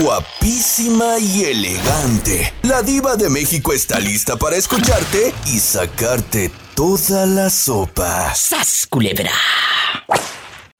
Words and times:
Guapísima 0.00 1.18
y 1.18 1.44
elegante. 1.44 2.54
La 2.62 2.80
diva 2.80 3.14
de 3.16 3.28
México 3.28 3.74
está 3.74 4.00
lista 4.00 4.36
para 4.38 4.56
escucharte 4.56 5.34
y 5.44 5.58
sacarte 5.58 6.50
toda 6.74 7.26
la 7.26 7.50
sopa. 7.50 8.34
¡Sas, 8.34 8.86
culebra! 8.86 9.32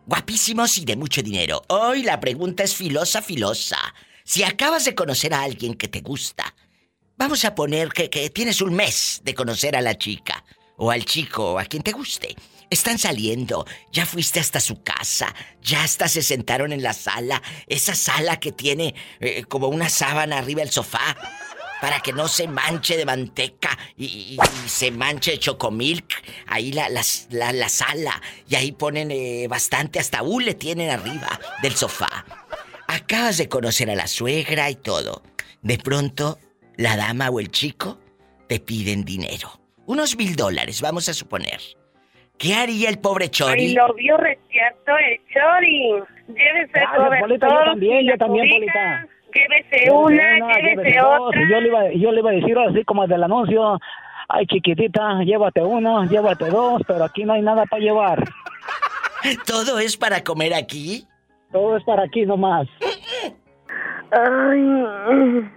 Guapísimos 0.07 0.79
y 0.79 0.87
de 0.87 0.97
mucho 0.97 1.23
dinero. 1.23 1.63
Hoy 1.69 2.05
la 2.05 2.21
pregunta 2.21 2.63
es 2.63 2.75
filosa, 2.75 3.21
filosa. 3.21 3.77
Si 4.25 4.45
acabas 4.45 4.87
de 4.87 4.95
conocer 4.95 5.35
a 5.35 5.43
alguien 5.43 5.75
que 5.75 5.89
te 5.89 6.01
gusta, 6.01 6.55
vamos 7.19 7.45
a 7.45 7.55
poner 7.55 7.91
que, 7.91 8.09
que 8.09 8.31
tienes 8.31 8.63
un 8.63 8.75
mes 8.75 9.21
de 9.25 9.35
conocer 9.35 9.77
a 9.77 9.83
la 9.83 9.99
chica, 9.99 10.43
o 10.79 10.91
al 10.91 11.05
chico, 11.05 11.53
o 11.53 11.59
a 11.59 11.67
quien 11.67 11.83
te 11.83 11.93
guste. 11.93 12.35
Están 12.73 12.99
saliendo, 12.99 13.67
ya 13.93 14.07
fuiste 14.07 14.41
hasta 14.41 14.59
su 14.59 14.83
casa, 14.83 15.35
ya 15.61 15.85
hasta 15.85 16.09
se 16.09 16.23
sentaron 16.23 16.73
en 16.73 16.83
la 16.83 16.95
sala, 16.95 17.43
esa 17.67 17.95
sala 17.95 18.41
que 18.41 18.51
tiene 18.51 18.95
eh, 19.21 19.45
como 19.45 19.69
una 19.69 19.91
sábana 19.91 20.39
arriba 20.39 20.63
del 20.63 20.71
sofá, 20.71 21.15
para 21.83 22.01
que 22.01 22.15
no 22.15 22.29
se 22.29 22.49
manche 22.49 22.97
de 22.97 23.05
manteca 23.05 23.79
y, 23.99 24.39
se 24.67 24.91
manche 24.91 25.33
de 25.33 25.39
chocomilk. 25.39 26.15
Ahí 26.47 26.73
la, 26.73 26.89
la, 26.89 27.53
la 27.53 27.69
sala, 27.69 28.23
y 28.49 28.55
ahí 28.55 28.73
ponen 28.73 29.11
eh, 29.11 29.49
bastante, 29.49 29.99
hasta 29.99 30.23
hule 30.23 30.55
tienen 30.55 30.89
arriba 30.89 31.39
del 31.61 31.77
sofá. 31.77 32.25
Acabas 32.87 33.37
de 33.37 33.51
conocer 33.51 33.91
a 33.91 33.95
la 33.95 34.07
suegra 34.07 34.71
y 34.71 34.77
todo. 34.77 35.23
De 35.61 35.77
pronto, 35.77 36.39
la 36.79 36.97
dama 36.97 37.29
o 37.29 37.39
el 37.39 37.51
chico 37.51 37.99
te 38.49 38.61
piden 38.61 39.05
dinero. 39.05 39.61
Unos 39.85 40.17
mil 40.17 40.37
dólares, 40.37 40.81
vamos 40.81 41.11
a 41.11 41.13
suponer. 41.13 41.61
¿Qué 42.39 42.55
haría 42.55 42.89
el 42.89 42.99
pobre 42.99 43.29
Chori? 43.31 43.61
Ay, 43.69 43.75
lo 43.75 43.93
vio 43.95 44.17
reciato 44.17 44.93
el 44.99 45.21
Chori. 45.33 46.03
Llévese 46.29 46.71
Gracias, 46.73 46.97
cobertor. 46.97 47.21
Polita, 47.21 47.49
yo 47.49 47.65
también, 47.65 48.07
yo 48.07 48.19
también. 48.19 48.49
Polita. 48.51 49.07
Llévese 49.35 49.91
una, 49.91 50.39
No, 50.39 50.49
llévese 50.49 50.63
llévese 50.77 50.99
dos. 51.01 51.21
otra. 51.21 51.43
Y 51.43 51.51
Yo 51.51 51.61
le, 51.61 51.69
iba, 51.69 51.93
yo 51.93 52.13
le 52.13 52.19
iba 52.21 52.31
a 52.31 52.35
decir 52.35 52.59
así 52.59 52.85
como 52.85 53.07
del 53.07 53.23
anuncio, 53.23 53.79
ay 54.29 54.47
chiquitita, 54.47 55.23
llévate 55.25 55.63
uno, 55.63 56.05
llévate 56.05 56.47
dos, 56.51 56.83
pero 56.87 57.05
aquí 57.05 57.25
no 57.25 57.33
hay 57.35 57.43
nada 57.43 57.65
para 57.67 57.83
llevar. 57.83 58.25
¿Todo 59.47 59.79
es 59.79 59.97
para 59.97 60.23
comer 60.25 60.53
aquí? 60.55 61.07
Todo 61.53 61.77
es 61.77 61.85
para 61.85 62.03
aquí 62.05 62.27
nomás. 62.27 62.67
Ay. 64.11 65.49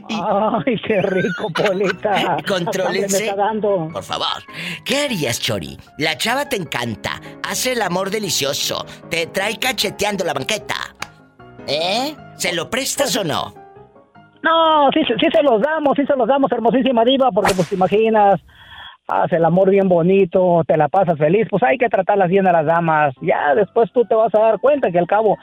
Ay, 0.66 0.80
qué 0.86 1.02
rico, 1.02 1.50
Polita. 1.54 2.36
Contrólense. 2.48 3.18
Me 3.18 3.24
está 3.30 3.36
dando. 3.36 3.88
Por 3.92 4.02
favor. 4.02 4.42
¿Qué 4.84 5.04
harías, 5.04 5.40
Chori? 5.40 5.76
La 5.98 6.16
chava 6.16 6.48
te 6.48 6.56
encanta, 6.56 7.20
hace 7.42 7.72
el 7.72 7.82
amor 7.82 8.10
delicioso, 8.10 8.84
te 9.10 9.26
trae 9.26 9.58
cacheteando 9.58 10.24
la 10.24 10.34
banqueta. 10.34 10.74
¿Eh? 11.66 12.14
¿Se 12.36 12.54
lo 12.54 12.68
prestas 12.68 13.16
o 13.16 13.24
no? 13.24 13.54
No, 14.42 14.90
sí, 14.92 15.00
sí 15.06 15.26
se 15.32 15.42
los 15.42 15.62
damos, 15.62 15.96
sí 15.96 16.04
se 16.04 16.16
los 16.16 16.28
damos, 16.28 16.52
hermosísima 16.52 17.02
diva, 17.04 17.30
porque 17.30 17.54
pues 17.54 17.70
te 17.70 17.76
imaginas, 17.76 18.38
hace 19.08 19.36
el 19.36 19.44
amor 19.44 19.70
bien 19.70 19.88
bonito, 19.88 20.62
te 20.66 20.76
la 20.76 20.88
pasas 20.88 21.16
feliz, 21.16 21.46
pues 21.50 21.62
hay 21.62 21.78
que 21.78 21.88
tratarlas 21.88 22.28
bien 22.28 22.46
a 22.46 22.52
las 22.52 22.66
damas. 22.66 23.14
Ya 23.22 23.54
después 23.54 23.90
tú 23.92 24.04
te 24.04 24.14
vas 24.14 24.34
a 24.34 24.40
dar 24.40 24.58
cuenta 24.60 24.90
que 24.90 24.98
al 24.98 25.06
cabo 25.06 25.38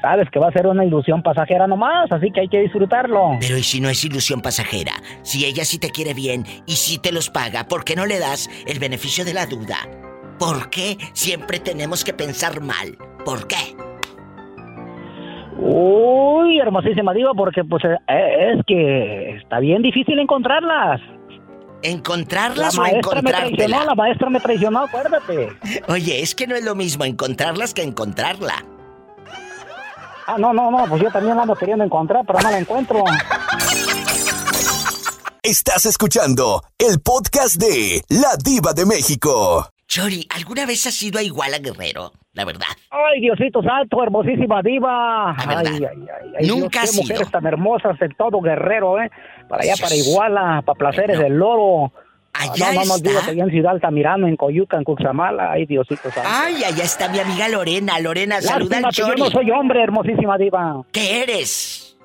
sabes 0.00 0.28
que 0.30 0.38
va 0.38 0.48
a 0.48 0.52
ser 0.52 0.66
una 0.66 0.84
ilusión 0.84 1.22
pasajera 1.22 1.66
nomás, 1.66 2.10
así 2.10 2.30
que 2.30 2.40
hay 2.40 2.48
que 2.48 2.60
disfrutarlo. 2.60 3.36
Pero 3.40 3.56
¿y 3.58 3.62
si 3.62 3.80
no 3.80 3.88
es 3.88 4.04
ilusión 4.04 4.40
pasajera? 4.40 4.92
Si 5.22 5.44
ella 5.44 5.64
sí 5.64 5.78
te 5.78 5.90
quiere 5.90 6.14
bien 6.14 6.44
y 6.66 6.72
sí 6.72 6.98
te 6.98 7.12
los 7.12 7.30
paga, 7.30 7.68
¿por 7.68 7.84
qué 7.84 7.96
no 7.96 8.06
le 8.06 8.18
das 8.18 8.48
el 8.66 8.78
beneficio 8.78 9.24
de 9.24 9.34
la 9.34 9.46
duda? 9.46 9.76
¿Por 10.38 10.70
qué 10.70 10.96
siempre 11.12 11.58
tenemos 11.58 12.04
que 12.04 12.12
pensar 12.14 12.60
mal? 12.60 12.96
¿Por 13.24 13.46
qué? 13.48 13.56
Uy, 15.60 16.60
hermosísima 16.60 17.12
diva, 17.12 17.32
porque 17.34 17.64
pues 17.64 17.82
eh, 17.84 18.54
es 18.54 18.64
que 18.66 19.36
está 19.36 19.58
bien 19.58 19.82
difícil 19.82 20.18
encontrarlas. 20.20 21.00
La 21.82 21.90
¿Encontrarlas 21.90 22.78
o 22.78 22.82
maestra 22.82 23.22
me 23.22 23.30
encontrártela? 23.30 23.84
la 23.84 23.94
maestra 23.94 24.30
me 24.30 24.40
traicionó, 24.40 24.80
acuérdate. 24.80 25.48
Oye, 25.88 26.20
es 26.22 26.34
que 26.34 26.46
no 26.46 26.54
es 26.54 26.64
lo 26.64 26.74
mismo 26.74 27.04
encontrarlas 27.04 27.74
que 27.74 27.82
encontrarla. 27.82 28.64
Ah, 30.30 30.36
no, 30.38 30.52
no, 30.52 30.70
no, 30.70 30.84
pues 30.86 31.00
yo 31.02 31.10
también 31.10 31.36
la 31.36 31.42
ando 31.42 31.56
queriendo 31.56 31.84
encontrar, 31.84 32.22
pero 32.26 32.38
no 32.40 32.50
la 32.50 32.58
encuentro. 32.58 33.02
Estás 35.42 35.86
escuchando 35.86 36.62
el 36.78 37.00
podcast 37.00 37.56
de 37.56 38.02
La 38.10 38.36
Diva 38.44 38.74
de 38.74 38.84
México. 38.84 39.66
Chori, 39.86 40.26
¿alguna 40.36 40.66
vez 40.66 40.86
has 40.86 41.02
ido 41.02 41.18
a 41.18 41.22
Iguala 41.22 41.58
Guerrero? 41.58 42.12
La 42.34 42.44
verdad. 42.44 42.66
Ay, 42.90 43.20
Diosito 43.22 43.62
santo, 43.62 44.02
hermosísima 44.02 44.60
diva. 44.62 45.32
La 45.32 45.34
Ay, 45.38 45.46
verdad. 45.48 45.72
ay, 45.72 45.84
ay, 45.86 46.32
ay. 46.40 46.46
Nunca 46.46 46.82
Dios, 46.82 46.90
qué 46.94 47.00
mujeres 47.00 47.30
tan 47.30 47.46
hermosas 47.46 47.96
en 48.02 48.14
todo 48.14 48.42
Guerrero, 48.42 49.00
¿eh? 49.00 49.10
Para 49.48 49.62
allá, 49.62 49.74
para. 49.80 49.94
Iguala, 49.94 50.62
para 50.66 50.78
Placeres 50.78 51.16
Bueno. 51.16 51.22
del 51.22 51.38
Loro. 51.38 51.92
Allá 52.38 52.72
no, 52.72 52.80
no, 52.80 52.86
no, 52.86 52.94
está. 52.96 53.08
dígate, 53.08 53.30
allá 53.32 53.44
en 53.44 53.50
Ciudad 53.50 53.72
Altamirano, 53.72 54.26
en 54.28 54.36
Coyuca, 54.36 54.76
en 54.76 54.84
Cuxamala. 54.84 55.52
Ay, 55.52 55.66
Diosito 55.66 56.10
santo. 56.10 56.22
Ay, 56.30 56.62
allá 56.64 56.84
está 56.84 57.08
mi 57.08 57.18
amiga 57.18 57.48
Lorena. 57.48 57.98
Lorena, 58.00 58.40
saluda 58.40 58.78
al 58.78 58.84
que 58.84 58.90
yo 58.92 59.06
Chori. 59.08 59.20
no 59.22 59.30
soy 59.30 59.50
hombre, 59.50 59.82
hermosísima 59.82 60.38
diva. 60.38 60.82
¿Qué 60.92 61.22
eres? 61.22 61.96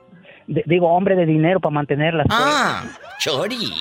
D- 0.48 0.64
digo, 0.66 0.88
hombre 0.94 1.16
de 1.16 1.26
dinero 1.26 1.60
para 1.60 1.74
mantenerlas. 1.74 2.26
pues. 2.28 2.40
Ah, 2.42 2.84
Chori. 3.20 3.72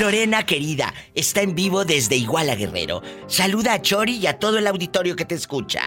Lorena, 0.00 0.42
querida, 0.44 0.92
está 1.14 1.40
en 1.42 1.54
vivo 1.54 1.84
desde 1.84 2.16
Iguala 2.16 2.54
Guerrero. 2.54 3.00
Saluda 3.26 3.74
a 3.74 3.80
Chori 3.82 4.16
y 4.16 4.26
a 4.26 4.38
todo 4.38 4.58
el 4.58 4.66
auditorio 4.66 5.16
que 5.16 5.24
te 5.24 5.34
escucha. 5.36 5.80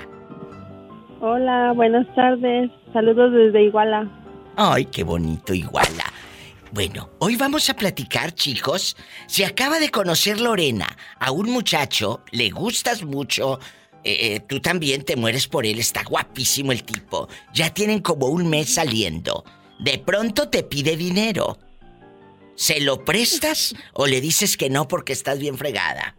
Hola, 1.22 1.72
buenas 1.76 2.06
tardes. 2.16 2.70
Saludos 2.92 3.32
desde 3.34 3.64
Iguala. 3.64 4.08
Ay, 4.56 4.86
qué 4.86 5.04
bonito 5.04 5.54
Iguala. 5.54 6.06
Bueno, 6.74 7.12
hoy 7.20 7.36
vamos 7.36 7.70
a 7.70 7.76
platicar, 7.76 8.34
chicos. 8.34 8.98
Si 9.28 9.44
acaba 9.44 9.78
de 9.80 9.90
conocer 9.92 10.42
Lorena 10.42 10.98
a 11.20 11.30
un 11.30 11.52
muchacho, 11.52 12.24
le 12.32 12.50
gustas 12.50 13.04
mucho, 13.04 13.60
eh, 14.04 14.18
eh, 14.36 14.40
tú 14.40 14.60
también 14.60 15.04
te 15.04 15.16
mueres 15.16 15.48
por 15.48 15.68
él, 15.68 15.78
está 15.78 16.04
guapísimo 16.04 16.72
el 16.72 16.84
tipo. 16.84 17.28
Ya 17.54 17.72
tienen 17.72 18.00
como 18.00 18.26
un 18.28 18.50
mes 18.50 18.74
saliendo. 18.74 19.46
De 19.80 20.00
pronto 20.00 20.50
te 20.50 20.64
pide 20.64 20.98
dinero. 20.98 21.60
¿Se 22.56 22.80
lo 22.82 23.06
prestas 23.06 23.76
o 23.94 24.08
le 24.08 24.20
dices 24.20 24.58
que 24.58 24.72
no 24.72 24.88
porque 24.88 25.14
estás 25.14 25.38
bien 25.38 25.60
fregada? 25.60 26.16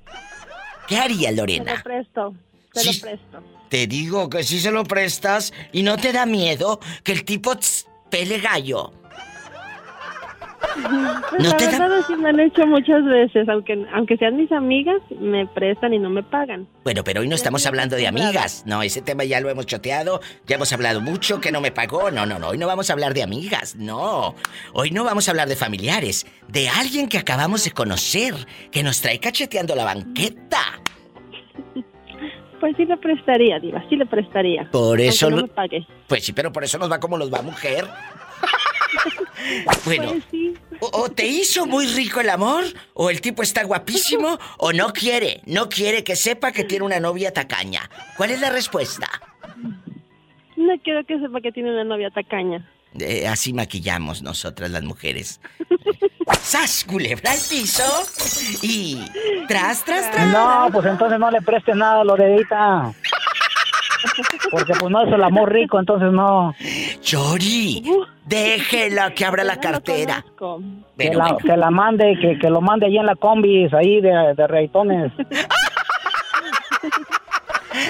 ¿Qué 0.87 0.99
haría 0.99 1.31
Te 1.31 1.35
lo 1.35 1.43
Lorena? 1.43 1.83
presto. 1.83 2.33
Te 2.73 2.81
Sí. 2.81 2.93
lo 2.95 3.01
presto. 3.01 3.43
Te 3.71 3.87
digo 3.89 4.31
que 4.31 4.45
si 4.45 4.61
se 4.61 4.71
lo 4.71 4.85
prestas 4.85 5.53
y 5.73 5.83
no 5.83 5.97
te 5.97 6.13
da 6.13 6.27
miedo 6.27 6.79
que 7.03 7.11
el 7.11 7.25
tipo 7.25 7.57
tss, 7.57 7.87
pele 8.09 8.39
gallo. 8.39 8.93
Pues 11.31 11.43
¿No 11.43 11.49
la 11.51 11.57
te 11.57 11.67
da- 11.67 11.79
verdad 11.79 12.01
sí 12.07 12.15
me 12.17 12.29
han 12.29 12.41
hecho 12.41 12.67
muchas 12.67 13.05
veces, 13.05 13.49
aunque 13.49 13.87
aunque 13.93 14.17
sean 14.17 14.37
mis 14.37 14.51
amigas, 14.53 15.01
me 15.21 15.47
prestan 15.47 15.95
y 15.95 15.99
no 15.99 16.11
me 16.11 16.23
pagan. 16.23 16.67
Bueno, 16.85 17.03
pero 17.05 17.21
hoy 17.21 17.29
no 17.29 17.35
estamos 17.35 17.65
hablando 17.67 17.97
de 17.97 18.07
amigas. 18.07 18.65
No, 18.67 18.83
ese 18.83 19.03
tema 19.03 19.25
ya 19.25 19.41
lo 19.41 19.49
hemos 19.51 19.67
choteado, 19.67 20.21
ya 20.47 20.57
hemos 20.57 20.73
hablado 20.73 21.01
mucho, 21.01 21.41
que 21.41 21.53
no 21.53 21.61
me 21.61 21.71
pagó. 21.73 22.11
No, 22.11 22.27
no, 22.27 22.39
no, 22.39 22.49
hoy 22.49 22.59
no 22.59 22.67
vamos 22.67 22.91
a 22.91 22.93
hablar 22.93 23.15
de 23.15 23.23
amigas, 23.23 23.77
no. 23.77 24.35
Hoy 24.73 24.91
no 24.91 25.05
vamos 25.05 25.29
a 25.29 25.31
hablar 25.33 25.49
de 25.49 25.57
familiares, 25.57 26.27
de 26.49 26.69
alguien 26.69 27.09
que 27.09 27.19
acabamos 27.19 27.65
de 27.65 27.71
conocer, 27.73 28.35
que 28.71 28.83
nos 28.83 29.01
trae 29.01 29.19
cacheteando 29.21 29.75
la 29.75 29.85
banqueta. 29.85 30.59
Pues 32.61 32.77
sí 32.79 32.87
le 32.87 32.97
prestaría, 32.97 33.59
diva, 33.59 33.85
sí 33.91 33.97
le 33.97 34.07
prestaría. 34.07 34.71
Por 34.71 34.99
eso 34.99 35.29
no 35.29 35.43
me 35.43 35.49
pague. 35.49 35.87
Pues 36.07 36.25
sí, 36.25 36.33
pero 36.33 36.51
por 36.51 36.65
eso 36.65 36.79
nos 36.79 36.91
va 36.91 36.99
como 36.99 37.19
nos 37.19 37.31
va 37.31 37.43
mujer. 37.43 37.85
bueno, 39.85 40.11
Pues 40.13 40.23
sí. 40.31 40.55
o, 40.81 40.91
o 41.03 41.11
te 41.11 41.27
hizo 41.27 41.67
muy 41.67 41.87
rico 41.87 42.21
el 42.21 42.31
amor, 42.31 42.65
o 42.95 43.11
el 43.11 43.21
tipo 43.21 43.43
está 43.43 43.65
guapísimo, 43.65 44.39
o 44.59 44.73
no 44.73 44.93
quiere, 44.93 45.43
no 45.47 45.69
quiere 45.69 46.05
que 46.05 46.17
sepa 46.17 46.53
que 46.53 46.65
tiene 46.65 46.85
una 46.85 47.01
novia 47.01 47.33
tacaña. 47.33 47.89
¿Cuál 48.17 48.31
es 48.31 48.41
la 48.41 48.51
respuesta? 48.51 49.09
No 50.57 50.73
quiero 50.83 51.05
que 51.05 51.19
sepa 51.19 51.41
que 51.41 51.53
tiene 51.53 51.73
una 51.73 51.85
novia 51.85 52.11
tacaña. 52.11 52.71
Eh, 52.99 53.27
así 53.27 53.53
maquillamos 53.53 54.23
nosotras 54.23 54.71
las 54.71 54.83
mujeres. 54.85 55.41
¡Sas, 56.43 56.85
culebra 56.85 57.33
al 57.33 57.39
piso! 57.51 57.83
Y... 58.63 58.99
¡Tras, 59.49 59.85
tras, 59.85 60.11
tras! 60.11 60.29
No, 60.29 60.69
pues 60.73 60.87
entonces 60.87 61.19
no 61.19 61.31
le 61.31 61.43
prestes 61.43 61.75
nada, 61.77 62.05
Loredita. 62.05 62.93
Porque 64.51 64.73
pues 64.79 64.91
no 64.91 65.03
es 65.07 65.13
el 65.13 65.23
amor 65.23 65.53
rico, 65.53 65.79
entonces 65.79 66.11
no. 66.13 66.55
¡Chori! 67.01 67.83
Déjela 68.27 69.13
que 69.15 69.25
abra 69.25 69.45
la 69.45 69.59
cartera. 69.61 70.25
Que 70.97 71.11
la, 71.11 71.25
bueno, 71.25 71.39
que 71.39 71.57
la 71.57 71.71
mande, 71.71 72.17
que, 72.21 72.39
que 72.39 72.51
lo 72.51 72.61
mande 72.61 72.87
allí 72.87 72.99
en 72.99 73.07
la 73.07 73.17
combis, 73.17 73.73
ahí 73.75 74.01
de, 74.01 74.35
de 74.37 74.47
reitones. 74.47 75.13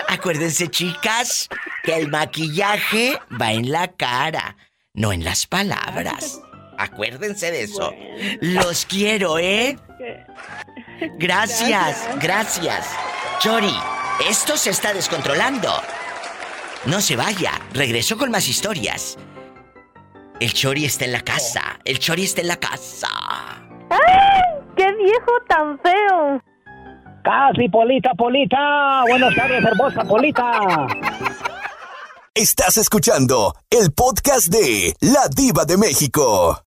acuérdense, 0.09 0.69
chicas, 0.69 1.49
que 1.83 1.97
el 1.97 2.09
maquillaje 2.09 3.19
va 3.41 3.53
en 3.53 3.71
la 3.71 3.89
cara, 3.89 4.57
no 4.95 5.13
en 5.13 5.25
las 5.25 5.47
palabras. 5.47 6.41
Acuérdense 6.79 7.51
de 7.51 7.63
eso. 7.63 7.93
Los 8.41 8.87
quiero, 8.87 9.39
¿eh? 9.39 9.77
Que- 9.99 10.25
Gracias, 11.19 12.09
gracias. 12.21 12.97
Chori, 13.41 13.75
esto 14.29 14.57
se 14.57 14.71
está 14.71 14.93
descontrolando. 14.95 15.69
No 16.87 17.01
se 17.01 17.17
vaya, 17.17 17.53
regreso 17.73 18.19
con 18.19 18.31
más 18.31 18.47
historias. 18.47 19.17
El 20.39 20.53
Chori 20.53 20.85
está 20.85 21.07
en 21.07 21.13
la 21.13 21.23
casa. 21.23 21.79
El 21.85 21.99
Chori 21.99 22.25
está 22.25 22.43
en 22.43 22.49
la 22.49 22.57
casa. 22.57 23.09
¡Ay! 23.89 24.43
¡Qué 24.77 24.93
viejo 24.97 25.33
tan 25.49 25.79
feo! 25.81 26.43
Casi, 27.23 27.71
Polita, 27.71 28.11
Polita. 28.15 29.05
Buenas 29.09 29.35
tardes, 29.35 29.65
hermosa 29.65 30.05
Polita. 30.05 30.87
Estás 32.35 32.77
escuchando 32.77 33.55
el 33.71 33.93
podcast 33.93 34.49
de 34.49 34.95
La 35.01 35.29
Diva 35.35 35.65
de 35.65 35.79
México. 35.79 36.65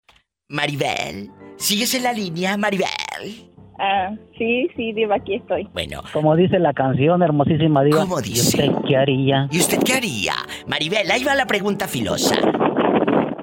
Maribel, 0.47 1.29
¿sigues 1.57 1.93
en 1.93 2.03
la 2.03 2.13
línea, 2.13 2.55
Maribel? 2.55 3.51
Ah, 3.77 4.11
sí, 4.37 4.67
sí, 4.75 4.93
Diva, 4.93 5.15
aquí 5.17 5.35
estoy. 5.35 5.67
Bueno, 5.73 6.01
Como 6.13 6.35
dice 6.35 6.59
la 6.59 6.73
canción, 6.73 7.21
hermosísima 7.21 7.83
diva. 7.83 7.99
¿Cómo 8.01 8.19
¿Y 8.19 8.23
dice? 8.23 8.69
usted 8.69 8.71
qué 8.87 8.95
haría? 8.97 9.47
¿y 9.51 9.59
usted 9.59 9.83
qué 9.83 9.93
haría? 9.93 10.33
Maribel, 10.67 11.09
ahí 11.11 11.23
va 11.23 11.35
la 11.35 11.45
pregunta 11.45 11.87
filosa. 11.87 12.35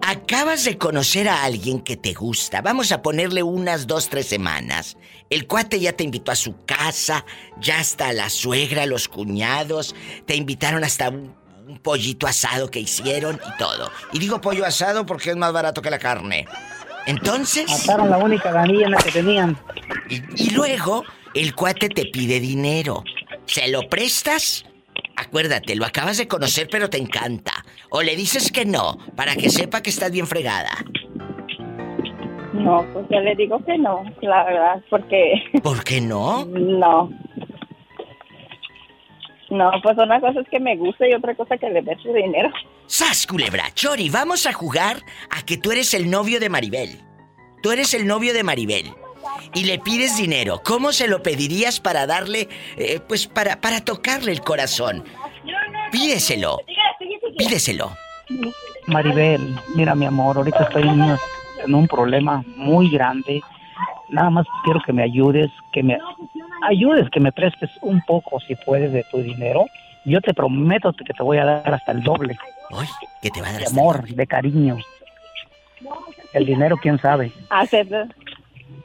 Acabas 0.04 0.64
de 0.64 0.76
conocer 0.78 1.28
a 1.28 1.44
alguien 1.44 1.80
que 1.80 1.96
te 1.96 2.12
gusta. 2.12 2.60
Vamos 2.60 2.92
a 2.92 3.02
ponerle 3.02 3.42
unas 3.42 3.86
dos, 3.86 4.08
tres 4.08 4.26
semanas. 4.26 4.96
El 5.30 5.46
cuate 5.46 5.78
ya 5.80 5.92
te 5.92 6.04
invitó 6.04 6.32
a 6.32 6.36
su 6.36 6.64
casa, 6.64 7.24
ya 7.60 7.78
hasta 7.78 8.12
la 8.12 8.28
suegra, 8.28 8.84
los 8.86 9.08
cuñados, 9.08 9.94
te 10.26 10.34
invitaron 10.34 10.82
hasta 10.84 11.08
un, 11.08 11.34
un 11.68 11.78
pollito 11.78 12.26
asado 12.26 12.68
que 12.70 12.80
hicieron 12.80 13.36
y 13.36 13.56
todo. 13.58 13.90
Y 14.12 14.18
digo 14.18 14.40
pollo 14.40 14.66
asado 14.66 15.06
porque 15.06 15.30
es 15.30 15.36
más 15.36 15.52
barato 15.52 15.80
que 15.80 15.90
la 15.90 15.98
carne. 15.98 16.46
Entonces... 17.06 17.86
Mataron 17.86 18.10
la 18.10 18.18
única 18.18 18.52
ganilla 18.52 18.96
que 18.96 19.10
tenían. 19.10 19.56
Y, 20.08 20.22
y 20.36 20.50
luego 20.50 21.04
el 21.34 21.54
cuate 21.54 21.88
te 21.88 22.06
pide 22.06 22.40
dinero. 22.40 23.04
¿Se 23.46 23.68
lo 23.68 23.88
prestas? 23.88 24.64
Acuérdate, 25.16 25.76
lo 25.76 25.84
acabas 25.84 26.18
de 26.18 26.28
conocer 26.28 26.68
pero 26.70 26.88
te 26.90 26.98
encanta. 26.98 27.52
O 27.90 28.02
le 28.02 28.16
dices 28.16 28.50
que 28.50 28.64
no, 28.64 28.98
para 29.16 29.36
que 29.36 29.50
sepa 29.50 29.82
que 29.82 29.90
estás 29.90 30.10
bien 30.10 30.26
fregada. 30.26 30.70
No, 32.52 32.84
pues 32.92 33.06
ya 33.10 33.20
le 33.20 33.34
digo 33.34 33.62
que 33.64 33.76
no, 33.78 34.04
la 34.20 34.44
verdad, 34.44 34.82
porque 34.90 35.34
¿Por 35.62 35.82
qué 35.84 36.00
no? 36.00 36.44
no. 36.46 37.10
No, 39.52 39.70
pues 39.82 39.98
una 39.98 40.18
cosa 40.18 40.40
es 40.40 40.48
que 40.48 40.58
me 40.58 40.76
gusta 40.76 41.06
y 41.06 41.12
otra 41.12 41.34
cosa 41.34 41.58
que 41.58 41.68
le 41.68 41.82
dé 41.82 41.94
su 42.02 42.10
dinero. 42.12 42.50
¡Sas, 42.86 43.26
culebra! 43.26 43.64
Chori, 43.74 44.08
vamos 44.08 44.46
a 44.46 44.52
jugar 44.54 44.96
a 45.30 45.42
que 45.44 45.58
tú 45.58 45.72
eres 45.72 45.92
el 45.92 46.10
novio 46.10 46.40
de 46.40 46.48
Maribel. 46.48 46.98
Tú 47.62 47.70
eres 47.70 47.92
el 47.92 48.06
novio 48.06 48.32
de 48.32 48.42
Maribel. 48.44 48.86
Y 49.54 49.64
le 49.64 49.78
pides 49.78 50.16
dinero. 50.16 50.62
¿Cómo 50.64 50.92
se 50.92 51.06
lo 51.06 51.22
pedirías 51.22 51.80
para 51.80 52.06
darle, 52.06 52.48
eh, 52.78 52.98
pues 53.06 53.26
para, 53.26 53.60
para 53.60 53.84
tocarle 53.84 54.32
el 54.32 54.40
corazón? 54.40 55.04
Pídeselo. 55.90 56.58
Pídeselo. 57.36 57.92
Maribel, 58.86 59.54
mira 59.74 59.94
mi 59.94 60.06
amor, 60.06 60.38
ahorita 60.38 60.64
estoy 60.64 60.82
en, 60.82 61.00
una- 61.00 61.18
en 61.64 61.74
un 61.74 61.86
problema 61.86 62.42
muy 62.56 62.90
grande. 62.90 63.42
Nada 64.08 64.30
más 64.30 64.46
quiero 64.64 64.80
que 64.84 64.92
me 64.94 65.02
ayudes, 65.02 65.50
que 65.72 65.82
me 65.82 65.98
ayudes, 66.62 67.08
que 67.10 67.20
me 67.20 67.32
prestes 67.32 67.70
un 67.82 68.00
poco, 68.02 68.40
si 68.40 68.54
puedes, 68.56 68.92
de 68.92 69.04
tu 69.10 69.18
dinero. 69.18 69.66
Yo 70.04 70.20
te 70.20 70.34
prometo 70.34 70.92
que 70.92 71.12
te 71.14 71.22
voy 71.22 71.38
a 71.38 71.44
dar 71.44 71.74
hasta 71.74 71.92
el 71.92 72.02
doble 72.02 72.36
Ay, 72.76 72.88
que 73.20 73.30
te 73.30 73.40
va 73.40 73.48
a 73.48 73.52
dar 73.52 73.60
de 73.60 73.66
hasta- 73.66 73.78
amor, 73.80 74.04
de 74.06 74.26
cariño. 74.26 74.78
El 76.32 76.46
dinero, 76.46 76.76
quién 76.80 76.98
sabe. 76.98 77.30
Acepto. 77.50 78.06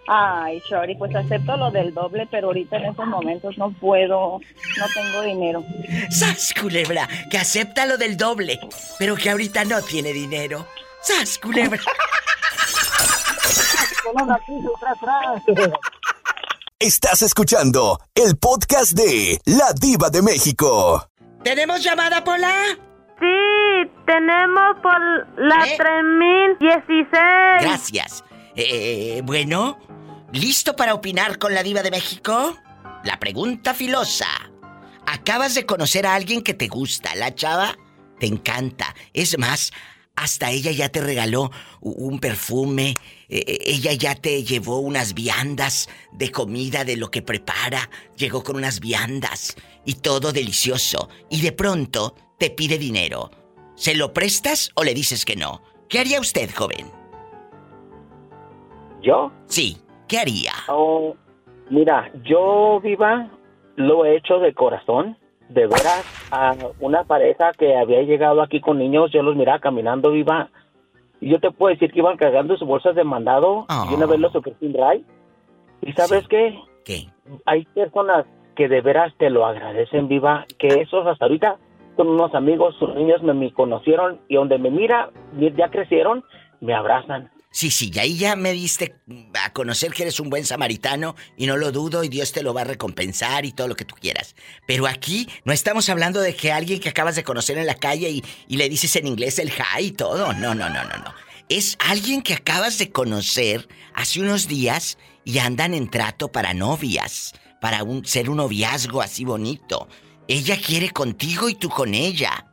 Ay, 0.09 0.61
Shori, 0.69 0.95
pues 0.95 1.13
acepto 1.15 1.57
lo 1.57 1.69
del 1.71 1.93
doble, 1.93 2.27
pero 2.31 2.47
ahorita 2.47 2.77
en 2.77 2.85
estos 2.85 3.05
momentos 3.07 3.57
no 3.57 3.71
puedo, 3.73 4.39
no 4.79 4.85
tengo 4.93 5.21
dinero. 5.23 5.63
¡Sas, 6.09 6.53
culebra! 6.59 7.07
Que 7.29 7.37
acepta 7.37 7.85
lo 7.85 7.97
del 7.97 8.15
doble, 8.15 8.57
pero 8.99 9.15
que 9.15 9.29
ahorita 9.29 9.65
no 9.65 9.81
tiene 9.81 10.13
dinero. 10.13 10.65
¡Sas, 11.01 11.37
culebra! 11.37 11.79
Estás 16.79 17.23
escuchando 17.23 17.99
el 18.13 18.37
podcast 18.37 18.91
de 18.91 19.41
La 19.45 19.73
Diva 19.73 20.11
de 20.11 20.21
México. 20.21 21.09
¿Tenemos 21.43 21.83
llamada, 21.83 22.23
Pola? 22.23 22.53
Sí, 23.19 23.91
tenemos 24.05 24.75
por 24.83 24.99
la 25.39 25.65
¿Eh? 25.65 25.75
3016. 26.59 27.07
Gracias. 27.61 28.23
Eh, 28.55 29.21
bueno, 29.23 29.79
¿listo 30.31 30.75
para 30.75 30.93
opinar 30.93 31.39
con 31.39 31.55
la 31.55 31.63
diva 31.63 31.81
de 31.81 31.89
México? 31.89 32.55
La 33.03 33.19
pregunta 33.19 33.73
filosa. 33.73 34.27
Acabas 35.07 35.55
de 35.55 35.65
conocer 35.65 36.05
a 36.05 36.13
alguien 36.13 36.43
que 36.43 36.53
te 36.53 36.67
gusta, 36.67 37.15
la 37.15 37.33
chava 37.33 37.75
te 38.19 38.27
encanta. 38.27 38.93
Es 39.13 39.35
más, 39.39 39.71
hasta 40.17 40.49
ella 40.49 40.71
ya 40.71 40.89
te 40.89 40.99
regaló 40.99 41.51
un 41.79 42.19
perfume, 42.19 42.95
eh, 43.29 43.43
eh, 43.47 43.57
ella 43.67 43.93
ya 43.93 44.15
te 44.15 44.43
llevó 44.43 44.79
unas 44.79 45.13
viandas 45.13 45.87
de 46.11 46.31
comida 46.31 46.83
de 46.83 46.97
lo 46.97 47.11
que 47.11 47.21
prepara, 47.21 47.89
llegó 48.17 48.43
con 48.43 48.57
unas 48.57 48.79
viandas 48.79 49.55
y 49.85 49.93
todo 49.93 50.33
delicioso. 50.33 51.07
Y 51.29 51.41
de 51.41 51.51
pronto 51.51 52.15
te 52.39 52.49
pide 52.49 52.79
dinero. 52.79 53.29
¿Se 53.75 53.95
lo 53.95 54.11
prestas 54.11 54.71
o 54.73 54.83
le 54.83 54.95
dices 54.95 55.23
que 55.23 55.35
no? 55.35 55.61
¿Qué 55.87 55.99
haría 55.99 56.19
usted, 56.19 56.49
joven? 56.53 56.87
¿Yo? 59.03 59.31
Sí, 59.45 59.77
¿qué 60.07 60.17
haría? 60.17 60.51
Oh, 60.67 61.15
mira, 61.69 62.11
yo 62.23 62.81
viva 62.81 63.31
lo 63.75 64.03
he 64.03 64.17
hecho 64.17 64.39
de 64.39 64.55
corazón. 64.55 65.15
De 65.49 65.65
veras, 65.65 66.03
a 66.31 66.55
una 66.79 67.03
pareja 67.03 67.51
que 67.57 67.77
había 67.77 68.01
llegado 68.03 68.41
aquí 68.41 68.59
con 68.59 68.77
niños, 68.79 69.11
yo 69.11 69.23
los 69.23 69.35
miraba 69.35 69.59
caminando 69.59 70.11
viva. 70.11 70.49
Y 71.21 71.29
yo 71.29 71.39
te 71.39 71.51
puedo 71.51 71.73
decir 71.73 71.91
que 71.91 71.99
iban 71.99 72.17
cargando 72.17 72.57
sus 72.57 72.67
bolsas 72.67 72.95
de 72.95 73.03
mandado 73.03 73.65
y 73.89 73.93
una 73.95 74.05
vez 74.05 74.19
los 74.19 74.35
ofrecí. 74.35 74.73
¿Y 75.81 75.93
sabes 75.93 76.23
Sí. 76.23 76.27
qué? 76.29 76.59
¿Qué? 76.85 77.07
Hay 77.45 77.65
personas 77.73 78.25
que 78.55 78.67
de 78.67 78.81
veras 78.81 79.13
te 79.17 79.29
lo 79.29 79.45
agradecen 79.45 80.07
viva, 80.07 80.45
que 80.59 80.67
esos 80.81 81.05
hasta 81.07 81.25
ahorita 81.25 81.57
son 81.95 82.09
unos 82.09 82.33
amigos, 82.35 82.75
sus 82.77 82.93
niños 82.95 83.23
me, 83.23 83.33
me 83.33 83.51
conocieron 83.51 84.19
y 84.27 84.35
donde 84.35 84.57
me 84.59 84.69
mira, 84.69 85.09
ya 85.55 85.69
crecieron, 85.69 86.23
me 86.59 86.73
abrazan. 86.73 87.29
Sí, 87.57 87.71
sí, 87.71 87.89
y 87.91 87.97
ahí 87.97 88.17
ya 88.17 88.35
me 88.35 88.53
diste 88.53 88.97
a 89.33 89.51
conocer 89.51 89.91
que 89.91 90.03
eres 90.03 90.19
un 90.19 90.29
buen 90.29 90.45
samaritano 90.45 91.15
y 91.37 91.47
no 91.47 91.57
lo 91.57 91.71
dudo 91.71 92.03
y 92.03 92.07
Dios 92.07 92.31
te 92.31 92.43
lo 92.43 92.53
va 92.53 92.61
a 92.61 92.65
recompensar 92.65 93.45
y 93.45 93.51
todo 93.51 93.67
lo 93.67 93.75
que 93.75 93.83
tú 93.83 93.95
quieras. 93.99 94.35
Pero 94.67 94.85
aquí 94.85 95.27
no 95.43 95.51
estamos 95.51 95.89
hablando 95.89 96.21
de 96.21 96.35
que 96.35 96.51
alguien 96.51 96.79
que 96.79 96.89
acabas 96.89 97.15
de 97.15 97.23
conocer 97.23 97.57
en 97.57 97.65
la 97.65 97.73
calle 97.73 98.11
y, 98.11 98.23
y 98.47 98.57
le 98.57 98.69
dices 98.69 98.95
en 98.97 99.07
inglés 99.07 99.39
el 99.39 99.49
hi 99.49 99.85
y 99.85 99.91
todo. 99.91 100.33
No, 100.33 100.53
no, 100.53 100.69
no, 100.69 100.83
no, 100.83 100.97
no. 100.97 101.15
Es 101.49 101.77
alguien 101.79 102.21
que 102.21 102.35
acabas 102.35 102.77
de 102.77 102.91
conocer 102.91 103.67
hace 103.95 104.21
unos 104.21 104.47
días 104.47 104.99
y 105.25 105.39
andan 105.39 105.73
en 105.73 105.89
trato 105.89 106.31
para 106.31 106.53
novias, 106.53 107.33
para 107.59 107.81
ser 108.03 108.29
un 108.29 108.37
noviazgo 108.37 109.01
así 109.01 109.25
bonito. 109.25 109.87
Ella 110.27 110.61
quiere 110.61 110.91
contigo 110.91 111.49
y 111.49 111.55
tú 111.55 111.69
con 111.69 111.95
ella. 111.95 112.46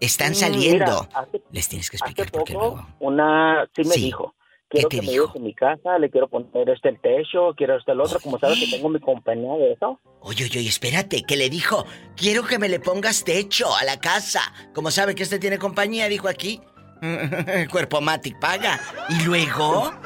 Están 0.00 0.34
saliendo. 0.34 0.84
mira, 1.06 1.08
hace- 1.20 1.42
Les 1.50 1.68
tienes 1.68 1.90
que 1.90 1.96
Hace 1.96 2.04
explicar 2.12 2.30
por 2.32 2.44
qué 2.44 2.54
poco 2.54 2.66
luego. 2.76 2.86
una 3.00 3.66
sí 3.74 3.82
me 3.84 3.94
Sí. 3.94 4.00
dijo, 4.02 4.34
¿Qué 4.70 4.78
quiero 4.78 4.88
te 4.90 4.96
que 4.96 5.02
me 5.06 5.12
dijo? 5.12 5.24
lleves 5.26 5.36
a 5.40 5.44
mi 5.44 5.54
casa, 5.54 5.98
le 5.98 6.10
quiero 6.10 6.28
poner 6.28 6.68
este 6.70 6.90
el 6.90 7.00
techo, 7.00 7.54
quiero 7.56 7.76
este 7.78 7.92
el 7.92 8.00
otro, 8.00 8.20
como 8.20 8.38
sabes 8.38 8.58
que 8.60 8.66
tengo 8.76 8.88
mi 8.90 9.00
compañía 9.00 9.54
de 9.54 9.72
eso. 9.72 9.98
Oye, 10.20 10.44
oye, 10.44 10.58
oye, 10.58 10.68
espérate, 10.68 11.22
que 11.22 11.36
le 11.36 11.48
dijo, 11.50 11.84
quiero 12.16 12.44
que 12.44 12.58
me 12.58 12.68
le 12.68 12.78
pongas 12.80 13.24
techo 13.24 13.74
a 13.74 13.84
la 13.84 13.98
casa. 13.98 14.40
Como 14.74 14.90
sabe 14.90 15.14
que 15.14 15.22
este 15.22 15.38
tiene 15.38 15.58
compañía, 15.58 16.08
dijo 16.08 16.28
aquí. 16.28 16.60
Cuerpo 17.70 18.00
Matic 18.00 18.38
paga. 18.40 18.78
Y 19.08 19.22
luego, 19.24 19.90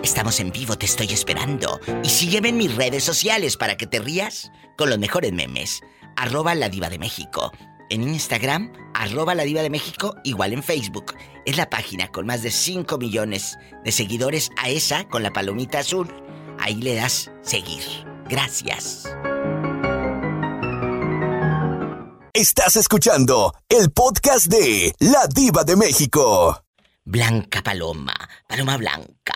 Estamos 0.03 0.39
en 0.39 0.51
vivo, 0.51 0.77
te 0.77 0.85
estoy 0.85 1.07
esperando. 1.13 1.79
Y 2.03 2.09
sígueme 2.09 2.49
en 2.49 2.57
mis 2.57 2.75
redes 2.75 3.05
sociales 3.05 3.57
para 3.57 3.77
que 3.77 3.87
te 3.87 3.99
rías 3.99 4.51
con 4.77 4.89
los 4.89 4.99
mejores 4.99 5.31
memes. 5.31 5.79
Arroba 6.17 6.53
la 6.55 6.67
diva 6.69 6.89
de 6.89 6.99
México. 6.99 7.53
En 7.89 8.01
Instagram, 8.01 8.73
arroba 8.95 9.35
la 9.35 9.43
diva 9.43 9.61
de 9.61 9.69
México, 9.69 10.15
igual 10.23 10.53
en 10.53 10.63
Facebook. 10.63 11.13
Es 11.45 11.55
la 11.55 11.69
página 11.69 12.07
con 12.07 12.25
más 12.25 12.41
de 12.41 12.49
5 12.49 12.97
millones 12.97 13.59
de 13.83 13.91
seguidores. 13.91 14.49
A 14.57 14.69
esa, 14.69 15.07
con 15.07 15.21
la 15.21 15.31
palomita 15.31 15.79
azul, 15.79 16.11
ahí 16.59 16.75
le 16.75 16.95
das 16.95 17.31
seguir. 17.43 17.83
Gracias. 18.27 19.07
Estás 22.33 22.75
escuchando 22.75 23.53
el 23.69 23.91
podcast 23.91 24.47
de 24.47 24.93
La 24.99 25.27
Diva 25.27 25.63
de 25.63 25.75
México. 25.75 26.63
Blanca 27.03 27.61
Paloma, 27.61 28.15
Paloma 28.47 28.77
Blanca. 28.77 29.35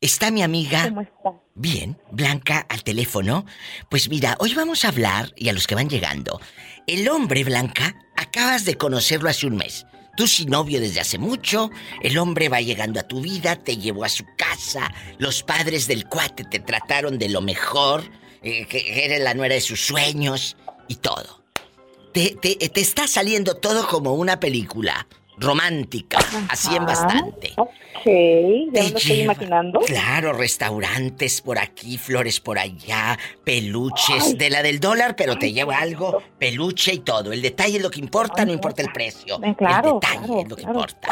Está 0.00 0.30
mi 0.30 0.44
amiga. 0.44 0.84
¿Cómo 0.84 1.00
está? 1.00 1.32
Bien, 1.56 2.00
Blanca 2.12 2.64
al 2.68 2.84
teléfono. 2.84 3.44
Pues 3.90 4.08
mira, 4.08 4.36
hoy 4.38 4.54
vamos 4.54 4.84
a 4.84 4.88
hablar, 4.88 5.32
y 5.36 5.48
a 5.48 5.52
los 5.52 5.66
que 5.66 5.74
van 5.74 5.88
llegando, 5.88 6.40
el 6.88 7.08
hombre, 7.08 7.44
Blanca, 7.44 7.94
acabas 8.16 8.64
de 8.64 8.76
conocerlo 8.76 9.28
hace 9.28 9.46
un 9.46 9.56
mes. 9.56 9.86
Tú 10.16 10.26
sin 10.26 10.50
novio 10.50 10.80
desde 10.80 11.00
hace 11.00 11.18
mucho, 11.18 11.70
el 12.02 12.18
hombre 12.18 12.48
va 12.48 12.60
llegando 12.60 12.98
a 12.98 13.06
tu 13.06 13.20
vida, 13.20 13.56
te 13.56 13.76
llevó 13.76 14.04
a 14.04 14.08
su 14.08 14.24
casa, 14.36 14.92
los 15.18 15.44
padres 15.44 15.86
del 15.86 16.06
cuate 16.06 16.44
te 16.44 16.58
trataron 16.58 17.18
de 17.18 17.28
lo 17.28 17.40
mejor, 17.40 18.02
eh, 18.42 18.66
eres 18.72 19.20
la 19.20 19.34
nuera 19.34 19.54
de 19.54 19.60
sus 19.60 19.80
sueños. 19.80 20.56
Y 20.88 20.96
todo. 20.96 21.44
Te, 22.14 22.30
te 22.30 22.80
está 22.80 23.06
saliendo 23.06 23.56
todo 23.56 23.86
como 23.86 24.14
una 24.14 24.40
película 24.40 25.06
romántica, 25.40 26.18
así 26.48 26.74
en 26.74 26.86
bastante. 26.86 27.52
Ok, 27.56 27.72
ya 28.72 28.82
me 28.82 28.90
lo 28.90 28.98
estoy 28.98 29.20
imaginando. 29.20 29.80
Claro, 29.80 30.32
restaurantes 30.32 31.40
por 31.40 31.58
aquí, 31.58 31.98
flores 31.98 32.40
por 32.40 32.58
allá, 32.58 33.18
peluches 33.44 34.36
de 34.38 34.50
la 34.50 34.62
del 34.62 34.80
dólar, 34.80 35.16
pero 35.16 35.38
te 35.38 35.52
lleva 35.52 35.78
algo, 35.78 36.22
peluche 36.38 36.94
y 36.94 36.98
todo. 37.00 37.32
El 37.32 37.42
detalle 37.42 37.76
es 37.76 37.82
lo 37.82 37.90
que 37.90 38.00
importa, 38.00 38.44
no 38.44 38.52
importa 38.52 38.82
el 38.82 38.92
precio. 38.92 39.40
Eh, 39.42 39.54
claro, 39.56 39.88
el 39.88 39.94
detalle 39.94 40.26
claro, 40.26 40.40
es 40.40 40.48
lo 40.48 40.56
que 40.56 40.62
claro. 40.62 40.78
importa. 40.78 41.08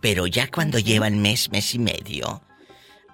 Pero 0.00 0.26
ya 0.26 0.50
cuando 0.50 0.78
llevan 0.78 1.20
mes, 1.20 1.50
mes 1.50 1.74
y 1.74 1.78
medio, 1.78 2.42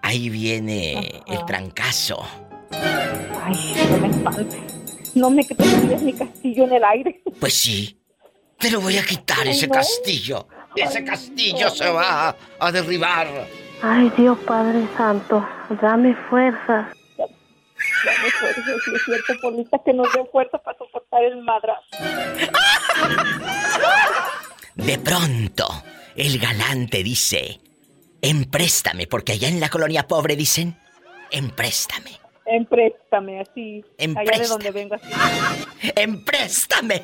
ahí 0.03 0.29
viene 0.29 1.23
el 1.27 1.45
trancazo. 1.47 2.25
Ay, 2.71 3.75
no 3.91 3.99
me 3.99 4.09
espantes. 4.09 4.61
No 5.15 5.31
me 5.31 5.47
quedes 5.47 6.03
mi 6.03 6.13
castillo 6.13 6.65
en 6.65 6.73
el 6.75 6.85
aire. 6.85 7.23
Pues 7.41 7.55
sí, 7.55 7.96
te 8.59 8.71
lo 8.71 8.81
voy 8.81 8.97
a 8.99 9.05
quitar 9.05 9.47
ese 9.47 9.69
castillo. 9.69 10.47
Ese 10.75 11.05
castillo 11.05 11.71
se 11.71 11.89
va 11.89 12.29
a, 12.31 12.37
a 12.61 12.73
derribar. 12.73 13.27
Ay, 13.83 14.13
Dios 14.17 14.39
Padre 14.47 14.87
Santo, 14.97 15.47
dame 15.81 16.15
fuerzas. 16.29 16.89
Dame 18.05 18.31
fuerza, 18.31 18.63
si 18.85 18.95
es 18.95 19.03
cierto, 19.05 19.33
Polita, 19.43 19.79
que 19.85 19.93
nos 19.93 20.13
dé 20.13 20.25
fuerza 20.33 20.59
para 20.59 20.77
soportar 20.79 21.25
el 21.25 21.43
madrazo. 21.43 21.83
De 24.75 24.99
pronto, 24.99 25.67
el 26.15 26.39
galante 26.39 27.03
dice, 27.03 27.61
empréstame, 28.21 29.07
porque 29.07 29.33
allá 29.33 29.49
en 29.49 29.61
la 29.61 29.69
colonia 29.69 30.07
pobre 30.07 30.37
dicen, 30.37 30.79
empréstame, 31.31 32.21
Empréstame, 32.49 33.41
así. 33.41 33.85
Allá 33.85 33.97
de 33.99 34.05
Empréstame. 34.05 34.47
donde 34.49 34.71
vengo, 34.71 34.95
así. 34.95 35.09
empréstame. 35.97 37.03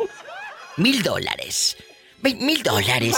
Mil 0.76 1.02
dólares. 1.02 1.76
Mil 2.22 2.62
dólares. 2.62 3.16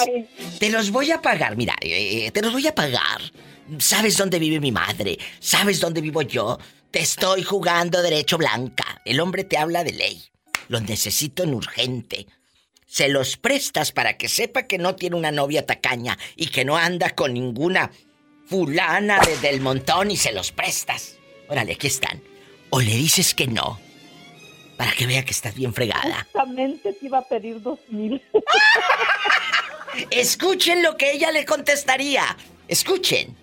Te 0.58 0.70
los 0.70 0.90
voy 0.90 1.11
a 1.11 1.20
pagar, 1.20 1.56
mira, 1.56 1.75
eh, 1.80 2.30
te 2.32 2.40
los 2.42 2.52
voy 2.52 2.66
a 2.66 2.75
pagar. 2.75 3.20
¿Sabes 3.78 4.16
dónde 4.16 4.38
vive 4.38 4.61
mi 4.61 4.73
madre? 4.73 5.18
¿Sabes 5.40 5.80
dónde 5.80 6.00
vivo 6.00 6.23
yo? 6.23 6.58
Te 6.90 7.00
estoy 7.00 7.42
jugando 7.42 8.02
derecho 8.02 8.38
blanca. 8.38 9.00
El 9.04 9.20
hombre 9.20 9.44
te 9.44 9.58
habla 9.58 9.84
de 9.84 9.92
ley. 9.92 10.23
Los 10.68 10.82
necesito 10.82 11.42
en 11.42 11.54
urgente. 11.54 12.26
Se 12.87 13.08
los 13.08 13.37
prestas 13.37 13.92
para 13.92 14.16
que 14.16 14.28
sepa 14.28 14.64
que 14.66 14.78
no 14.78 14.94
tiene 14.94 15.16
una 15.16 15.32
novia 15.32 15.66
tacaña 15.66 16.16
y 16.37 16.46
que 16.49 16.64
no 16.64 16.76
anda 16.76 17.11
con 17.11 17.34
ninguna 17.34 17.90
fulana 18.46 19.18
de- 19.20 19.37
del 19.38 19.61
montón 19.61 20.11
y 20.11 20.16
se 20.16 20.32
los 20.32 20.52
prestas. 20.52 21.16
Órale, 21.49 21.73
aquí 21.73 21.88
están. 21.88 22.23
O 22.70 22.80
le 22.80 22.94
dices 22.94 23.34
que 23.34 23.46
no, 23.46 23.80
para 24.76 24.92
que 24.92 25.06
vea 25.06 25.24
que 25.24 25.30
estás 25.30 25.54
bien 25.54 25.72
fregada. 25.72 26.24
Justamente 26.24 26.92
te 26.92 27.06
iba 27.06 27.18
a 27.18 27.28
pedir 27.28 27.60
dos 27.62 27.78
mil. 27.88 28.22
Escuchen 30.10 30.82
lo 30.82 30.96
que 30.96 31.12
ella 31.12 31.30
le 31.30 31.44
contestaría. 31.44 32.24
Escuchen. 32.68 33.36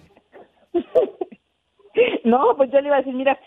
No, 2.24 2.56
pues 2.56 2.72
yo 2.72 2.80
le 2.80 2.88
iba 2.88 2.96
a 2.96 3.00
decir, 3.00 3.14
mira, 3.14 3.40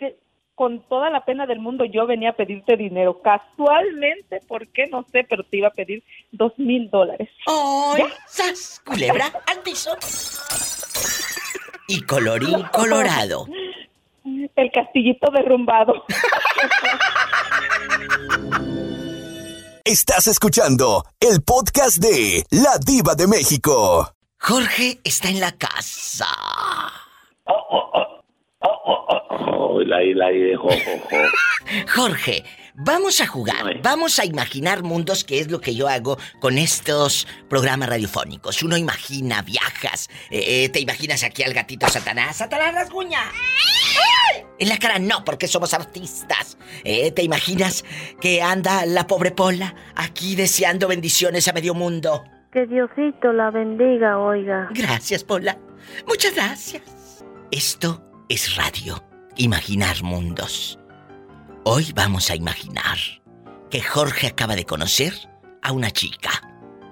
con 0.54 0.80
toda 0.88 1.10
la 1.10 1.24
pena 1.24 1.46
del 1.46 1.58
mundo 1.58 1.84
yo 1.84 2.06
venía 2.06 2.30
a 2.30 2.36
pedirte 2.36 2.76
dinero. 2.76 3.20
Casualmente, 3.22 4.40
¿por 4.46 4.68
qué? 4.68 4.86
No 4.86 5.04
sé, 5.10 5.24
pero 5.28 5.44
te 5.44 5.58
iba 5.58 5.68
a 5.68 5.72
pedir 5.72 6.02
dos 6.32 6.52
mil 6.58 6.90
dólares. 6.90 7.28
¡Ay! 7.46 8.04
¡Sas! 8.26 8.80
Culebra 8.84 9.32
al 9.46 9.60
piso. 9.60 9.96
Y 11.88 12.02
colorín 12.02 12.62
colorado. 12.72 13.46
El 14.56 14.70
castillito 14.72 15.30
derrumbado. 15.30 16.04
Estás 19.84 20.26
escuchando 20.28 21.04
el 21.20 21.42
podcast 21.42 21.98
de 21.98 22.44
La 22.50 22.78
Diva 22.84 23.14
de 23.14 23.26
México. 23.26 24.14
Jorge 24.40 25.00
está 25.04 25.28
en 25.28 25.40
la 25.40 25.52
casa. 25.52 26.26
Oh. 27.46 27.84
Jorge, 31.94 32.44
vamos 32.74 33.20
a 33.20 33.26
jugar, 33.26 33.80
vamos 33.82 34.18
a 34.18 34.24
imaginar 34.24 34.82
mundos, 34.82 35.24
que 35.24 35.38
es 35.38 35.50
lo 35.50 35.60
que 35.60 35.74
yo 35.74 35.88
hago 35.88 36.18
con 36.40 36.58
estos 36.58 37.26
programas 37.48 37.88
radiofónicos. 37.88 38.62
Uno 38.62 38.76
imagina, 38.76 39.42
viajas, 39.42 40.08
eh, 40.30 40.64
eh, 40.64 40.68
te 40.68 40.80
imaginas 40.80 41.22
aquí 41.22 41.42
al 41.42 41.54
gatito 41.54 41.88
Satanás, 41.88 42.36
Satanás 42.36 42.74
rasguña. 42.74 43.20
¡Ay! 43.20 44.44
En 44.58 44.68
la 44.68 44.78
cara 44.78 44.98
no, 44.98 45.24
porque 45.24 45.48
somos 45.48 45.74
artistas. 45.74 46.58
Eh, 46.84 47.10
te 47.12 47.22
imaginas 47.22 47.84
que 48.20 48.42
anda 48.42 48.86
la 48.86 49.06
pobre 49.06 49.30
Pola 49.30 49.74
aquí 49.94 50.36
deseando 50.36 50.88
bendiciones 50.88 51.48
a 51.48 51.52
medio 51.52 51.74
mundo. 51.74 52.24
Que 52.52 52.66
Diosito 52.66 53.32
la 53.32 53.50
bendiga, 53.50 54.18
oiga. 54.18 54.68
Gracias, 54.72 55.24
Pola. 55.24 55.58
Muchas 56.06 56.34
gracias. 56.34 57.24
Esto 57.50 58.02
es 58.28 58.56
radio. 58.56 59.04
Imaginar 59.36 60.02
mundos. 60.02 60.78
Hoy 61.66 61.92
vamos 61.94 62.28
a 62.28 62.36
imaginar 62.36 62.98
que 63.70 63.80
Jorge 63.80 64.26
acaba 64.26 64.54
de 64.54 64.66
conocer 64.66 65.14
a 65.62 65.72
una 65.72 65.90
chica. 65.90 66.30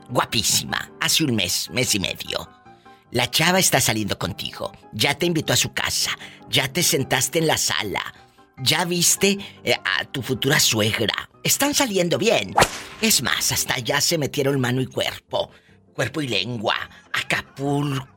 Guapísima. 0.08 0.90
Hace 0.98 1.24
un 1.24 1.36
mes, 1.36 1.68
mes 1.70 1.94
y 1.94 2.00
medio. 2.00 2.48
La 3.10 3.30
chava 3.30 3.58
está 3.58 3.82
saliendo 3.82 4.18
contigo. 4.18 4.72
Ya 4.94 5.12
te 5.12 5.26
invitó 5.26 5.52
a 5.52 5.56
su 5.56 5.74
casa. 5.74 6.12
Ya 6.48 6.72
te 6.72 6.82
sentaste 6.82 7.38
en 7.38 7.48
la 7.48 7.58
sala. 7.58 8.00
Ya 8.62 8.86
viste 8.86 9.36
eh, 9.62 9.76
a 9.84 10.06
tu 10.06 10.22
futura 10.22 10.58
suegra. 10.58 11.28
Están 11.44 11.74
saliendo 11.74 12.16
bien. 12.16 12.54
Es 13.02 13.22
más, 13.22 13.52
hasta 13.52 13.78
ya 13.78 14.00
se 14.00 14.16
metieron 14.16 14.58
mano 14.58 14.80
y 14.80 14.86
cuerpo. 14.86 15.50
Cuerpo 15.92 16.22
y 16.22 16.28
lengua. 16.28 16.76
Acapulco. 17.12 18.08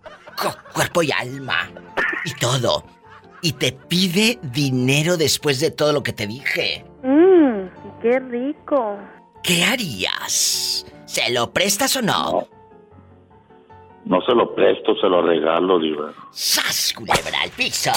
Cuerpo 0.72 1.04
y 1.04 1.12
alma. 1.12 1.70
Y 2.24 2.34
todo. 2.36 2.86
Y 3.46 3.52
te 3.52 3.74
pide 3.74 4.40
dinero 4.42 5.18
después 5.18 5.60
de 5.60 5.70
todo 5.70 5.94
lo 5.94 6.02
que 6.02 6.14
te 6.14 6.26
dije. 6.26 6.84
Mmm, 7.04 7.68
qué 8.02 8.20
rico. 8.20 8.98
¿Qué 9.44 9.64
harías? 9.64 10.84
¿Se 11.06 11.32
lo 11.32 11.54
prestas 11.54 11.96
o 11.96 12.02
no? 12.02 12.48
No 14.06 14.20
se 14.22 14.34
lo 14.34 14.56
presto, 14.56 14.96
se 14.96 15.08
lo 15.08 15.22
regalo, 15.22 15.78
diva. 15.78 16.12
¡Sas, 16.32 16.92
culebra 16.98 17.44
al 17.44 17.52
piso! 17.52 17.92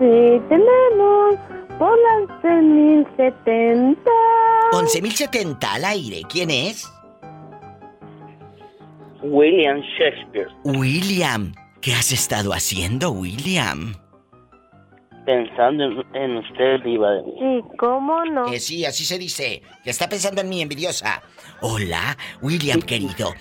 Sí, 0.00 0.42
tenemos 0.48 1.36
por 1.78 1.96
las 1.98 2.28
11.070. 2.42 3.96
11.070 4.72 5.64
al 5.64 5.84
aire. 5.84 6.22
¿Quién 6.28 6.50
es? 6.50 6.90
William 9.22 9.80
Shakespeare. 9.98 10.48
William. 10.64 11.54
¿Qué 11.80 11.94
has 11.94 12.12
estado 12.12 12.52
haciendo, 12.52 13.10
William? 13.10 13.94
Pensando 15.26 15.84
en, 15.84 16.04
en 16.14 16.36
usted, 16.38 16.80
Diva 16.84 17.10
de 17.12 17.22
mí. 17.22 17.32
Sí, 17.38 17.62
¿cómo 17.78 18.24
no? 18.24 18.46
Que 18.46 18.58
sí, 18.60 18.84
así 18.84 19.04
se 19.04 19.18
dice. 19.18 19.62
Que 19.84 19.90
está 19.90 20.08
pensando 20.08 20.40
en 20.40 20.48
mí, 20.48 20.62
envidiosa. 20.62 21.22
Hola, 21.60 22.16
William 22.40 22.80
querido. 22.82 23.32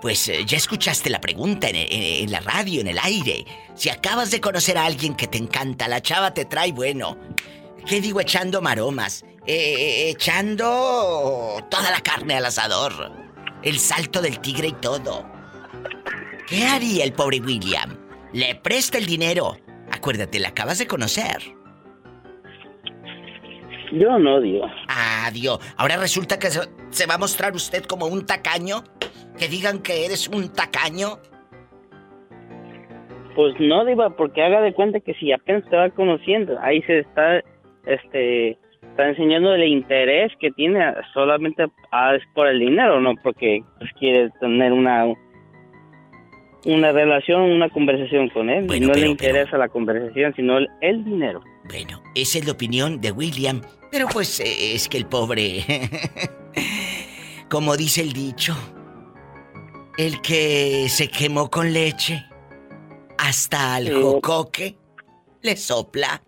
Pues 0.00 0.28
eh, 0.28 0.44
ya 0.46 0.56
escuchaste 0.58 1.08
la 1.10 1.20
pregunta 1.20 1.68
en, 1.68 1.76
en- 1.76 1.88
en 2.24 2.30
la 2.30 2.40
radio, 2.40 2.80
en 2.82 2.88
el 2.88 2.98
aire. 2.98 3.44
Si 3.74 3.88
acabas 3.90 4.30
de 4.30 4.40
conocer 4.40 4.76
a 4.78 4.84
alguien 4.84 5.14
que 5.14 5.26
te 5.26 5.38
encanta, 5.38 5.88
la 5.88 6.00
chava 6.02 6.32
te 6.34 6.44
trae 6.44 6.72
bueno. 6.72 7.16
¿Qué 7.86 8.00
digo 8.00 8.20
echando 8.20 8.60
maromas? 8.60 9.24
Eh, 9.46 10.10
echando 10.10 10.64
toda 11.70 11.90
la 11.92 12.00
carne 12.00 12.34
al 12.34 12.46
asador. 12.46 13.12
El 13.62 13.78
salto 13.78 14.20
del 14.20 14.40
tigre 14.40 14.68
y 14.68 14.72
todo. 14.72 15.24
¿Qué 16.48 16.64
haría 16.64 17.04
el 17.04 17.12
pobre 17.12 17.40
William? 17.40 17.96
Le 18.32 18.56
presta 18.56 18.98
el 18.98 19.06
dinero. 19.06 19.56
Acuérdate, 19.92 20.40
la 20.40 20.48
acabas 20.48 20.78
de 20.78 20.88
conocer. 20.88 21.38
Yo 23.92 24.18
no, 24.18 24.40
Diva. 24.40 24.68
Adiós. 24.88 25.60
Ahora 25.76 25.96
resulta 25.96 26.40
que 26.40 26.50
se, 26.50 26.60
se 26.90 27.06
va 27.06 27.14
a 27.14 27.18
mostrar 27.18 27.54
usted 27.54 27.84
como 27.84 28.06
un 28.06 28.26
tacaño. 28.26 28.82
Que 29.38 29.46
digan 29.46 29.78
que 29.80 30.06
eres 30.06 30.26
un 30.28 30.52
tacaño. 30.52 31.20
Pues 33.36 33.54
no, 33.60 33.84
Diva, 33.84 34.16
porque 34.16 34.42
haga 34.42 34.60
de 34.60 34.72
cuenta 34.72 34.98
que 34.98 35.14
si 35.14 35.30
apenas 35.30 35.62
te 35.68 35.76
va 35.76 35.90
conociendo, 35.90 36.58
ahí 36.60 36.82
se 36.82 37.00
está, 37.00 37.42
este, 37.86 38.58
está 38.82 39.08
enseñando 39.08 39.54
el 39.54 39.64
interés 39.64 40.32
que 40.40 40.50
tiene 40.52 40.84
solamente 41.14 41.66
ah, 41.92 42.14
es 42.14 42.22
por 42.34 42.46
el 42.48 42.58
dinero, 42.60 43.00
no 43.00 43.14
porque 43.22 43.60
pues, 43.78 43.90
quiere 43.98 44.30
tener 44.40 44.72
una 44.72 45.06
una 46.64 46.90
relación, 46.90 47.42
una 47.42 47.68
conversación 47.68 48.28
con 48.30 48.50
él. 48.50 48.66
Bueno, 48.66 48.88
no 48.88 48.92
pero- 48.94 49.04
le 49.06 49.10
interesa 49.12 49.56
la 49.56 49.68
conversación, 49.68 50.34
sino 50.34 50.58
el, 50.58 50.68
el 50.80 51.04
dinero. 51.04 51.40
Bueno, 51.68 52.02
esa 52.16 52.38
es 52.38 52.46
la 52.46 52.52
opinión 52.52 53.00
de 53.00 53.12
William. 53.12 53.60
Pero 53.92 54.06
pues 54.12 54.40
eh, 54.40 54.74
es 54.74 54.88
que 54.88 54.98
el 54.98 55.06
pobre. 55.06 55.60
Como 57.48 57.76
dice 57.76 58.02
el 58.02 58.12
dicho. 58.12 58.54
El 59.96 60.20
que 60.20 60.86
se 60.88 61.08
quemó 61.08 61.48
con 61.50 61.72
leche. 61.72 62.24
Hasta 63.18 63.76
al 63.76 63.86
Sí. 63.86 63.92
jocoque 64.02 64.76
le 65.42 65.56
sopla. 65.56 66.20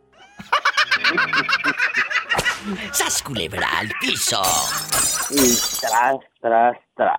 ¡Sas 2.92 3.22
culebra 3.22 3.68
al 3.78 3.90
piso! 4.00 4.42
Y 5.30 5.56
tras, 5.80 6.16
tras, 6.40 6.76
tras. 6.94 7.18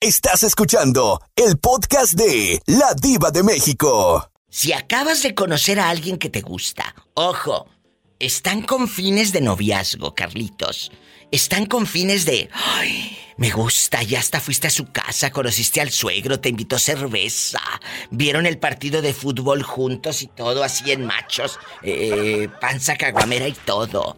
Estás 0.00 0.42
escuchando 0.44 1.20
el 1.34 1.58
podcast 1.58 2.12
de 2.12 2.62
La 2.66 2.94
Diva 2.94 3.30
de 3.30 3.42
México. 3.42 4.30
Si 4.48 4.72
acabas 4.72 5.22
de 5.22 5.34
conocer 5.34 5.80
a 5.80 5.90
alguien 5.90 6.18
que 6.18 6.30
te 6.30 6.40
gusta, 6.40 6.94
ojo, 7.14 7.66
están 8.18 8.62
con 8.62 8.88
fines 8.88 9.32
de 9.32 9.40
noviazgo, 9.40 10.14
Carlitos. 10.14 10.90
Están 11.30 11.66
con 11.66 11.86
fines 11.86 12.24
de, 12.24 12.48
ay, 12.52 13.18
me 13.36 13.50
gusta, 13.50 14.02
ya 14.02 14.18
hasta 14.18 14.40
fuiste 14.40 14.66
a 14.66 14.70
su 14.70 14.86
casa, 14.86 15.30
conociste 15.30 15.80
al 15.80 15.90
suegro, 15.90 16.40
te 16.40 16.48
invitó 16.48 16.78
cerveza, 16.78 17.60
vieron 18.10 18.46
el 18.46 18.58
partido 18.58 19.02
de 19.02 19.12
fútbol 19.12 19.62
juntos 19.62 20.22
y 20.22 20.26
todo 20.26 20.64
así 20.64 20.90
en 20.90 21.04
machos, 21.04 21.58
eh, 21.82 22.48
panza 22.60 22.96
caguamera 22.96 23.46
y 23.46 23.52
todo. 23.52 24.16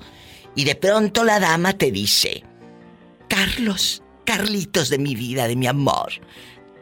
Y 0.54 0.64
de 0.64 0.76
pronto 0.76 1.24
la 1.24 1.40
dama 1.40 1.72
te 1.72 1.90
dice, 1.90 2.44
Carlos, 3.28 4.02
Carlitos 4.24 4.88
de 4.88 4.98
mi 4.98 5.16
vida, 5.16 5.48
de 5.48 5.56
mi 5.56 5.66
amor, 5.66 6.12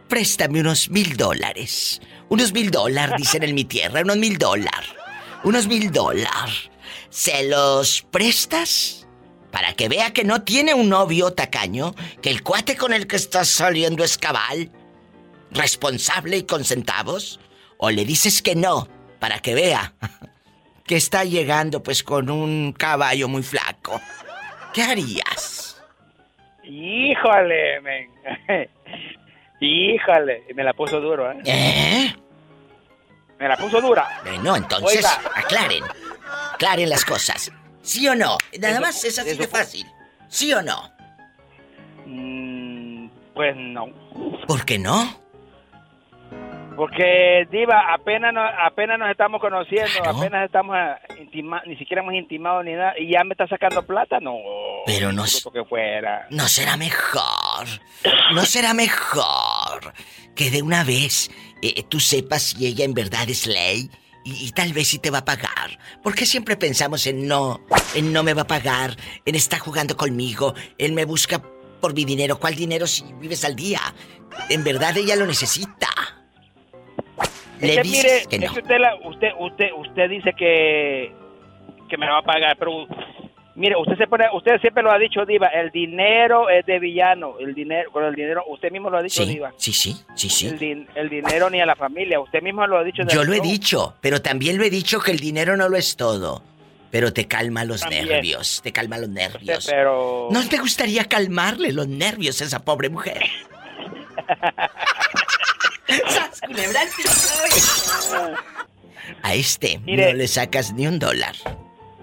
préstame 0.08 0.60
unos 0.60 0.90
mil 0.90 1.16
dólares. 1.16 2.00
Unos 2.28 2.52
mil 2.52 2.70
dólares, 2.70 3.16
dicen 3.16 3.42
en 3.42 3.54
mi 3.54 3.64
tierra, 3.64 4.02
unos 4.02 4.18
mil 4.18 4.36
dólares. 4.36 4.90
Unos 5.44 5.66
mil 5.66 5.90
dólares. 5.90 6.70
¿Se 7.08 7.48
los 7.48 8.02
prestas? 8.10 9.07
Para 9.50 9.72
que 9.74 9.88
vea 9.88 10.12
que 10.12 10.24
no 10.24 10.42
tiene 10.42 10.74
un 10.74 10.88
novio 10.88 11.32
tacaño, 11.32 11.94
que 12.22 12.30
el 12.30 12.42
cuate 12.42 12.76
con 12.76 12.92
el 12.92 13.06
que 13.06 13.16
estás 13.16 13.48
saliendo 13.48 14.04
es 14.04 14.18
cabal, 14.18 14.70
responsable 15.50 16.36
y 16.36 16.42
con 16.42 16.64
centavos. 16.64 17.40
O 17.78 17.90
le 17.90 18.04
dices 18.04 18.42
que 18.42 18.54
no, 18.54 18.88
para 19.18 19.38
que 19.38 19.54
vea 19.54 19.94
que 20.86 20.96
está 20.96 21.24
llegando 21.24 21.82
pues 21.82 22.02
con 22.02 22.30
un 22.30 22.72
caballo 22.72 23.28
muy 23.28 23.42
flaco. 23.42 24.00
¿Qué 24.72 24.82
harías? 24.82 25.82
Híjole, 26.64 27.80
men. 27.80 28.10
Híjole, 29.60 30.44
me 30.54 30.62
la 30.62 30.72
puso 30.72 31.00
duro, 31.00 31.32
¿eh? 31.32 31.38
¿Eh? 31.44 32.14
Me 33.38 33.48
la 33.48 33.56
puso 33.56 33.80
dura. 33.80 34.20
Bueno, 34.24 34.56
entonces, 34.56 34.98
Oiga. 34.98 35.20
aclaren. 35.34 35.84
Aclaren 36.54 36.88
las 36.88 37.04
cosas. 37.04 37.52
¿Sí 37.88 38.06
o 38.06 38.14
no? 38.14 38.36
Nada 38.60 38.72
Eso- 38.74 38.80
más 38.82 39.02
es 39.04 39.18
así 39.18 39.34
de 39.34 39.48
fácil. 39.48 39.86
¿Sí 40.28 40.52
o 40.52 40.60
no? 40.60 40.90
Mm, 42.04 43.08
pues 43.34 43.56
no. 43.56 43.86
¿Por 44.46 44.62
qué 44.66 44.78
no? 44.78 45.18
Porque, 46.76 47.48
Diva, 47.50 47.92
apenas 47.94 48.32
nos, 48.34 48.44
apenas 48.62 48.98
nos 48.98 49.10
estamos 49.10 49.40
conociendo, 49.40 49.90
Claro. 50.02 50.18
apenas 50.18 50.44
estamos 50.44 50.76
intimados, 51.18 51.66
ni 51.66 51.76
siquiera 51.76 52.02
hemos 52.02 52.14
intimado 52.14 52.62
ni 52.62 52.72
nada, 52.72 52.92
y 52.98 53.10
ya 53.10 53.24
me 53.24 53.32
está 53.32 53.48
sacando 53.48 53.82
plata, 53.84 54.20
no. 54.20 54.36
Pero 54.86 55.10
no 55.10 55.24
dudo 55.24 55.50
que 55.50 55.64
fuera. 55.64 56.26
¿No 56.30 56.46
será 56.46 56.76
mejor? 56.76 57.66
¿No 58.34 58.44
será 58.44 58.74
mejor 58.74 59.92
que 60.36 60.50
de 60.50 60.60
una 60.62 60.84
vez 60.84 61.30
eh, 61.62 61.82
tú 61.88 61.98
sepas 62.00 62.42
si 62.42 62.66
ella 62.66 62.84
en 62.84 62.92
verdad 62.94 63.28
es 63.30 63.46
ley? 63.46 63.90
Y, 64.28 64.46
y 64.46 64.50
tal 64.52 64.74
vez 64.74 64.88
sí 64.88 64.98
te 64.98 65.10
va 65.10 65.18
a 65.18 65.24
pagar. 65.24 65.78
¿Por 66.02 66.14
qué 66.14 66.26
siempre 66.26 66.56
pensamos 66.58 67.06
en 67.06 67.26
no, 67.26 67.60
en 67.94 68.12
no 68.12 68.22
me 68.22 68.34
va 68.34 68.42
a 68.42 68.46
pagar, 68.46 68.94
en 69.24 69.34
está 69.34 69.58
jugando 69.58 69.96
conmigo, 69.96 70.54
él 70.76 70.92
me 70.92 71.06
busca 71.06 71.40
por 71.80 71.94
mi 71.94 72.04
dinero? 72.04 72.38
¿Cuál 72.38 72.54
dinero 72.54 72.86
si 72.86 73.04
vives 73.14 73.42
al 73.46 73.56
día? 73.56 73.80
En 74.50 74.64
verdad 74.64 74.94
ella 74.98 75.16
lo 75.16 75.24
necesita. 75.26 75.88
Es 77.58 77.62
Le 77.62 77.74
que, 77.76 77.82
dices 77.82 78.04
mire, 78.04 78.26
que 78.28 78.36
es 78.36 78.42
no. 78.50 78.54
que 78.54 78.60
usted, 78.60 78.78
la- 78.78 78.96
usted, 79.08 79.28
usted, 79.40 79.66
usted 79.78 80.10
dice 80.10 80.32
que, 80.36 81.12
que 81.88 81.96
me 81.96 82.06
va 82.06 82.18
a 82.18 82.22
pagar, 82.22 82.56
pero 82.58 82.86
mire, 83.58 83.76
usted 83.76 83.96
se 83.98 84.06
pone, 84.06 84.24
usted 84.32 84.58
siempre 84.60 84.82
lo 84.82 84.90
ha 84.90 84.98
dicho, 84.98 85.26
Diva, 85.26 85.48
el 85.48 85.70
dinero 85.70 86.48
es 86.48 86.64
de 86.64 86.78
villano, 86.78 87.34
el 87.38 87.54
dinero, 87.54 87.90
con 87.92 88.04
el 88.04 88.14
dinero, 88.14 88.44
usted 88.48 88.70
mismo 88.70 88.88
lo 88.88 88.98
ha 88.98 89.02
dicho, 89.02 89.22
Sí, 89.24 89.28
Diva. 89.28 89.52
sí, 89.58 89.72
sí, 89.72 89.94
sí, 90.14 90.46
El, 90.46 90.58
sí. 90.58 90.64
din- 90.66 90.86
el 90.94 91.08
dinero 91.08 91.50
ni 91.50 91.60
a 91.60 91.66
la 91.66 91.76
familia, 91.76 92.18
usted 92.20 92.40
mismo 92.40 92.66
lo 92.66 92.78
ha 92.78 92.84
dicho. 92.84 93.02
Yo 93.08 93.24
lo 93.24 93.32
he 93.34 93.36
el 93.36 93.42
dicho, 93.42 93.94
pero 94.00 94.22
también 94.22 94.56
lo 94.56 94.64
he 94.64 94.70
dicho 94.70 95.00
que 95.00 95.10
el 95.10 95.18
dinero 95.18 95.56
no 95.56 95.68
lo 95.68 95.76
es 95.76 95.96
todo. 95.96 96.42
Pero 96.90 97.12
te 97.12 97.28
calma 97.28 97.66
los 97.66 97.82
También. 97.82 98.08
nervios, 98.08 98.62
te 98.62 98.72
calma 98.72 98.96
los 98.96 99.10
nervios. 99.10 99.66
pero... 99.68 100.28
¿No 100.30 100.48
te 100.48 100.56
gustaría 100.56 101.04
calmarle 101.04 101.70
los 101.72 101.86
nervios 101.86 102.40
a 102.40 102.44
esa 102.46 102.64
pobre 102.64 102.88
mujer? 102.88 103.20
A 109.22 109.34
este 109.34 109.78
Mire. 109.84 110.12
no 110.12 110.18
le 110.18 110.28
sacas 110.28 110.72
ni 110.72 110.86
un 110.86 110.98
dólar. 110.98 111.34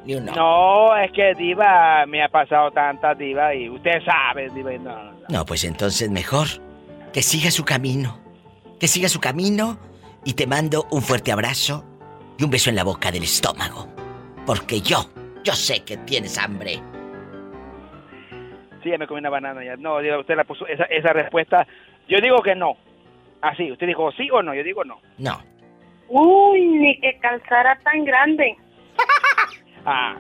Ni 0.06 0.16
uno. 0.16 0.32
No, 0.36 0.96
es 0.98 1.12
que 1.12 1.34
Diva 1.36 2.06
me 2.06 2.24
ha 2.24 2.30
pasado 2.30 2.72
tanta 2.72 3.14
Diva 3.16 3.54
y 3.56 3.70
usted 3.70 4.04
sabe, 4.04 4.50
Diva. 4.50 4.74
y 4.74 4.80
No, 4.80 4.92
no, 4.96 5.12
no. 5.12 5.20
No, 5.30 5.46
pues 5.46 5.64
entonces 5.64 6.10
mejor 6.12 6.48
que 7.12 7.22
siga 7.22 7.50
su 7.52 7.66
camino. 7.66 8.20
Que 8.80 8.88
siga 8.88 9.10
su 9.10 9.20
camino 9.20 9.80
y 10.24 10.34
te 10.34 10.46
mando 10.48 10.86
un 10.92 11.02
fuerte 11.02 11.32
abrazo 11.32 11.84
y 12.38 12.44
un 12.44 12.52
beso 12.52 12.70
en 12.70 12.76
la 12.76 12.84
boca 12.84 13.12
del 13.12 13.24
estómago. 13.24 13.88
Porque 14.46 14.82
yo, 14.82 15.10
yo 15.44 15.54
sé 15.54 15.84
que 15.84 15.98
tienes 15.98 16.38
hambre. 16.38 16.80
Sí, 18.84 18.92
ya 18.92 18.98
me 19.00 19.08
comí 19.08 19.20
una 19.20 19.30
banana 19.32 19.64
ya. 19.64 19.76
No, 19.78 20.00
Diva, 20.00 20.20
usted 20.20 20.36
la 20.36 20.44
puso 20.44 20.68
esa, 20.68 20.84
esa 20.86 21.14
respuesta. 21.14 21.66
Yo 22.08 22.20
digo 22.22 22.42
que 22.44 22.54
no. 22.54 22.78
Así, 23.42 23.72
usted 23.72 23.88
dijo 23.88 24.12
sí 24.12 24.30
o 24.32 24.44
no, 24.44 24.54
yo 24.54 24.64
digo 24.64 24.84
no. 24.84 25.00
No. 25.18 25.42
Uy, 26.08 26.62
ni 26.68 27.00
que 27.00 27.18
calzara 27.20 27.80
tan 27.84 28.06
grande. 28.06 28.56
Ah, 29.86 30.16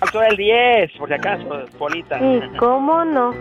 alto 0.00 0.22
el 0.22 0.36
10, 0.36 0.92
por 0.98 1.08
si 1.08 1.14
acaso, 1.14 1.48
Polita. 1.78 2.18
¿Y 2.18 2.56
cómo 2.58 3.04
no? 3.04 3.32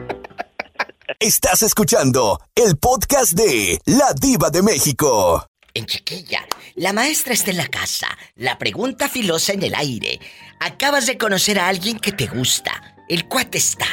Estás 1.19 1.63
escuchando 1.63 2.39
el 2.53 2.77
podcast 2.77 3.33
de 3.33 3.79
La 3.85 4.13
Diva 4.19 4.49
de 4.51 4.61
México. 4.61 5.43
En 5.73 5.85
chiquilla, 5.87 6.45
la 6.75 6.93
maestra 6.93 7.33
está 7.33 7.51
en 7.51 7.57
la 7.57 7.67
casa. 7.67 8.07
La 8.35 8.57
pregunta 8.57 9.09
filosa 9.09 9.53
en 9.53 9.63
el 9.63 9.75
aire. 9.75 10.19
Acabas 10.59 11.07
de 11.07 11.17
conocer 11.17 11.59
a 11.59 11.67
alguien 11.67 11.99
que 11.99 12.11
te 12.11 12.27
gusta. 12.27 12.95
El 13.09 13.27
cuate 13.27 13.57
está 13.57 13.87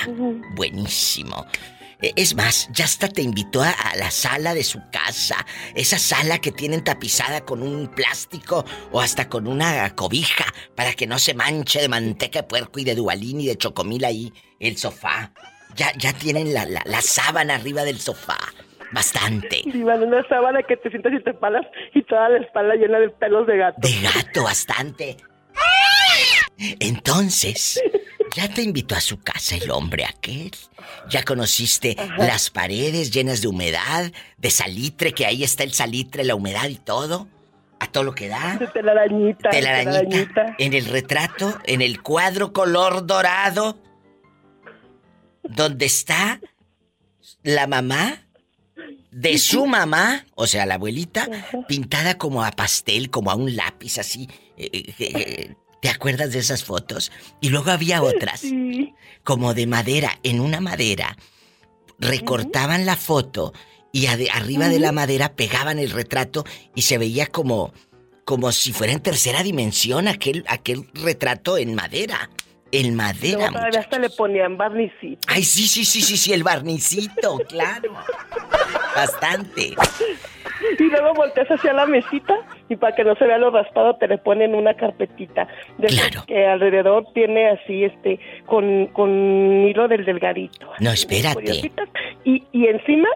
buenísimo. 0.55 1.47
Eh, 2.03 2.13
Es 2.17 2.35
más, 2.35 2.69
ya 2.73 2.85
hasta 2.85 3.09
te 3.09 3.23
invitó 3.23 3.63
a, 3.63 3.71
a 3.71 3.97
la 3.97 4.11
sala 4.11 4.55
de 4.55 4.65
su 4.65 4.81
casa. 4.91 5.47
Esa 5.75 5.99
sala 5.99 6.39
que 6.39 6.53
tienen 6.53 6.85
tapizada 6.85 7.43
con 7.43 7.63
un 7.63 7.89
plástico 7.89 8.65
o 8.91 9.01
hasta 9.01 9.29
con 9.29 9.47
una 9.47 9.95
cobija 9.95 10.45
para 10.75 10.93
que 10.95 11.07
no 11.07 11.19
se 11.19 11.35
manche 11.35 11.81
de 11.81 11.89
manteca 11.89 12.43
de 12.43 12.49
puerco 12.49 12.79
y 12.81 12.85
de 12.85 12.95
dualín 12.95 13.41
y 13.41 13.47
de 13.47 13.57
chocomil 13.57 14.05
ahí 14.05 14.33
el 14.61 14.77
sofá. 14.77 15.33
Ya, 15.75 15.93
ya 15.97 16.13
tienen 16.13 16.53
la, 16.53 16.67
la, 16.67 16.83
la 16.85 17.01
sábana 17.01 17.55
arriba 17.55 17.83
del 17.85 17.99
sofá. 17.99 18.37
Bastante. 18.93 19.63
Diva, 19.73 19.95
una 19.95 20.23
sábana 20.29 20.63
que 20.63 20.77
te 20.77 20.91
sientas 20.91 21.15
y 21.15 21.25
te 21.25 21.33
palas 21.33 21.65
y 21.95 22.03
toda 22.03 22.29
la 22.29 22.39
espalda 22.45 22.75
llena 22.75 22.99
de 22.99 23.09
pelos 23.09 23.47
de 23.47 23.57
gato. 23.57 23.79
De 23.81 24.01
gato, 24.03 24.43
bastante. 24.43 25.17
Entonces, 26.79 27.81
ya 28.35 28.49
te 28.49 28.63
invitó 28.63 28.95
a 28.95 29.01
su 29.01 29.21
casa 29.21 29.57
el 29.57 29.71
hombre 29.71 30.05
aquel. 30.05 30.53
Ya 31.09 31.23
conociste 31.23 31.97
las 32.19 32.51
paredes 32.51 33.11
llenas 33.11 33.41
de 33.43 33.49
humedad, 33.49 34.13
de 34.37 34.51
salitre, 34.51 35.13
que 35.13 35.27
ahí 35.27 35.45
está 35.45 35.65
el 35.65 35.73
salitre, 35.73 36.25
la 36.25 36.35
humedad 36.35 36.69
y 36.69 36.77
todo. 36.77 37.29
A 37.79 37.89
todo 37.91 38.05
lo 38.05 38.15
que 38.15 38.29
da. 38.29 38.59
De 38.59 38.69
telarañita. 38.69 39.51
telarañita. 39.51 40.55
En 40.59 40.73
el 40.73 40.87
retrato, 40.87 41.59
en 41.65 41.83
el 41.83 42.01
cuadro 42.01 42.53
color 42.53 43.07
dorado, 43.07 43.77
donde 45.43 45.87
está 45.87 46.41
la 47.43 47.67
mamá 47.67 48.23
de 49.11 49.37
su 49.39 49.67
mamá, 49.67 50.25
o 50.35 50.47
sea, 50.47 50.65
la 50.65 50.75
abuelita, 50.75 51.29
pintada 51.69 52.17
como 52.17 52.43
a 52.45 52.51
pastel, 52.53 53.11
como 53.11 53.31
a 53.31 53.35
un 53.35 53.55
lápiz 53.57 53.99
así. 53.99 54.29
Eh, 54.57 54.71
eh, 54.73 54.95
eh, 54.99 55.55
¿Te 55.83 55.91
acuerdas 55.91 56.31
de 56.33 56.39
esas 56.39 56.63
fotos? 56.63 57.11
Y 57.41 57.49
luego 57.49 57.73
había 57.73 58.03
otras, 58.05 58.39
Sí. 58.41 58.95
como 59.25 59.53
de 59.53 59.67
madera, 59.67 60.17
en 60.23 60.39
una 60.41 60.61
madera. 60.61 61.17
Recortaban 61.99 62.87
la 62.87 62.95
foto 62.97 63.53
y 63.91 64.07
arriba 64.07 64.69
de 64.69 64.79
la 64.79 64.93
madera 64.93 65.35
pegaban 65.35 65.81
el 65.81 65.91
retrato 65.91 66.45
y 66.77 66.83
se 66.83 66.99
veía 66.99 67.27
como 67.27 67.73
como 68.25 68.53
si 68.53 68.73
fuera 68.73 68.93
en 68.93 69.01
tercera 69.01 69.43
dimensión 69.43 70.07
aquel 70.07 70.45
aquel 70.47 70.89
retrato 70.95 71.59
en 71.59 71.75
madera. 71.75 72.31
En 72.71 72.95
madera. 72.95 73.49
Todavía 73.49 73.81
hasta 73.81 73.99
le 73.99 74.09
ponían 74.11 74.57
barnicito. 74.57 75.19
Ay, 75.27 75.43
sí, 75.45 75.67
sí, 75.67 75.85
sí, 75.85 76.01
sí, 76.01 76.17
sí, 76.17 76.33
el 76.33 76.45
barnicito, 76.45 77.39
claro. 77.49 77.93
Bastante. 78.95 79.75
Y 80.79 80.85
luego 80.85 81.15
volteas 81.15 81.49
hacia 81.49 81.73
la 81.73 81.87
mesita 81.87 82.39
y 82.69 82.77
para 82.77 82.95
que 82.95 83.05
no 83.05 83.15
se 83.17 83.27
vea 83.27 83.39
lo 83.39 83.51
raspado 83.51 83.97
te 83.97 84.09
le 84.09 84.19
ponen 84.19 84.55
una 84.55 84.75
carpetita. 84.75 85.49
De 85.79 85.89
Claro. 85.89 86.25
Que 86.27 86.47
alrededor 86.47 87.07
tiene 87.15 87.51
así, 87.51 87.85
este, 87.85 88.19
con, 88.47 88.87
con 88.89 89.11
hilo 89.69 89.89
del 89.89 90.05
delgadito. 90.05 90.71
No, 90.81 90.91
espérate. 90.91 91.73
Y, 92.25 92.45
y 92.53 92.67
encima 92.67 93.09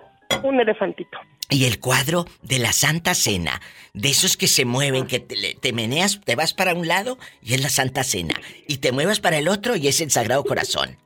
un 0.43 0.61
elefantito. 0.61 1.19
Y 1.49 1.67
el 1.67 1.79
cuadro 1.79 2.25
de 2.43 2.59
la 2.59 2.73
Santa 2.73 3.15
Cena, 3.15 3.61
de 3.95 4.09
esos 4.09 4.37
que 4.37 4.49
se 4.49 4.65
mueven, 4.65 5.07
que 5.07 5.21
te, 5.21 5.37
te 5.55 5.73
meneas, 5.73 6.21
te 6.25 6.35
vas 6.35 6.53
para 6.53 6.75
un 6.75 6.89
lado 6.89 7.19
y 7.41 7.55
es 7.55 7.63
la 7.63 7.69
Santa 7.69 8.03
Cena, 8.03 8.35
y 8.67 8.79
te 8.79 8.91
muevas 8.91 9.21
para 9.21 9.39
el 9.39 9.47
otro 9.47 9.77
y 9.77 9.87
es 9.87 10.01
el 10.01 10.11
Sagrado 10.11 10.45
Corazón. 10.45 10.97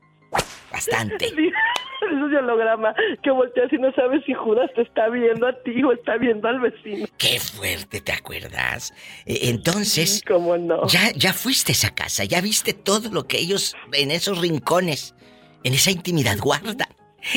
Bastante. 0.71 1.29
Sí, 2.01 2.07
es 2.07 2.13
un 2.15 2.35
holograma 2.35 2.95
que 3.23 3.31
volteas 3.31 3.71
y 3.75 3.77
no 3.77 3.93
sabes 3.93 4.25
si 4.25 4.33
Judas 4.33 4.71
te 4.75 4.81
está 4.81 5.11
viendo 5.11 5.47
a 5.47 5.53
ti 5.63 5.83
o 5.85 5.93
está 5.93 6.17
viendo 6.17 6.49
al 6.49 6.59
vecino. 6.59 7.07
Qué 7.19 7.39
fuerte, 7.39 8.01
¿te 8.01 8.13
acuerdas? 8.13 8.95
Eh, 9.27 9.41
Entonces, 9.51 10.15
Sí, 10.17 10.23
¿Cómo 10.23 10.57
no? 10.57 10.87
ya, 10.89 11.11
ya 11.15 11.35
fuiste 11.35 11.73
a 11.73 11.75
esa 11.75 11.95
casa, 11.95 12.25
ya 12.25 12.41
viste 12.41 12.73
todo 12.73 13.11
lo 13.11 13.27
que 13.27 13.37
ellos 13.39 13.77
en 13.93 14.11
esos 14.11 14.39
rincones, 14.41 15.15
en 15.63 15.75
esa 15.75 15.91
intimidad 15.91 16.39
guardan. 16.39 16.89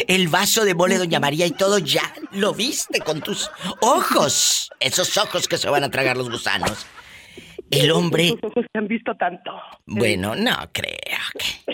El 0.07 0.29
vaso 0.29 0.63
de 0.63 0.75
mole 0.75 0.97
Doña 0.97 1.19
María 1.19 1.45
y 1.45 1.51
todo 1.51 1.77
ya 1.79 2.13
lo 2.31 2.53
viste 2.53 3.01
con 3.01 3.19
tus 3.21 3.51
ojos. 3.81 4.71
Esos 4.79 5.17
ojos 5.17 5.49
que 5.49 5.57
se 5.57 5.69
van 5.69 5.83
a 5.83 5.91
tragar 5.91 6.15
los 6.15 6.29
gusanos. 6.29 6.87
El 7.69 7.91
hombre, 7.91 8.29
Tus 8.39 8.49
ojos 8.49 8.65
te 8.71 8.79
han 8.79 8.87
visto 8.87 9.13
tanto. 9.17 9.51
bueno, 9.85 10.35
no 10.35 10.55
creo 10.71 10.95
que. 11.37 11.73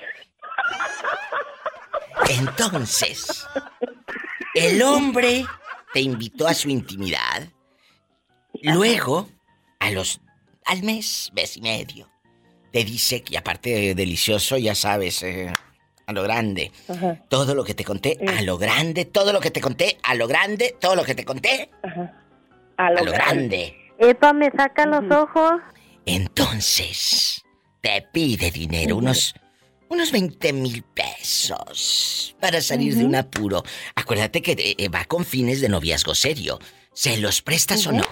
Entonces, 2.28 3.48
el 4.54 4.82
hombre 4.82 5.46
te 5.94 6.02
invitó 6.02 6.48
a 6.48 6.54
su 6.54 6.70
intimidad. 6.70 7.48
Luego, 8.62 9.30
a 9.80 9.92
los 9.92 10.22
al 10.66 10.84
mes, 10.84 11.32
mes 11.34 11.58
y 11.58 11.62
medio, 11.62 12.10
te 12.72 12.84
dice 12.84 13.24
que 13.24 13.38
aparte 13.38 13.70
de 13.72 13.96
delicioso, 13.96 14.58
ya 14.58 14.76
sabes, 14.76 15.24
eh, 15.24 15.52
a 16.06 16.14
lo 16.14 16.22
grande. 16.24 16.72
Ajá, 16.88 17.24
Todo 17.28 17.56
lo 17.56 17.64
que 17.64 17.74
te 17.74 17.84
conté, 17.84 18.20
a 18.28 18.42
lo 18.44 18.58
grande, 18.58 19.06
todo 19.06 19.34
lo 19.34 19.40
que 19.40 19.50
te 19.52 19.62
conté, 19.62 19.98
a 20.04 20.14
lo 20.16 20.28
grande, 20.28 20.76
todo 20.80 20.96
lo 20.96 21.04
que 21.04 21.16
te 21.16 21.26
conté, 21.26 21.72
ajá. 21.82 22.14
A 22.78 22.92
lo 22.92 23.04
grande. 23.12 23.14
grande. 23.14 23.76
Epa, 24.00 24.32
me 24.34 24.50
saca 24.52 24.86
los 24.86 25.04
ojos. 25.12 25.62
Entonces, 26.06 27.44
te 27.82 28.02
pide 28.14 28.52
dinero, 28.52 28.98
unos, 28.98 29.34
unos 29.90 30.12
20 30.12 30.54
mil 30.54 30.84
pesos 30.84 32.36
para 32.40 32.62
salir 32.62 32.96
de 32.96 33.06
un 33.06 33.16
apuro. 33.16 33.64
Acuérdate 33.96 34.42
que 34.42 34.76
eh, 34.78 34.90
va 34.90 35.06
con 35.06 35.26
fines 35.26 35.62
de 35.62 35.70
noviazgo 35.70 36.16
serio. 36.16 36.60
¿Se 36.94 37.18
los 37.18 37.42
prestas 37.42 37.86
o 37.88 37.92
no? 37.92 38.04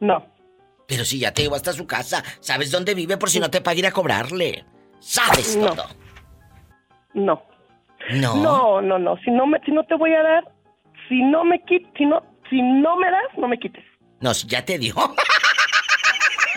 No. 0.00 0.26
Pero 0.86 1.04
si 1.04 1.18
ya 1.18 1.32
te 1.32 1.42
llevo 1.42 1.54
hasta 1.56 1.72
su 1.72 1.86
casa, 1.86 2.22
¿sabes 2.40 2.70
dónde 2.70 2.94
vive 2.94 3.16
por 3.16 3.30
si 3.30 3.38
no 3.40 3.50
te 3.50 3.60
paga 3.60 3.78
ir 3.78 3.86
a 3.86 3.92
cobrarle? 3.92 4.64
¿Sabes 4.98 5.56
No. 5.56 5.66
todo? 5.68 5.84
No. 7.14 7.42
No. 8.12 8.34
No, 8.36 8.80
no, 8.82 8.98
no. 8.98 9.16
Si 9.24 9.30
no 9.30 9.46
me, 9.46 9.58
si 9.64 9.70
no 9.72 9.84
te 9.84 9.94
voy 9.94 10.12
a 10.14 10.22
dar, 10.22 10.52
si 11.08 11.22
no 11.22 11.44
me 11.44 11.62
quit, 11.64 11.86
si 11.96 12.06
no, 12.06 12.22
si 12.48 12.60
no 12.62 12.96
me 12.96 13.10
das, 13.10 13.38
no 13.38 13.46
me 13.48 13.58
quites. 13.58 13.84
No, 14.20 14.34
si 14.34 14.46
ya 14.46 14.64
te 14.64 14.78
dio. 14.78 14.94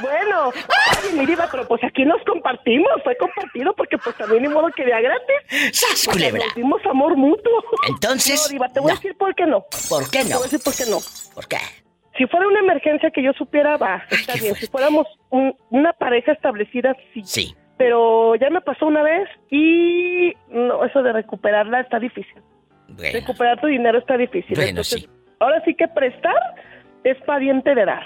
Bueno, 0.02 0.48
oye, 0.50 1.14
mi 1.20 1.26
diva, 1.26 1.48
pero 1.52 1.68
pues 1.68 1.84
aquí 1.84 2.06
nos 2.06 2.22
compartimos, 2.24 2.92
fue 3.04 3.16
compartido 3.18 3.74
porque 3.76 3.98
pues 3.98 4.16
también 4.18 4.44
ni 4.44 4.50
modo 4.50 4.70
que 4.76 4.84
de 4.86 4.94
a 4.94 5.02
gratis. 5.02 5.36
¡Sas, 5.72 6.08
culebra! 6.08 6.44
Nos 6.56 6.86
amor 6.86 7.16
mutuo. 7.16 7.64
Entonces, 7.90 8.42
No, 8.48 8.54
diva, 8.54 8.70
te 8.70 8.80
voy 8.80 8.92
a 8.92 8.96
decir 8.96 9.16
por 9.18 9.36
qué 9.36 9.46
no. 9.46 9.66
¿Por 9.90 10.10
qué 10.10 10.24
Te 10.24 10.30
no? 10.30 10.38
voy 10.38 10.48
a 10.48 10.50
decir 10.50 10.62
por 10.64 10.76
qué 10.76 10.84
no. 10.90 10.98
¿Por 11.36 11.48
qué? 11.48 11.58
Si 12.18 12.28
fuera 12.28 12.48
una 12.48 12.60
emergencia 12.60 13.10
que 13.12 13.24
yo 13.24 13.34
supiera, 13.34 13.78
va, 13.78 14.04
está 14.10 14.34
bien. 14.36 14.54
Si 14.56 14.68
fuéramos 14.68 15.08
un- 15.30 15.56
una 15.72 15.94
pareja 15.94 16.32
establecida, 16.32 16.96
sí. 17.14 17.22
Sí. 17.26 17.56
Pero 17.78 18.36
ya 18.36 18.50
me 18.52 18.62
pasó 18.62 18.86
una 18.86 19.02
vez 19.02 19.28
y 19.50 20.32
no, 20.50 20.86
eso 20.86 21.02
de 21.02 21.12
recuperarla 21.12 21.80
está 21.82 22.00
difícil. 22.00 22.36
Bueno, 22.88 23.20
Recuperar 23.20 23.60
tu 23.60 23.66
dinero 23.68 23.98
está 23.98 24.16
difícil. 24.16 24.56
Bueno, 24.56 24.70
Entonces, 24.70 25.02
sí. 25.02 25.10
Ahora 25.40 25.62
sí 25.66 25.74
que 25.74 25.88
prestar 25.88 26.36
es 27.04 27.18
pariente 27.24 27.74
de 27.74 27.84
dar. 27.86 28.04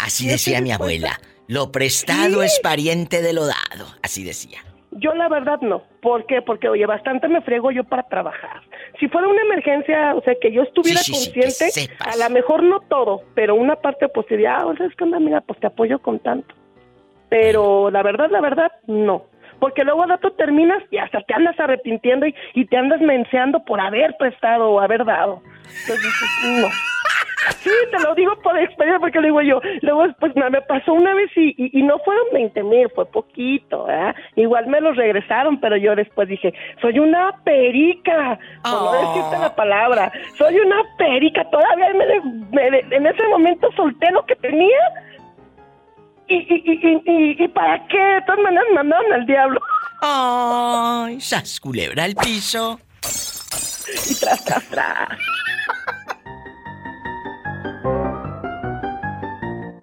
Así 0.00 0.26
decía 0.26 0.60
mi 0.60 0.72
abuela. 0.72 1.20
Lo 1.48 1.72
prestado 1.72 2.42
es 2.42 2.60
pariente 2.62 3.22
de 3.22 3.32
lo 3.32 3.46
dado. 3.46 3.86
Así 4.02 4.22
decía. 4.22 4.60
Yo 4.92 5.14
la 5.14 5.28
verdad 5.28 5.60
no. 5.60 5.82
¿Por 6.00 6.26
qué? 6.26 6.42
Porque, 6.42 6.68
oye, 6.68 6.84
bastante 6.86 7.28
me 7.28 7.40
friego 7.42 7.70
yo 7.70 7.84
para 7.84 8.04
trabajar. 8.04 8.62
Si 8.98 9.08
fuera 9.08 9.28
una 9.28 9.42
emergencia, 9.42 10.14
o 10.14 10.22
sea, 10.22 10.34
que 10.40 10.52
yo 10.52 10.62
estuviera 10.62 11.00
Sí, 11.00 11.14
sí, 11.14 11.32
consciente, 11.32 11.94
a 12.00 12.16
lo 12.16 12.30
mejor 12.30 12.62
no 12.62 12.80
todo, 12.80 13.22
pero 13.34 13.54
una 13.54 13.76
parte 13.76 14.08
pues 14.08 14.26
diría, 14.28 14.58
ah, 14.58 14.74
¿sabes 14.76 14.94
qué 14.96 15.04
onda? 15.04 15.20
Mira, 15.20 15.40
pues 15.40 15.60
te 15.60 15.68
apoyo 15.68 16.00
con 16.00 16.18
tanto. 16.18 16.54
Pero 17.28 17.90
la 17.90 18.02
verdad, 18.02 18.30
la 18.30 18.40
verdad, 18.40 18.72
no. 18.86 19.26
Porque 19.60 19.84
luego 19.84 20.02
al 20.02 20.10
rato 20.10 20.32
terminas 20.32 20.82
y 20.90 20.98
hasta 20.98 21.20
te 21.22 21.34
andas 21.34 21.58
arrepintiendo 21.60 22.26
y, 22.26 22.34
y 22.54 22.64
te 22.66 22.76
andas 22.76 23.00
menseando 23.00 23.64
por 23.64 23.80
haber 23.80 24.16
prestado 24.18 24.70
o 24.70 24.80
haber 24.80 25.04
dado. 25.04 25.42
Entonces, 25.82 26.04
dices, 26.04 26.62
no. 26.62 26.68
Sí, 27.62 27.70
te 27.90 27.98
lo 28.00 28.14
digo 28.14 28.34
por 28.42 28.58
experiencia 28.58 29.00
porque 29.00 29.18
lo 29.18 29.24
digo 29.24 29.42
yo. 29.42 29.60
Luego, 29.82 30.06
pues 30.18 30.32
me 30.36 30.60
pasó 30.62 30.92
una 30.92 31.14
vez 31.14 31.30
y, 31.36 31.54
y, 31.56 31.78
y 31.78 31.82
no 31.82 31.98
fueron 32.00 32.24
20 32.32 32.62
mil, 32.64 32.88
fue 32.94 33.06
poquito, 33.06 33.84
¿verdad? 33.84 34.14
Igual 34.36 34.66
me 34.66 34.80
los 34.80 34.96
regresaron, 34.96 35.58
pero 35.60 35.76
yo 35.76 35.94
después 35.96 36.28
dije, 36.28 36.52
soy 36.80 36.98
una 36.98 37.32
perica, 37.44 38.38
por 38.62 38.72
no 38.72 38.92
decirte 38.92 39.38
la 39.38 39.54
palabra, 39.54 40.12
soy 40.36 40.58
una 40.58 40.82
perica. 40.98 41.44
Todavía 41.50 41.88
me, 41.94 42.70
me 42.70 42.78
en 42.96 43.06
ese 43.06 43.26
momento 43.28 43.68
solté 43.74 44.10
lo 44.10 44.24
que 44.26 44.36
tenía 44.36 44.78
y, 46.28 46.36
y, 46.36 46.62
y, 46.64 46.72
y, 46.88 47.02
y- 47.40 47.44
y 47.44 47.48
para 47.48 47.86
qué, 47.88 47.98
de 47.98 48.22
todas 48.22 48.40
maneras 48.40 48.64
me 48.68 48.74
mandaron 48.76 49.12
al 49.12 49.26
diablo. 49.26 49.60
Ay, 50.02 51.20
sas 51.20 51.58
culebra 51.60 52.04
al 52.04 52.14
piso. 52.14 52.78
Y 53.02 54.14
tras, 54.20 54.44
tras, 54.44 54.64
tras. 54.68 55.08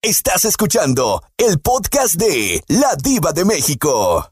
Estás 0.07 0.45
escuchando 0.45 1.21
el 1.37 1.59
podcast 1.59 2.15
de 2.15 2.61
La 2.69 2.95
Diva 2.95 3.33
de 3.33 3.43
México. 3.43 4.31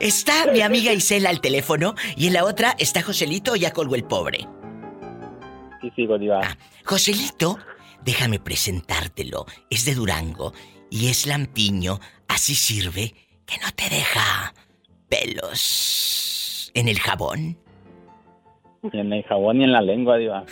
Está 0.00 0.50
mi 0.50 0.62
amiga 0.62 0.92
Isela 0.92 1.30
al 1.30 1.40
teléfono 1.40 1.94
y 2.16 2.26
en 2.26 2.32
la 2.32 2.44
otra 2.44 2.74
está 2.80 3.00
Joselito, 3.00 3.54
ya 3.54 3.72
colgó 3.72 3.94
el 3.94 4.02
pobre. 4.02 4.48
Sí, 5.80 5.92
sigo, 5.94 6.18
Diva. 6.18 6.40
Ah, 6.42 6.58
Joselito, 6.84 7.58
déjame 8.02 8.40
presentártelo. 8.40 9.46
Es 9.70 9.84
de 9.84 9.94
Durango 9.94 10.52
y 10.90 11.10
es 11.10 11.28
lampiño. 11.28 12.00
Así 12.26 12.56
sirve 12.56 13.14
que 13.46 13.56
no 13.58 13.70
te 13.76 13.88
deja 13.88 14.52
pelos 15.08 16.72
en 16.74 16.88
el 16.88 16.98
jabón. 16.98 17.56
Ni 18.82 18.98
en 18.98 19.12
el 19.12 19.22
jabón 19.22 19.58
ni 19.58 19.64
en 19.64 19.70
la 19.70 19.80
lengua, 19.80 20.16
Diva. 20.16 20.44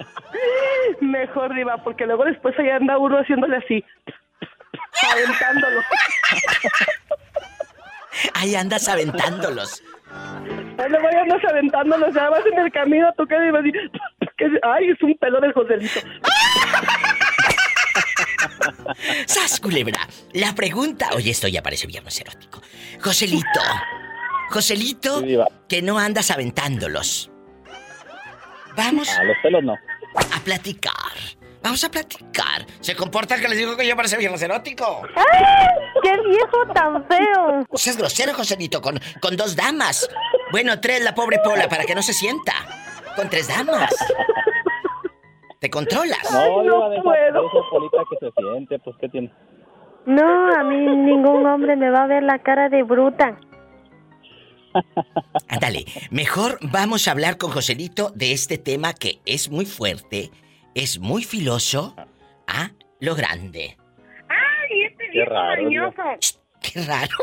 Mejor, 1.00 1.54
Diva, 1.54 1.76
porque 1.84 2.06
luego 2.06 2.24
después 2.24 2.58
allá 2.58 2.76
anda 2.76 2.98
uno 2.98 3.18
haciéndole 3.18 3.56
así, 3.58 3.84
aventándolo. 5.10 5.80
Ahí 8.34 8.54
andas 8.54 8.88
aventándolos. 8.88 9.82
Ahí 10.78 10.88
luego 10.90 11.08
ya 11.10 11.20
andas 11.22 11.44
aventándolo, 11.48 12.10
ya 12.12 12.28
vas 12.30 12.44
en 12.52 12.58
el 12.58 12.70
camino, 12.72 13.12
tú 13.16 13.26
qué 13.26 13.38
Diva, 13.40 13.58
así, 13.60 13.72
que- 14.36 14.60
ay, 14.62 14.90
es 14.90 15.02
un 15.02 15.16
pelo 15.18 15.40
del 15.40 15.52
Joselito. 15.52 16.00
¡Sas, 19.26 19.58
culebra! 19.60 20.06
La 20.34 20.54
pregunta... 20.54 21.08
Oye, 21.14 21.30
esto 21.30 21.48
ya 21.48 21.62
parece 21.62 21.86
viernes 21.86 22.20
erótico. 22.20 22.60
Joselito. 23.02 23.60
Joselito, 24.50 25.20
Sí, 25.20 25.38
que 25.68 25.82
no 25.82 25.98
andas 25.98 26.30
aventándolos. 26.30 27.30
Vamos 28.76 29.08
A 29.18 29.24
los 29.24 29.36
pelos 29.42 29.62
no. 29.62 29.74
a 29.74 30.40
platicar. 30.44 30.92
Vamos 31.62 31.84
a 31.84 31.90
platicar. 31.90 32.66
¿Se 32.80 32.96
comporta 32.96 33.36
que 33.38 33.46
les 33.48 33.56
digo 33.58 33.76
que 33.76 33.86
ya 33.86 33.94
parece 33.94 34.16
viernes 34.16 34.42
erótico? 34.42 35.02
¡Qué 36.02 36.10
viejo 36.28 36.66
tan 36.74 37.04
feo! 37.06 37.64
O 37.68 37.78
sea, 37.78 37.92
es 37.92 37.96
grosero, 37.98 38.34
Joselito, 38.34 38.80
con, 38.80 38.98
con 39.20 39.36
dos 39.36 39.54
damas. 39.54 40.08
Bueno, 40.50 40.80
tres, 40.80 41.04
la 41.04 41.14
pobre 41.14 41.38
Pola, 41.44 41.68
para 41.68 41.84
que 41.84 41.94
no 41.94 42.02
se 42.02 42.12
sienta. 42.12 42.52
Con 43.14 43.28
tres 43.30 43.46
damas. 43.46 43.94
¿Te 45.60 45.70
controlas? 45.70 46.18
No, 46.32 46.64
no 46.64 46.90
Diva, 46.90 46.90
deja, 46.90 47.02
puedo. 47.04 47.50
Polita 47.70 47.98
que 48.10 48.16
se 48.26 48.32
siente, 48.32 48.78
pues, 48.80 48.96
¿qué 49.00 49.08
tiene? 49.08 49.32
No, 50.06 50.52
a 50.56 50.64
mí 50.64 50.76
ningún 50.76 51.46
hombre 51.46 51.76
me 51.76 51.90
va 51.90 52.02
a 52.02 52.06
ver 52.08 52.24
la 52.24 52.40
cara 52.40 52.68
de 52.68 52.82
bruta. 52.82 53.38
Ándale, 55.48 55.84
mejor 56.10 56.58
vamos 56.62 57.06
a 57.06 57.12
hablar 57.12 57.38
con 57.38 57.50
Joselito 57.50 58.10
de 58.14 58.32
este 58.32 58.58
tema 58.58 58.94
que 58.94 59.20
es 59.26 59.50
muy 59.50 59.66
fuerte, 59.66 60.30
es 60.74 60.98
muy 60.98 61.24
filoso, 61.24 61.94
a 62.46 62.72
lo 63.00 63.14
grande. 63.14 63.76
¡Ay, 64.28 64.82
este 64.90 65.04
Qué 65.04 65.10
viejo 65.12 65.30
raro, 65.30 65.62
mañoso! 65.62 66.02
Qué 66.60 66.82
raro. 66.82 67.16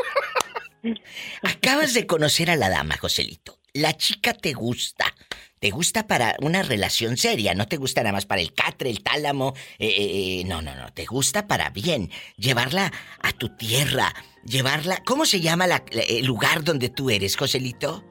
Acabas 1.42 1.94
de 1.94 2.06
conocer 2.06 2.50
a 2.50 2.56
la 2.56 2.68
dama, 2.68 2.96
Joselito. 2.96 3.58
La 3.72 3.96
chica 3.96 4.34
te 4.34 4.52
gusta. 4.52 5.06
Te 5.60 5.68
gusta 5.72 6.06
para 6.06 6.36
una 6.40 6.62
relación 6.62 7.18
seria, 7.18 7.54
no 7.54 7.68
te 7.68 7.76
gusta 7.76 8.00
nada 8.02 8.14
más 8.14 8.24
para 8.24 8.40
el 8.40 8.54
catre, 8.54 8.88
el 8.88 9.02
tálamo. 9.02 9.52
eh, 9.78 9.88
eh, 9.88 10.40
eh, 10.40 10.44
no, 10.46 10.62
no, 10.62 10.74
no, 10.74 10.90
te 10.94 11.04
gusta 11.04 11.46
para 11.46 11.68
bien. 11.68 12.10
Llevarla 12.38 12.90
a 13.22 13.32
tu 13.32 13.50
tierra, 13.56 14.14
llevarla... 14.42 15.02
¿Cómo 15.04 15.26
se 15.26 15.40
llama 15.42 15.66
la- 15.66 15.84
la- 15.92 16.00
el 16.00 16.24
lugar 16.24 16.64
donde 16.64 16.88
tú 16.88 17.10
eres, 17.10 17.36
Joselito? 17.36 18.02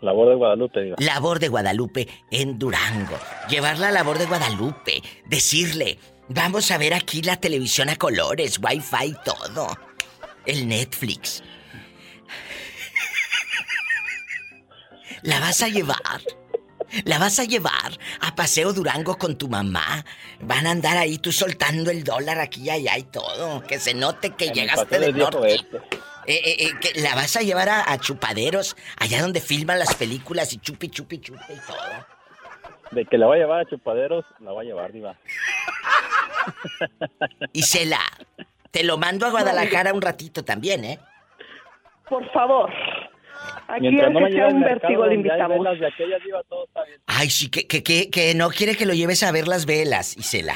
Labor 0.00 0.30
de 0.30 0.34
Guadalupe, 0.36 0.80
Diva. 0.80 0.96
Labor 0.98 1.40
de 1.40 1.48
Guadalupe 1.48 2.08
en 2.30 2.58
Durango. 2.58 3.18
Llevarla 3.50 3.88
a 3.88 3.92
Labor 3.92 4.16
de 4.16 4.24
Guadalupe. 4.24 5.02
Decirle, 5.26 5.98
vamos 6.30 6.70
a 6.70 6.78
ver 6.78 6.94
aquí 6.94 7.20
la 7.20 7.36
televisión 7.36 7.90
a 7.90 7.96
colores, 7.96 8.58
wifi, 8.62 9.14
todo. 9.26 9.76
El 10.46 10.66
Netflix. 10.68 11.42
La 15.22 15.40
vas 15.40 15.62
a 15.62 15.68
llevar. 15.68 15.96
La 17.04 17.18
vas 17.18 17.38
a 17.38 17.44
llevar 17.44 17.92
a 18.20 18.34
Paseo 18.34 18.72
Durango 18.72 19.16
con 19.16 19.36
tu 19.36 19.48
mamá. 19.48 20.04
Van 20.40 20.66
a 20.66 20.72
andar 20.72 20.96
ahí 20.96 21.18
tú 21.18 21.30
soltando 21.30 21.90
el 21.90 22.02
dólar 22.02 22.38
aquí 22.40 22.62
y 22.62 22.70
allá 22.70 22.98
y 22.98 23.04
todo. 23.04 23.62
Que 23.62 23.78
se 23.78 23.94
note 23.94 24.30
que 24.30 24.46
En 24.46 24.54
llegaste 24.54 24.98
del 24.98 25.16
norte. 25.16 25.54
este. 25.54 25.76
Eh, 26.26 26.34
eh, 26.44 26.56
eh, 26.66 26.70
que 26.80 27.00
la 27.00 27.14
vas 27.14 27.34
a 27.36 27.40
llevar 27.40 27.68
a, 27.68 27.90
a 27.90 27.98
chupaderos, 27.98 28.76
allá 28.98 29.22
donde 29.22 29.40
filman 29.40 29.78
las 29.78 29.94
películas 29.94 30.52
y 30.52 30.58
chupi, 30.58 30.88
chupi, 30.88 31.18
chupi 31.18 31.40
y 31.52 31.66
todo. 31.66 32.06
De 32.90 33.04
que 33.06 33.18
la 33.18 33.26
va 33.26 33.34
a 33.34 33.38
llevar 33.38 33.60
a 33.60 33.64
chupaderos, 33.68 34.24
la 34.40 34.52
va 34.52 34.60
a 34.60 34.64
llevar, 34.64 34.92
Diva. 34.92 35.16
Isela, 37.52 38.00
te 38.70 38.84
lo 38.84 38.98
mando 38.98 39.26
a 39.26 39.30
Guadalajara 39.30 39.92
un 39.92 40.02
ratito 40.02 40.44
también, 40.44 40.84
¿eh? 40.84 40.98
Por 42.08 42.30
favor. 42.32 42.70
Aquí 43.68 43.80
Mientras 43.88 44.12
no 44.12 44.20
me 44.20 44.32
sea 44.32 44.48
un 44.48 44.60
vértigo 44.62 45.06
le 45.06 45.14
invitamos. 45.14 45.58
velas 45.58 45.78
de 45.80 45.86
aquellas, 45.86 46.22
Diva, 46.24 46.42
todo 46.48 46.64
está 46.66 46.84
bien. 46.84 47.00
Ay, 47.06 47.30
sí, 47.30 47.50
que, 47.50 47.66
que, 47.66 47.82
que, 47.82 48.10
que 48.10 48.34
no 48.34 48.48
quiere 48.50 48.76
que 48.76 48.86
lo 48.86 48.94
lleves 48.94 49.22
a 49.22 49.30
ver 49.32 49.46
las 49.48 49.66
velas, 49.66 50.16
Isela. 50.16 50.54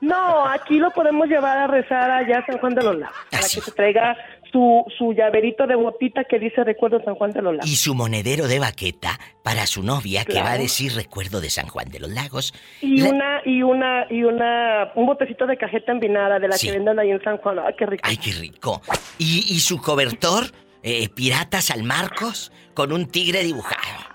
No, 0.00 0.46
aquí 0.46 0.78
lo 0.78 0.90
podemos 0.92 1.26
llevar 1.28 1.58
a 1.58 1.66
rezar 1.66 2.08
allá 2.10 2.38
a 2.38 2.46
San 2.46 2.58
Juan 2.58 2.74
de 2.74 2.82
los 2.84 2.96
Lagos. 2.96 3.16
Para 3.30 3.42
sí. 3.42 3.58
que 3.58 3.64
se 3.64 3.72
traiga 3.72 4.16
su, 4.52 4.84
su 4.96 5.12
llaverito 5.12 5.66
de 5.66 5.74
botita 5.74 6.22
que 6.22 6.38
dice 6.38 6.62
recuerdo 6.62 7.02
San 7.04 7.16
Juan 7.16 7.32
de 7.32 7.42
los 7.42 7.52
Lagos. 7.56 7.68
Y 7.70 7.74
su 7.74 7.96
monedero 7.96 8.46
de 8.46 8.60
baqueta 8.60 9.18
para 9.42 9.66
su 9.66 9.82
novia, 9.82 10.24
que 10.24 10.40
va 10.40 10.52
a 10.52 10.58
decir 10.58 10.92
recuerdo 10.94 11.40
de 11.40 11.50
San 11.50 11.66
Juan 11.66 11.88
de 11.90 11.98
los 11.98 12.10
Lagos. 12.10 12.54
Y 12.80 13.00
La- 13.00 13.10
una, 13.10 13.40
y 13.44 13.62
una, 13.64 14.06
y 14.08 14.22
una, 14.22 14.92
un 14.94 15.06
botecito 15.06 15.46
de 15.46 15.56
cajeta 15.56 15.90
envinada 15.90 16.38
de 16.38 16.46
la 16.46 16.56
Sí. 16.56 16.68
que 16.68 16.74
venden 16.74 16.96
ahí 17.00 17.10
en 17.10 17.22
San 17.24 17.38
Juan. 17.38 17.58
Ay, 17.58 17.74
qué 17.76 17.86
rico. 17.86 18.02
Ay, 18.06 18.16
qué 18.18 18.30
rico. 18.32 18.80
Y, 19.18 19.46
y 19.52 19.58
su 19.58 19.80
cobertor, 19.82 20.44
eh, 20.82 21.08
Pirata 21.08 21.60
San 21.60 21.84
Marcos, 21.84 22.52
con 22.74 22.92
un 22.92 23.06
tigre 23.06 23.42
dibujado. 23.42 24.06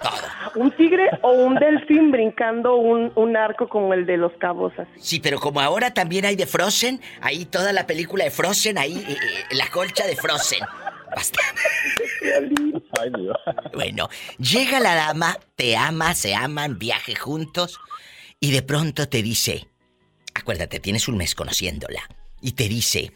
Todo. 0.00 0.62
Un 0.62 0.70
tigre 0.76 1.10
o 1.22 1.32
un 1.32 1.56
delfín 1.56 2.12
brincando 2.12 2.76
un, 2.76 3.10
un 3.16 3.36
arco 3.36 3.68
como 3.68 3.94
el 3.94 4.06
de 4.06 4.16
los 4.16 4.32
cabos 4.34 4.72
así. 4.78 4.90
Sí, 4.96 5.20
pero 5.20 5.40
como 5.40 5.60
ahora 5.60 5.92
también 5.92 6.24
hay 6.24 6.36
de 6.36 6.46
Frozen, 6.46 7.00
ahí 7.20 7.46
toda 7.46 7.72
la 7.72 7.86
película 7.86 8.22
de 8.22 8.30
Frozen, 8.30 8.78
ahí 8.78 8.96
eh, 8.96 9.12
eh, 9.12 9.54
la 9.56 9.68
colcha 9.70 10.06
de 10.06 10.14
Frozen. 10.14 10.60
Basta. 11.14 11.40
Ay, 13.00 13.10
Diva. 13.16 13.40
Bueno, 13.74 14.08
llega 14.38 14.78
la 14.78 14.94
dama, 14.94 15.36
te 15.56 15.76
ama, 15.76 16.14
se 16.14 16.34
aman, 16.34 16.78
viaje 16.78 17.16
juntos 17.16 17.80
y 18.38 18.52
de 18.52 18.62
pronto 18.62 19.08
te 19.08 19.22
dice, 19.22 19.66
acuérdate, 20.34 20.78
tienes 20.78 21.08
un 21.08 21.16
mes 21.16 21.34
conociéndola, 21.34 22.02
y 22.40 22.52
te 22.52 22.68
dice, 22.68 23.12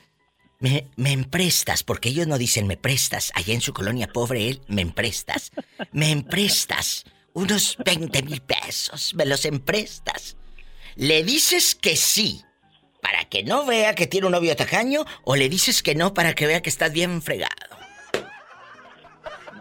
me, 0.62 0.86
me 0.96 1.10
emprestas, 1.10 1.82
porque 1.82 2.08
ellos 2.10 2.28
no 2.28 2.38
dicen 2.38 2.66
me 2.66 2.76
prestas, 2.76 3.32
allá 3.34 3.52
en 3.52 3.60
su 3.60 3.74
colonia 3.74 4.06
pobre 4.06 4.48
él, 4.48 4.60
me 4.68 4.80
emprestas, 4.80 5.50
me 5.90 6.10
emprestas 6.12 7.04
unos 7.34 7.76
20 7.84 8.22
mil 8.22 8.40
pesos, 8.40 9.12
me 9.14 9.26
los 9.26 9.44
emprestas. 9.44 10.36
Le 10.94 11.24
dices 11.24 11.74
que 11.74 11.96
sí, 11.96 12.42
para 13.00 13.24
que 13.24 13.42
no 13.42 13.66
vea 13.66 13.94
que 13.94 14.06
tiene 14.06 14.26
un 14.26 14.32
novio 14.32 14.54
tacaño, 14.54 15.04
o 15.24 15.34
le 15.34 15.48
dices 15.48 15.82
que 15.82 15.96
no 15.96 16.14
para 16.14 16.34
que 16.34 16.46
vea 16.46 16.62
que 16.62 16.70
estás 16.70 16.92
bien 16.92 17.20
fregado. 17.22 17.76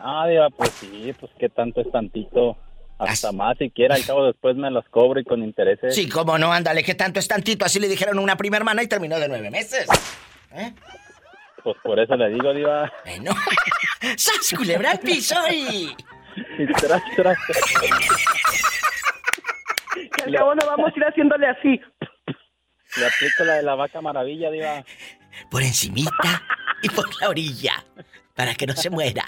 Ah, 0.03 0.27
pues 0.55 0.71
sí, 0.79 1.13
pues 1.19 1.31
qué 1.39 1.49
tanto 1.49 1.81
es 1.81 1.91
tantito. 1.91 2.57
Hasta 2.99 3.31
más 3.31 3.57
si 3.57 3.71
quiera, 3.71 3.95
al 3.95 4.05
cabo 4.05 4.27
después 4.27 4.55
me 4.55 4.69
los 4.69 4.85
cobro 4.89 5.19
y 5.19 5.23
con 5.23 5.41
intereses. 5.41 5.95
Sí, 5.95 6.07
cómo 6.07 6.37
no, 6.37 6.53
ándale, 6.53 6.83
que 6.83 6.93
tanto 6.93 7.19
es 7.19 7.27
tantito. 7.27 7.65
Así 7.65 7.79
le 7.79 7.87
dijeron 7.87 8.19
a 8.19 8.21
una 8.21 8.37
prima 8.37 8.57
hermana 8.57 8.83
y 8.83 8.87
terminó 8.87 9.19
de 9.19 9.27
nueve 9.27 9.49
meses. 9.49 9.87
¿Eh? 10.53 10.73
Pues 11.63 11.77
por 11.83 11.99
eso 11.99 12.15
le 12.15 12.29
digo, 12.29 12.53
Diva. 12.53 12.91
Bueno. 13.05 13.31
¡Sas, 14.17 14.53
culebra 14.57 14.91
al 14.91 14.99
piso 14.99 15.35
y... 15.49 15.95
Y 16.57 16.65
tras, 16.73 17.01
tras. 17.15 17.37
Que 19.93 20.23
al 20.23 20.33
cabo 20.33 20.55
no 20.55 20.65
vamos 20.65 20.91
a 20.93 20.97
ir 20.97 21.03
haciéndole 21.03 21.47
así. 21.47 21.81
Le 22.97 23.05
aplico 23.05 23.43
la 23.43 23.53
de 23.55 23.63
la 23.63 23.75
vaca 23.75 24.01
maravilla, 24.01 24.49
diva. 24.49 24.83
Por 25.49 25.61
encimita 25.61 26.41
y 26.81 26.89
por 26.89 27.05
la 27.21 27.29
orilla. 27.29 27.83
Para 28.35 28.53
que 28.55 28.65
no 28.65 28.73
se 28.73 28.89
muera. 28.89 29.25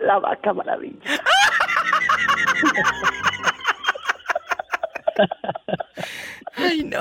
La 0.00 0.18
vaca 0.18 0.52
maravilla. 0.52 1.00
Ay, 6.56 6.84
no. 6.84 7.00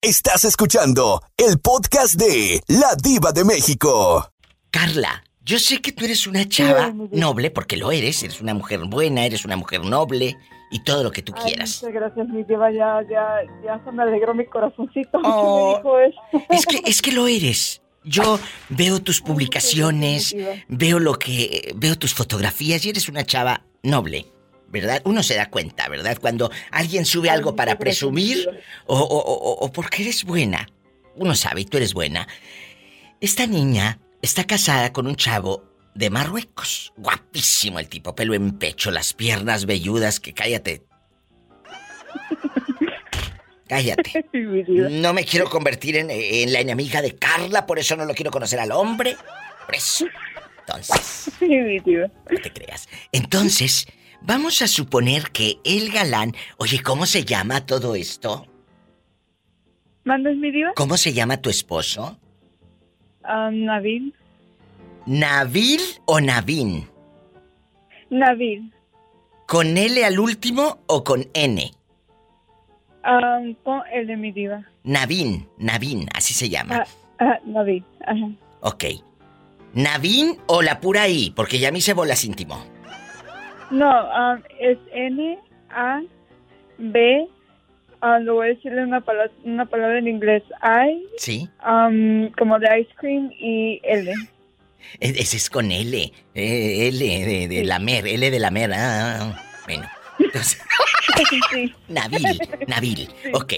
Estás 0.00 0.44
escuchando 0.44 1.20
el 1.36 1.58
podcast 1.58 2.14
de 2.14 2.62
La 2.68 2.94
Diva 2.94 3.32
de 3.32 3.42
México. 3.42 4.30
Carla, 4.70 5.24
yo 5.40 5.58
sé 5.58 5.80
que 5.82 5.90
tú 5.90 6.04
eres 6.04 6.28
una 6.28 6.48
chava 6.48 6.92
noble, 7.10 7.50
porque 7.50 7.76
lo 7.76 7.90
eres, 7.90 8.22
eres 8.22 8.40
una 8.40 8.54
mujer 8.54 8.78
buena, 8.86 9.26
eres 9.26 9.44
una 9.44 9.56
mujer 9.56 9.84
noble 9.84 10.36
y 10.70 10.84
todo 10.84 11.02
lo 11.02 11.10
que 11.10 11.22
tú 11.22 11.32
Ay, 11.36 11.42
quieras. 11.46 11.82
muchas 11.82 11.94
gracias, 12.00 12.28
mi 12.28 12.44
diva. 12.44 12.70
Ya, 12.70 13.00
ya, 13.10 13.40
ya 13.64 13.82
se 13.84 13.90
me 13.90 14.04
alegró 14.04 14.36
mi 14.36 14.46
corazoncito. 14.46 15.18
Oh, 15.24 15.80
que 15.82 15.88
me 15.88 16.04
dijo 16.04 16.38
eso. 16.38 16.46
Es 16.50 16.66
que, 16.66 16.80
es 16.88 17.02
que 17.02 17.10
lo 17.10 17.26
eres. 17.26 17.82
Yo 18.04 18.38
veo 18.68 19.00
tus 19.02 19.20
publicaciones, 19.20 20.36
veo 20.68 21.00
lo 21.00 21.18
que. 21.18 21.72
veo 21.74 21.98
tus 21.98 22.14
fotografías 22.14 22.84
y 22.86 22.90
eres 22.90 23.08
una 23.08 23.24
chava 23.24 23.62
noble. 23.82 24.26
¿Verdad? 24.70 25.00
Uno 25.04 25.22
se 25.22 25.34
da 25.34 25.48
cuenta, 25.50 25.88
¿verdad? 25.88 26.18
Cuando 26.20 26.50
alguien 26.70 27.04
sube 27.06 27.30
algo 27.30 27.56
para 27.56 27.78
presumir 27.78 28.46
o, 28.86 28.98
o- 28.98 29.18
o- 29.18 29.64
o 29.64 29.72
porque 29.72 30.02
eres 30.02 30.24
buena. 30.24 30.68
Uno 31.16 31.34
sabe, 31.34 31.62
y 31.62 31.64
tú 31.64 31.78
eres 31.78 31.94
buena. 31.94 32.28
Esta 33.20 33.46
niña 33.46 33.98
está 34.22 34.44
casada 34.44 34.92
con 34.92 35.06
un 35.06 35.16
chavo 35.16 35.64
de 35.94 36.10
Marruecos. 36.10 36.92
Guapísimo 36.96 37.78
el 37.78 37.88
tipo, 37.88 38.14
pelo 38.14 38.34
en 38.34 38.58
pecho, 38.58 38.90
las 38.90 39.14
piernas 39.14 39.64
velludas, 39.66 40.20
que 40.20 40.34
cállate. 40.34 40.84
Cállate. 43.68 44.24
No 44.90 45.12
me 45.12 45.24
quiero 45.24 45.48
convertir 45.50 45.96
en, 45.96 46.10
en 46.10 46.52
la 46.52 46.60
enemiga 46.60 47.02
de 47.02 47.16
Carla, 47.16 47.66
por 47.66 47.78
eso 47.78 47.96
no 47.96 48.04
lo 48.04 48.14
quiero 48.14 48.30
conocer 48.30 48.60
al 48.60 48.72
hombre. 48.72 49.16
Por 49.66 49.74
eso. 49.74 50.06
Entonces, 50.60 51.30
no 51.40 52.40
te 52.42 52.52
creas. 52.52 52.88
Entonces, 53.12 53.86
vamos 54.22 54.62
a 54.62 54.66
suponer 54.68 55.30
que 55.30 55.58
el 55.64 55.90
galán. 55.90 56.34
Oye, 56.58 56.82
¿cómo 56.82 57.06
se 57.06 57.24
llama 57.24 57.64
todo 57.66 57.94
esto? 57.94 58.46
¿Mandas 60.04 60.36
mi 60.36 60.50
diva? 60.50 60.72
¿Cómo 60.74 60.96
se 60.96 61.12
llama 61.12 61.36
tu 61.38 61.50
esposo? 61.50 62.18
Ah, 63.24 63.50
Nabil. 63.52 64.14
¿Nabil 65.06 65.80
o 66.06 66.20
Navin? 66.20 66.88
Nabil. 68.10 68.72
¿Con 69.46 69.76
L 69.76 70.04
al 70.04 70.18
último 70.18 70.78
o 70.86 71.04
con 71.04 71.26
N? 71.34 71.70
Ah, 73.02 73.38
con 73.64 73.82
el 73.92 74.06
de 74.06 74.16
mi 74.16 74.32
diva. 74.32 74.66
Navin, 74.84 75.48
Navin, 75.58 76.08
así 76.14 76.34
se 76.34 76.48
llama. 76.48 76.84
Ah, 76.84 76.86
ah, 77.18 77.38
Nabil. 77.44 77.84
Ajá. 78.06 78.30
Ok. 78.60 78.84
¿Navin 79.74 80.38
o 80.46 80.62
la 80.62 80.80
pura 80.80 81.08
I? 81.08 81.32
Porque 81.36 81.58
ya 81.58 81.70
me 81.70 81.78
hice 81.78 81.92
bolas 81.92 82.24
íntimo. 82.24 82.64
No, 83.70 83.90
ah, 83.90 84.38
es 84.58 84.78
N, 84.92 85.38
A, 85.70 86.00
B. 86.78 87.26
ah, 88.00 88.18
lo 88.20 88.34
voy 88.36 88.46
a 88.46 88.54
decirle 88.54 88.82
una 88.82 89.00
palabra, 89.00 89.30
una 89.44 89.66
palabra 89.66 89.98
en 89.98 90.08
inglés. 90.08 90.42
I, 90.62 91.04
¿Sí? 91.18 91.48
um, 91.66 92.30
como 92.32 92.58
de 92.58 92.80
ice 92.80 92.90
cream, 92.96 93.30
y 93.38 93.80
L. 93.84 94.12
Ese 95.00 95.36
es 95.36 95.50
con 95.50 95.70
L. 95.70 96.12
eh, 96.34 96.88
L 96.88 96.98
de, 96.98 97.48
de 97.48 97.64
lamer, 97.64 98.06
L 98.06 98.30
de 98.30 98.38
lamer. 98.38 98.72
Ah, 98.72 99.18
ah, 99.20 99.42
bueno. 99.66 99.86
Entonces, 100.18 100.62
sí. 101.52 101.74
Nabil, 101.88 102.40
Nabil. 102.66 103.08
Ok. 103.34 103.52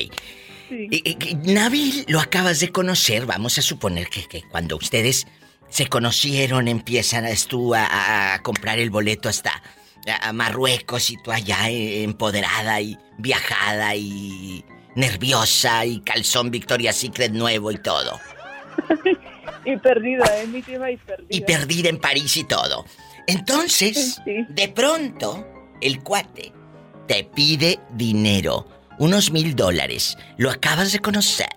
Sí. 0.69 0.89
Eh, 0.91 1.03
eh, 1.05 1.35
Nabil 1.45 2.05
lo 2.09 2.21
acabas 2.21 2.61
de 2.61 2.71
conocer. 2.71 3.27
Vamos 3.27 3.59
a 3.59 3.63
suponer 3.63 4.09
que, 4.09 4.27
que 4.27 4.43
cuando 4.51 4.77
ustedes 4.77 5.27
se 5.69 5.87
conocieron 5.87 6.67
empiezan 6.69 7.25
a, 7.27 7.31
tú 7.49 7.75
a, 7.75 8.35
a 8.35 8.43
comprar 8.43 8.79
el 8.81 8.91
boleto 8.91 9.29
hasta 9.29 9.63
a, 10.07 10.33
Marruecos 10.33 11.11
y 11.11 11.17
tú 11.23 11.33
allá 11.33 11.71
eh, 11.71 12.03
empoderada 12.03 12.81
y 12.81 12.99
viajada 13.19 13.95
y 13.95 14.65
nerviosa 14.95 15.85
y 15.87 16.01
calzón 16.01 16.51
Victoria's 16.51 16.97
Secret 16.97 17.33
nuevo 17.33 17.71
y 17.71 17.79
todo. 17.79 18.19
Y 19.65 19.77
perdida, 19.77 20.25
¿eh? 20.41 20.47
Mi 20.47 20.63
diva 20.63 20.91
y 20.91 20.97
perdida. 20.97 21.29
y 21.29 21.41
perdida 21.43 21.89
en 21.91 21.99
París 21.99 22.35
y 22.39 22.45
todo. 22.45 22.87
Entonces, 23.27 24.21
de 24.25 24.69
pronto, 24.69 25.47
el 25.81 26.03
cuate 26.03 26.53
te 27.07 27.25
pide 27.25 27.79
dinero, 27.93 28.67
unos 28.99 29.31
mil 29.31 29.55
dólares. 29.55 30.17
Lo 30.39 30.51
acabas 30.51 30.93
de 30.93 31.01
conocer. 31.01 31.49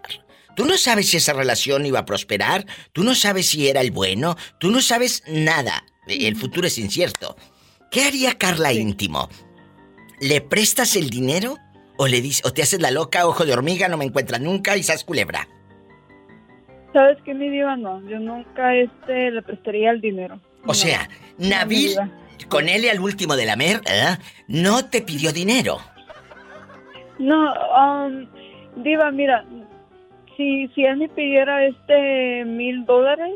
Tú 0.56 0.66
no 0.66 0.78
sabes 0.78 1.10
si 1.10 1.18
esa 1.18 1.34
relación 1.34 1.86
iba 1.86 2.00
a 2.00 2.06
prosperar, 2.06 2.66
tú 2.92 3.04
no 3.04 3.16
sabes 3.16 3.48
si 3.48 3.68
era 3.68 3.82
el 3.82 3.92
bueno, 3.92 4.36
tú 4.60 4.70
no 4.70 4.82
sabes 4.82 5.24
nada. 5.28 5.86
El 6.06 6.36
futuro 6.36 6.68
es 6.68 6.78
incierto. 6.78 7.36
¿Qué 7.94 8.06
haría 8.06 8.34
Carla 8.40 8.74
íntimo? 8.74 9.30
¿Le 10.20 10.42
prestas 10.42 10.96
el 10.96 11.12
dinero 11.12 11.58
o 12.00 12.08
le 12.08 12.22
dices 12.22 12.44
o 12.44 12.52
te 12.52 12.64
haces 12.64 12.82
la 12.82 12.90
loca, 12.90 13.28
ojo 13.28 13.46
de 13.46 13.54
hormiga, 13.54 13.88
no 13.88 13.98
me 13.98 14.06
encuentras 14.06 14.42
nunca 14.42 14.76
y 14.76 14.82
sas 14.82 15.04
culebra? 15.04 15.48
¿Sabes 16.92 17.20
qué, 17.24 17.36
mi 17.36 17.50
diva? 17.50 17.78
No, 17.78 18.02
yo 18.10 18.18
nunca 18.18 18.76
este, 18.76 19.30
le 19.30 19.44
prestaría 19.44 19.92
el 19.92 20.02
dinero. 20.02 20.42
O 20.66 20.74
sea, 20.74 21.08
Nabil, 21.38 21.96
con 22.50 22.68
él 22.68 22.90
al 22.90 23.00
último 23.00 23.36
de 23.36 23.46
la 23.46 23.56
mer, 23.56 23.82
¿eh? 23.86 24.18
no 24.48 24.86
te 24.86 25.04
pidió 25.04 25.32
dinero. 25.32 25.78
No, 27.20 27.54
um, 27.54 28.28
Diva, 28.84 29.12
mira, 29.12 29.46
si, 30.36 30.68
si 30.70 30.84
él 30.84 30.98
me 30.98 31.10
pidiera 31.10 31.64
este 31.68 32.44
mil 32.46 32.86
dólares, 32.86 33.36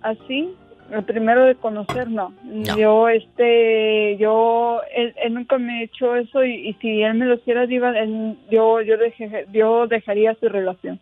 así, 0.00 0.54
el 0.92 1.04
primero 1.04 1.44
de 1.44 1.54
conocer, 1.56 2.08
no. 2.10 2.32
Yo, 2.76 3.08
este, 3.08 4.16
yo, 4.18 4.80
él, 4.94 5.14
él 5.22 5.34
nunca 5.34 5.58
me 5.58 5.80
ha 5.80 5.82
hecho 5.82 6.16
eso 6.16 6.44
y, 6.44 6.68
y 6.68 6.74
si 6.74 7.02
él 7.02 7.14
me 7.14 7.26
lo 7.26 7.34
hiciera, 7.34 7.66
Diva, 7.66 7.90
él- 7.98 8.36
yo, 8.50 8.80
yo, 8.80 8.96
deje- 8.96 9.46
yo 9.52 9.86
dejaría 9.86 10.34
su 10.40 10.48
relación. 10.48 10.98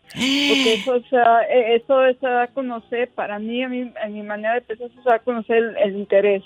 Porque 0.49 0.75
eso, 0.75 0.93
o 0.95 1.03
sea, 1.09 1.43
eh, 1.43 1.77
eso 1.77 2.01
se 2.21 2.27
da 2.27 2.43
a 2.45 2.47
conocer, 2.49 3.11
para 3.11 3.39
mí, 3.39 3.63
a 3.63 3.69
mi, 3.69 3.93
a 4.03 4.09
mi 4.09 4.23
manera 4.23 4.55
de 4.55 4.61
pensar, 4.63 4.89
eso 4.89 5.03
se 5.03 5.09
da 5.09 5.17
a 5.17 5.21
conocer 5.21 5.57
el, 5.59 5.77
el 5.77 5.97
interés, 5.97 6.43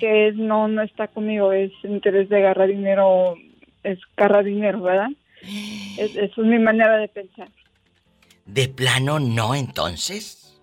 que 0.00 0.28
es, 0.28 0.36
no, 0.36 0.68
no 0.68 0.82
está 0.82 1.08
conmigo, 1.08 1.52
es 1.52 1.70
interés 1.84 2.28
de 2.28 2.36
agarrar 2.38 2.68
dinero, 2.68 3.34
es 3.82 3.98
agarrar 4.16 4.44
dinero, 4.44 4.80
¿verdad? 4.80 5.08
Es, 5.98 6.16
eso 6.16 6.42
es 6.42 6.48
mi 6.48 6.58
manera 6.58 6.96
de 6.96 7.08
pensar. 7.08 7.48
¿De 8.46 8.66
plano 8.68 9.18
no 9.20 9.54
entonces? 9.54 10.58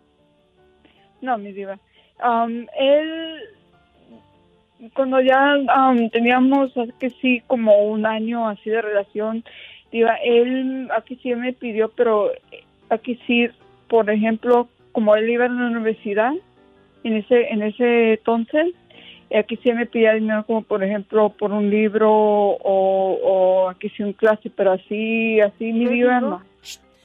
No, 1.21 1.37
mi 1.37 1.51
diva. 1.53 1.79
Um, 2.23 2.65
él, 2.79 3.41
cuando 4.93 5.21
ya 5.21 5.55
um, 5.57 6.09
teníamos, 6.09 6.71
que 6.99 7.09
sí, 7.21 7.41
como 7.47 7.77
un 7.83 8.05
año 8.05 8.47
así 8.47 8.69
de 8.69 8.81
relación, 8.81 9.43
diva, 9.91 10.15
él 10.23 10.89
aquí 10.95 11.19
sí 11.21 11.33
me 11.35 11.53
pidió, 11.53 11.89
pero 11.89 12.31
aquí 12.89 13.19
sí, 13.27 13.47
por 13.87 14.09
ejemplo, 14.09 14.67
como 14.91 15.15
él 15.15 15.29
iba 15.29 15.45
a 15.45 15.49
la 15.49 15.67
universidad, 15.67 16.33
en 17.03 17.17
ese, 17.17 17.49
en 17.49 17.61
ese 17.61 18.13
entonces, 18.13 18.73
aquí 19.37 19.57
sí 19.61 19.71
me 19.73 19.85
pedía 19.85 20.13
dinero 20.13 20.45
como 20.45 20.61
por 20.61 20.83
ejemplo 20.83 21.29
por 21.29 21.51
un 21.51 21.69
libro 21.69 22.11
o, 22.11 23.19
o 23.23 23.69
aquí 23.69 23.89
sí 23.89 24.03
un 24.03 24.13
clase, 24.13 24.49
pero 24.49 24.71
así, 24.73 25.39
así 25.39 25.71
mi 25.71 25.87
diva 25.87 26.19
no. 26.21 26.41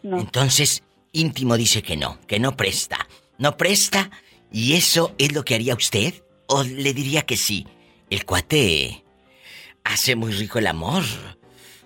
No. 0.02 0.18
Entonces, 0.18 0.82
íntimo 1.12 1.56
dice 1.56 1.82
que 1.82 1.96
no, 1.96 2.18
que 2.26 2.38
no 2.38 2.56
presta. 2.56 3.06
No 3.36 3.56
presta 3.56 4.10
y 4.52 4.74
eso 4.74 5.14
es 5.18 5.34
lo 5.34 5.44
que 5.44 5.54
haría 5.54 5.74
usted 5.74 6.14
o 6.46 6.64
le 6.64 6.92
diría 6.92 7.22
que 7.22 7.36
sí. 7.36 7.66
El 8.08 8.24
cuate 8.24 9.04
hace 9.84 10.16
muy 10.16 10.32
rico 10.32 10.58
el 10.58 10.66
amor. 10.66 11.02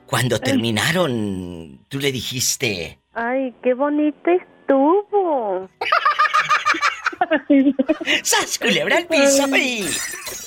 Cuando 0.07 0.39
terminaron, 0.39 1.85
tú 1.89 1.99
le 1.99 2.13
dijiste, 2.13 3.01
Ay, 3.15 3.55
qué 3.63 3.75
bonito 3.75 4.31
estuvo. 4.31 5.69
¡Sas, 8.23 8.59
culebra 8.59 8.99
al 8.99 9.07
piso 9.07 9.47
y... 9.57 9.87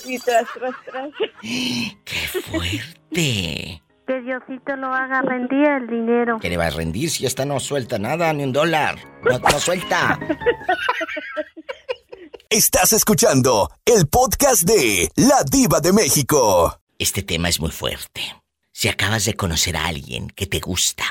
Y 0.06 0.20
tras, 0.20 0.46
tras, 0.54 0.76
tras. 0.86 1.10
¡Qué 1.42 2.42
fuerte! 2.42 3.82
Que 4.08 4.22
Diosito 4.22 4.76
lo 4.78 4.88
haga 4.88 5.22
rendir 5.22 5.68
el 5.68 5.88
dinero. 5.88 6.40
¿Qué 6.40 6.50
le 6.50 6.58
va 6.58 6.68
a 6.68 6.70
rendir 6.70 7.10
si 7.10 7.26
esta 7.26 7.46
no 7.46 7.60
suelta 7.60 8.00
nada, 8.00 8.32
ni 8.32 8.44
un 8.44 8.54
dólar? 8.54 8.98
No, 9.24 9.40
no 9.40 9.60
suelta. 9.60 10.18
Estás 12.50 12.94
escuchando 12.94 13.70
el 13.84 14.08
podcast 14.08 14.64
de 14.64 15.12
La 15.18 15.44
Diva 15.44 15.82
de 15.82 15.92
México. 15.92 16.80
Este 16.98 17.22
tema 17.22 17.50
es 17.50 17.60
muy 17.60 17.72
fuerte. 17.72 18.22
Si 18.72 18.88
acabas 18.88 19.26
de 19.26 19.36
conocer 19.36 19.76
a 19.76 19.88
alguien 19.88 20.30
que 20.30 20.48
te 20.48 20.62
gusta, 20.62 21.04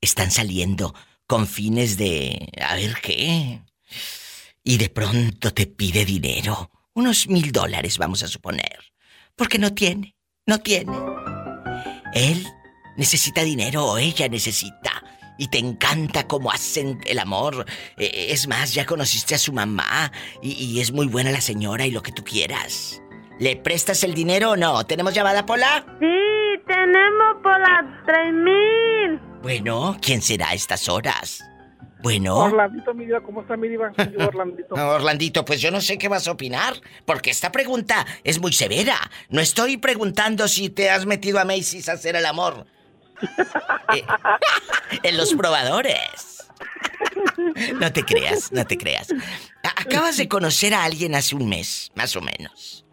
están 0.00 0.30
saliendo 0.30 0.94
con 1.26 1.48
fines 1.48 1.96
de... 1.96 2.48
a 2.60 2.76
ver 2.76 2.94
qué. 3.02 3.60
Y 4.62 4.78
de 4.78 4.88
pronto 4.88 5.52
te 5.52 5.66
pide 5.66 6.04
dinero. 6.04 6.70
Unos 6.94 7.26
mil 7.26 7.50
dólares, 7.50 7.98
vamos 7.98 8.22
a 8.22 8.28
suponer. 8.28 8.78
Porque 9.34 9.58
no 9.58 9.74
tiene, 9.74 10.14
no 10.46 10.60
tiene. 10.60 10.96
Él 12.14 12.46
necesita 12.96 13.42
dinero 13.42 13.84
o 13.84 13.98
ella 13.98 14.28
necesita. 14.28 15.03
Y 15.36 15.48
te 15.48 15.58
encanta 15.58 16.26
cómo 16.26 16.52
hacen 16.52 17.00
el 17.06 17.18
amor. 17.18 17.66
Eh, 17.96 18.26
es 18.30 18.46
más, 18.46 18.74
ya 18.74 18.86
conociste 18.86 19.34
a 19.34 19.38
su 19.38 19.52
mamá 19.52 20.12
y, 20.42 20.52
y 20.52 20.80
es 20.80 20.92
muy 20.92 21.06
buena 21.06 21.30
la 21.30 21.40
señora 21.40 21.86
y 21.86 21.90
lo 21.90 22.02
que 22.02 22.12
tú 22.12 22.22
quieras. 22.22 23.02
¿Le 23.40 23.56
prestas 23.56 24.04
el 24.04 24.14
dinero 24.14 24.52
o 24.52 24.56
no? 24.56 24.86
¿Tenemos 24.86 25.12
llamada, 25.12 25.44
Pola? 25.44 25.84
Sí, 25.98 26.62
tenemos 26.66 27.36
tres 28.06 28.32
mil. 28.32 29.20
Bueno, 29.42 29.96
¿quién 30.00 30.22
será 30.22 30.50
a 30.50 30.54
estas 30.54 30.88
horas? 30.88 31.44
Bueno. 32.04 32.36
Orlandito, 32.36 32.94
mi 32.94 33.06
diva, 33.06 33.22
¿cómo 33.22 33.40
está 33.40 33.56
mi 33.56 33.68
diva? 33.68 33.90
Yo, 33.96 34.26
Orlandito. 34.28 34.74
Orlandito, 34.74 35.44
pues 35.44 35.60
yo 35.60 35.70
no 35.70 35.80
sé 35.80 35.98
qué 35.98 36.08
vas 36.08 36.28
a 36.28 36.32
opinar, 36.32 36.74
porque 37.06 37.30
esta 37.30 37.50
pregunta 37.50 38.06
es 38.22 38.40
muy 38.40 38.52
severa. 38.52 38.96
No 39.30 39.40
estoy 39.40 39.78
preguntando 39.78 40.46
si 40.46 40.68
te 40.68 40.90
has 40.90 41.06
metido 41.06 41.40
a 41.40 41.44
Macy's 41.44 41.88
a 41.88 41.92
hacer 41.92 42.14
el 42.14 42.26
amor. 42.26 42.66
Eh, 43.94 44.04
en 45.02 45.16
los 45.16 45.34
probadores. 45.34 46.34
No 47.74 47.92
te 47.92 48.04
creas, 48.04 48.52
no 48.52 48.66
te 48.66 48.76
creas. 48.76 49.08
Acabas 49.62 50.16
de 50.16 50.28
conocer 50.28 50.74
a 50.74 50.84
alguien 50.84 51.14
hace 51.14 51.34
un 51.34 51.48
mes, 51.48 51.90
más 51.94 52.16
o 52.16 52.20
menos. 52.20 52.84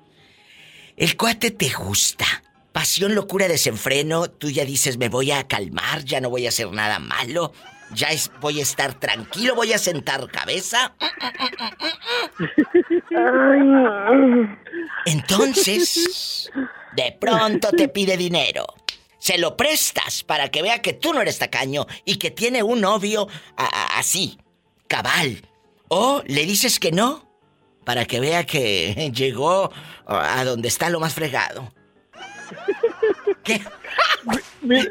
El 0.97 1.17
cuate 1.17 1.51
te 1.51 1.69
gusta. 1.69 2.26
Pasión, 2.72 3.15
locura, 3.15 3.47
desenfreno. 3.47 4.30
Tú 4.30 4.49
ya 4.49 4.65
dices, 4.65 4.97
me 4.97 5.09
voy 5.09 5.32
a 5.32 5.47
calmar, 5.47 6.03
ya 6.03 6.22
no 6.22 6.30
voy 6.30 6.45
a 6.45 6.49
hacer 6.49 6.72
nada 6.72 6.99
malo. 6.99 7.53
Ya 7.93 8.07
es, 8.09 8.32
voy 8.39 8.59
a 8.59 8.63
estar 8.63 8.93
tranquilo, 8.93 9.55
voy 9.55 9.74
a 9.74 9.78
sentar 9.78 10.30
cabeza. 10.32 10.95
Entonces, 15.05 16.49
de 16.95 17.17
pronto 17.19 17.72
te 17.72 17.89
pide 17.89 18.15
dinero. 18.15 18.65
Se 19.22 19.38
lo 19.38 19.55
prestas 19.55 20.24
para 20.24 20.49
que 20.49 20.63
vea 20.63 20.82
que 20.82 20.93
tú 20.93 21.13
no 21.13 21.22
eres 21.22 21.38
tacaño 21.38 21.86
y 22.05 22.15
que 22.15 22.32
tiene 22.32 22.63
un 22.63 22.82
novio 22.82 23.28
así, 23.55 24.39
cabal. 24.88 25.43
O 25.89 26.24
le 26.26 26.43
dices 26.47 26.80
que 26.80 26.91
no 26.91 27.30
para 27.86 28.05
que 28.05 28.19
vea 28.19 28.45
que 28.45 29.11
llegó 29.15 29.72
a 30.07 30.43
donde 30.43 30.67
está 30.67 30.89
lo 30.89 30.99
más 30.99 31.13
fregado. 31.13 31.72
¿Qué? 33.43 33.61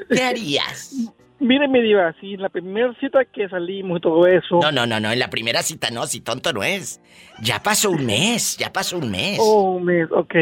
¿Qué 0.08 0.22
harías? 0.22 0.94
Mire, 1.40 1.66
mi 1.66 1.82
diva, 1.82 2.14
sí, 2.20 2.36
la 2.36 2.50
primera 2.50 2.94
cita 3.00 3.24
que 3.24 3.48
salimos 3.48 3.98
y 3.98 4.00
todo 4.00 4.28
eso. 4.28 4.60
No, 4.62 4.70
no, 4.70 4.86
no, 4.86 5.00
no, 5.00 5.10
en 5.10 5.18
la 5.18 5.28
primera 5.28 5.64
cita 5.64 5.90
no, 5.90 6.06
si 6.06 6.20
tonto 6.20 6.52
no 6.52 6.62
es. 6.62 7.00
Ya 7.42 7.60
pasó 7.64 7.90
un 7.90 8.06
mes, 8.06 8.56
ya 8.58 8.72
pasó 8.72 8.96
un 8.96 9.10
mes. 9.10 9.40
Oh, 9.40 9.72
un 9.72 9.86
mes, 9.86 10.06
ok. 10.12 10.34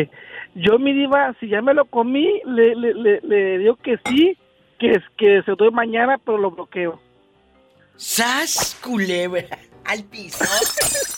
Yo, 0.61 0.79
mi 0.79 0.93
diva, 0.93 1.35
si 1.41 1.49
ya 1.49 1.63
me 1.63 1.73
lo 1.75 1.85
comí, 1.85 2.41
le, 2.45 2.75
le, 2.75 2.95
le, 2.95 3.21
le 3.23 3.59
digo 3.59 3.77
que 3.77 3.99
sí, 4.07 4.37
que, 4.79 4.91
es- 4.93 5.05
que 5.17 5.43
se 5.43 5.51
lo 5.53 5.57
doy 5.57 5.71
mañana, 5.71 6.19
pero 6.25 6.39
lo 6.39 6.51
bloqueo. 6.51 7.01
¡Sas, 7.97 8.79
culebra! 8.83 9.47
Al 9.85 10.05
piso. 10.05 10.45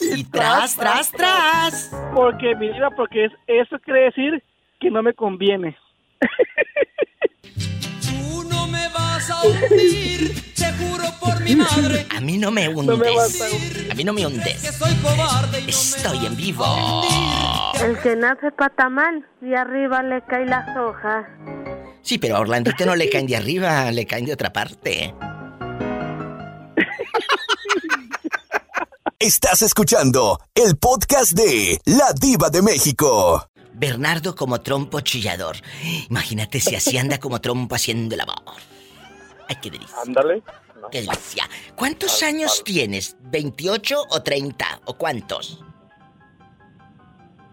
Y 0.00 0.22
tras, 0.24 0.76
tras, 0.76 1.10
tras. 1.12 1.90
Porque, 2.14 2.54
mi 2.56 2.68
diva, 2.68 2.90
porque 2.90 3.24
es, 3.26 3.32
eso 3.46 3.78
quiere 3.78 4.00
decir 4.04 4.42
que 4.78 4.90
no 4.90 5.02
me 5.02 5.14
conviene. 5.14 5.78
Vas 9.26 9.30
a 9.30 9.42
hundir, 9.46 10.52
te 10.54 10.70
juro 10.74 11.04
por 11.18 11.40
mi 11.40 11.56
madre. 11.56 12.06
A 12.14 12.20
mí 12.20 12.36
no 12.36 12.50
me 12.50 12.68
No 12.68 12.94
me 12.94 13.10
vas 13.14 13.40
hundes. 13.40 13.90
A 13.90 13.94
mí 13.94 14.04
no 14.04 14.12
me 14.12 14.26
hundes. 14.26 14.76
Soy 14.76 14.94
cobarde 14.96 15.60
y 15.60 15.70
Estoy 15.70 16.26
en 16.26 16.36
vivo. 16.36 16.66
El 17.82 17.98
que 18.00 18.16
nace 18.16 18.52
patamán 18.52 19.26
y 19.40 19.54
arriba 19.54 20.02
le 20.02 20.22
caen 20.26 20.50
las 20.50 20.76
hojas. 20.76 21.24
Sí, 22.02 22.18
pero 22.18 22.36
a 22.36 22.40
Orlandito 22.40 22.84
no 22.84 22.94
le 22.96 23.08
caen 23.08 23.26
de 23.26 23.36
arriba, 23.36 23.90
le 23.92 24.04
caen 24.04 24.26
de 24.26 24.34
otra 24.34 24.52
parte. 24.52 25.14
Estás 29.18 29.62
escuchando 29.62 30.38
el 30.54 30.76
podcast 30.76 31.32
de 31.32 31.80
La 31.86 32.12
Diva 32.12 32.50
de 32.50 32.60
México. 32.60 33.48
Bernardo 33.72 34.34
como 34.34 34.60
trompo 34.60 35.00
chillador. 35.00 35.56
Imagínate 36.10 36.60
si 36.60 36.74
así 36.76 36.98
anda 36.98 37.16
como 37.16 37.40
trompo 37.40 37.74
haciendo 37.74 38.14
el 38.16 38.20
amor. 38.20 38.74
Ay, 39.48 39.56
qué 39.62 39.70
delicia. 39.70 39.96
Ándale. 40.02 40.42
Qué 40.90 41.02
delicia. 41.02 41.48
¿Cuántos 41.76 42.22
años 42.22 42.62
tienes? 42.64 43.16
¿28 43.22 44.06
o 44.10 44.22
30? 44.22 44.80
¿O 44.86 44.94
cuántos? 44.94 45.64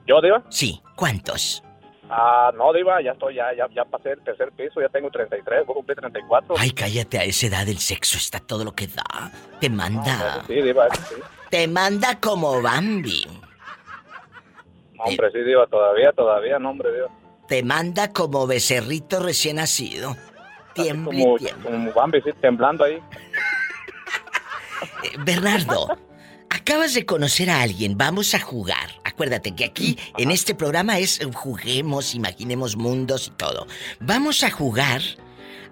¿Yo, 0.07 0.21
Diva? 0.21 0.43
Sí, 0.49 0.81
¿cuántos? 0.95 1.63
Ah, 2.09 2.51
no, 2.57 2.73
Diva, 2.73 3.01
ya 3.01 3.11
estoy, 3.11 3.35
ya, 3.35 3.53
ya, 3.55 3.67
ya 3.73 3.85
pasé 3.85 4.11
el 4.11 4.21
tercer 4.21 4.51
piso, 4.51 4.81
ya 4.81 4.89
tengo 4.89 5.09
33, 5.09 5.65
voy 5.65 5.73
a 5.73 5.75
cumplir 5.75 5.97
34. 5.97 6.55
Ay, 6.57 6.71
cállate, 6.71 7.17
a 7.19 7.23
esa 7.23 7.47
edad 7.47 7.69
el 7.69 7.77
sexo 7.77 8.17
está 8.17 8.39
todo 8.39 8.65
lo 8.65 8.73
que 8.73 8.87
da. 8.87 9.31
Te 9.61 9.69
manda. 9.69 10.43
Sí, 10.45 10.55
Diva, 10.55 10.87
sí. 10.93 11.15
Te 11.49 11.67
manda 11.69 12.19
como 12.19 12.61
Bambi. 12.61 13.25
No, 14.95 15.03
hombre, 15.03 15.31
sí, 15.31 15.39
Diva, 15.39 15.65
todavía, 15.67 16.11
todavía, 16.11 16.59
no, 16.59 16.71
hombre, 16.71 16.91
Diva. 16.91 17.07
Te 17.47 17.63
manda 17.63 18.11
como 18.11 18.45
becerrito 18.45 19.19
recién 19.21 19.55
nacido. 19.57 20.17
Como, 20.75 20.83
tiemble. 20.83 21.53
como 21.63 21.93
Bambi, 21.93 22.21
sí, 22.21 22.31
temblando 22.41 22.83
ahí. 22.83 22.95
Eh, 25.03 25.17
Bernardo, 25.19 25.97
acabas 26.49 26.93
de 26.93 27.05
conocer 27.05 27.49
a 27.49 27.61
alguien, 27.61 27.97
vamos 27.97 28.33
a 28.33 28.39
jugar. 28.39 28.89
Acuérdate 29.03 29.53
que 29.55 29.65
aquí 29.65 29.97
en 30.17 30.31
este 30.31 30.55
programa 30.55 30.99
es 30.99 31.19
eh, 31.21 31.29
juguemos, 31.33 32.15
imaginemos 32.15 32.75
mundos 32.75 33.27
y 33.27 33.31
todo. 33.31 33.67
Vamos 33.99 34.43
a 34.43 34.51
jugar 34.51 35.01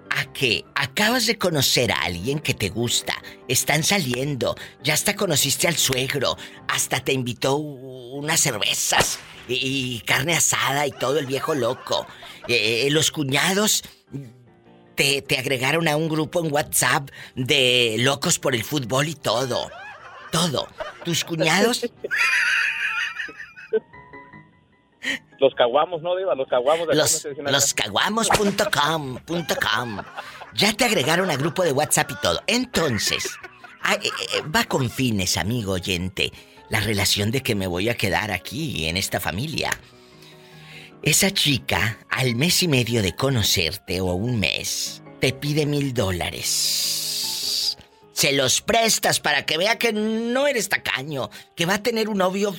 a 0.10 0.26
que 0.34 0.66
acabas 0.76 1.28
de 1.28 1.38
conocer 1.38 1.92
a 1.92 2.02
alguien 2.02 2.40
que 2.40 2.54
te 2.54 2.70
gusta, 2.70 3.14
están 3.48 3.84
saliendo, 3.84 4.56
ya 4.84 4.94
hasta 4.96 5.16
conociste 5.16 5.68
al 5.68 5.78
suegro, 5.78 6.36
hasta 6.68 7.00
te 7.00 7.14
invitó 7.14 7.56
unas 7.56 8.40
cervezas 8.40 9.20
y, 9.48 9.54
y 9.54 10.00
carne 10.02 10.34
asada 10.34 10.88
y 10.88 10.92
todo 10.92 11.20
el 11.20 11.28
viejo 11.28 11.54
loco. 11.54 12.08
Eh, 12.48 12.88
los 12.90 13.12
cuñados 13.12 13.84
te, 15.00 15.22
te 15.22 15.38
agregaron 15.38 15.88
a 15.88 15.96
un 15.96 16.10
grupo 16.10 16.44
en 16.44 16.52
WhatsApp 16.52 17.10
de 17.34 17.96
locos 18.00 18.38
por 18.38 18.54
el 18.54 18.66
fútbol 18.66 19.08
y 19.08 19.16
todo. 19.16 19.72
Todo. 20.30 20.68
Tus 21.06 21.24
cuñados. 21.24 21.90
Los 25.40 25.56
caguamos, 25.56 26.02
¿no, 26.02 26.18
Diva? 26.18 26.36
Los 26.36 26.50
caguamos. 26.50 26.86
de 26.90 26.96
Los, 26.96 27.26
los 27.38 27.74
caguamos.com, 27.74 29.20
com. 29.26 30.02
Ya 30.54 30.74
te 30.74 30.84
agregaron 30.84 31.32
a 31.32 31.38
grupo 31.38 31.64
de 31.64 31.72
WhatsApp 31.72 32.12
y 32.12 32.16
todo. 32.16 32.42
Entonces, 32.46 33.38
ah, 33.84 33.94
eh, 33.94 34.10
eh, 34.34 34.42
va 34.54 34.66
con 34.66 34.90
fines, 34.90 35.38
amigo 35.38 35.72
oyente, 35.72 36.34
la 36.68 36.82
relación 36.82 37.32
de 37.32 37.40
que 37.40 37.56
me 37.56 37.68
voy 37.68 37.88
a 37.88 37.96
quedar 37.96 38.32
aquí, 38.32 38.90
en 38.90 38.98
esta 38.98 39.22
familia. 39.22 39.72
Esa 41.02 41.32
chica, 41.32 41.98
al 42.10 42.36
mes 42.36 42.62
y 42.62 42.68
medio 42.68 43.02
de 43.02 43.16
conocerte 43.16 44.02
o 44.02 44.14
un 44.14 44.38
mes, 44.38 45.02
te 45.22 45.32
pide 45.32 45.66
mil 45.66 45.94
dólares. 45.94 47.78
Se 48.12 48.34
los 48.34 48.62
prestas 48.62 49.22
para 49.22 49.46
que 49.46 49.58
vea 49.58 49.80
que 49.80 49.94
no 49.94 50.46
eres 50.46 50.68
tacaño, 50.68 51.30
que 51.56 51.66
va 51.66 51.76
a 51.76 51.84
tener 51.84 52.10
un 52.10 52.18
novio, 52.18 52.54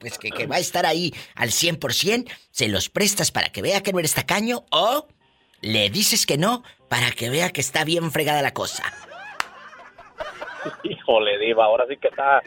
pues 0.00 0.18
que, 0.18 0.30
que 0.30 0.46
va 0.46 0.56
a 0.56 0.58
estar 0.58 0.86
ahí 0.86 1.14
al 1.36 1.50
100%. 1.50 2.28
Se 2.50 2.66
los 2.66 2.88
prestas 2.88 3.30
para 3.30 3.50
que 3.50 3.62
vea 3.62 3.80
que 3.80 3.92
no 3.92 4.00
eres 4.00 4.14
tacaño 4.14 4.64
o 4.72 5.06
le 5.60 5.88
dices 5.88 6.26
que 6.26 6.38
no 6.38 6.64
para 6.88 7.12
que 7.12 7.30
vea 7.30 7.50
que 7.50 7.60
está 7.60 7.84
bien 7.84 8.10
fregada 8.10 8.42
la 8.42 8.54
cosa. 8.54 8.92
Híjole, 10.82 11.38
Diva, 11.38 11.66
ahora 11.66 11.84
sí 11.88 11.96
que 11.96 12.08
está, 12.08 12.42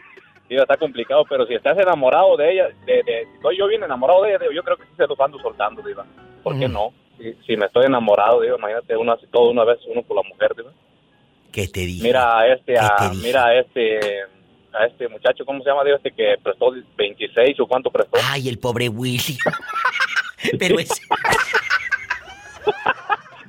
Diva, 0.50 0.62
está 0.62 0.76
complicado, 0.76 1.24
pero 1.28 1.46
si 1.46 1.54
estás 1.54 1.78
enamorado 1.78 2.36
de 2.36 2.52
ella, 2.52 2.68
de, 2.84 3.04
de, 3.04 3.24
si 3.30 3.36
estoy 3.36 3.56
yo 3.56 3.68
bien 3.68 3.84
enamorado 3.84 4.24
de 4.24 4.30
ella, 4.30 4.40
yo 4.52 4.64
creo 4.64 4.76
que 4.76 4.82
sí 4.82 4.90
se 4.96 5.06
los 5.06 5.18
ando 5.20 5.38
soltando, 5.38 5.80
Diva. 5.80 6.04
¿Por 6.42 6.58
qué 6.58 6.66
no? 6.66 6.92
Si, 7.16 7.32
si 7.46 7.56
me 7.56 7.66
estoy 7.66 7.86
enamorado, 7.86 8.40
Diva, 8.40 8.56
imagínate 8.58 8.96
uno 8.96 9.12
así 9.12 9.28
todo 9.30 9.52
una 9.52 9.62
vez, 9.62 9.78
uno 9.86 10.02
por 10.02 10.16
la 10.16 10.28
mujer, 10.28 10.52
Diva. 10.56 10.72
¿Qué 11.52 11.68
te 11.68 11.80
dije? 11.80 12.02
Mira 12.02 12.36
a 12.36 12.48
este, 12.48 12.72
¿Qué 12.74 12.80
a, 12.80 13.12
mira 13.22 13.46
a 13.46 13.54
este, 13.60 14.00
a 14.72 14.86
este 14.86 15.08
muchacho, 15.08 15.44
¿cómo 15.44 15.62
se 15.62 15.70
llama, 15.70 15.84
Diva? 15.84 15.98
Este 15.98 16.10
que 16.10 16.34
prestó 16.42 16.72
26 16.96 17.60
o 17.60 17.68
cuánto 17.68 17.88
prestó. 17.92 18.18
Ay, 18.20 18.48
el 18.48 18.58
pobre 18.58 18.88
Willy. 18.88 19.38
Pero 20.58 20.80
es... 20.80 20.90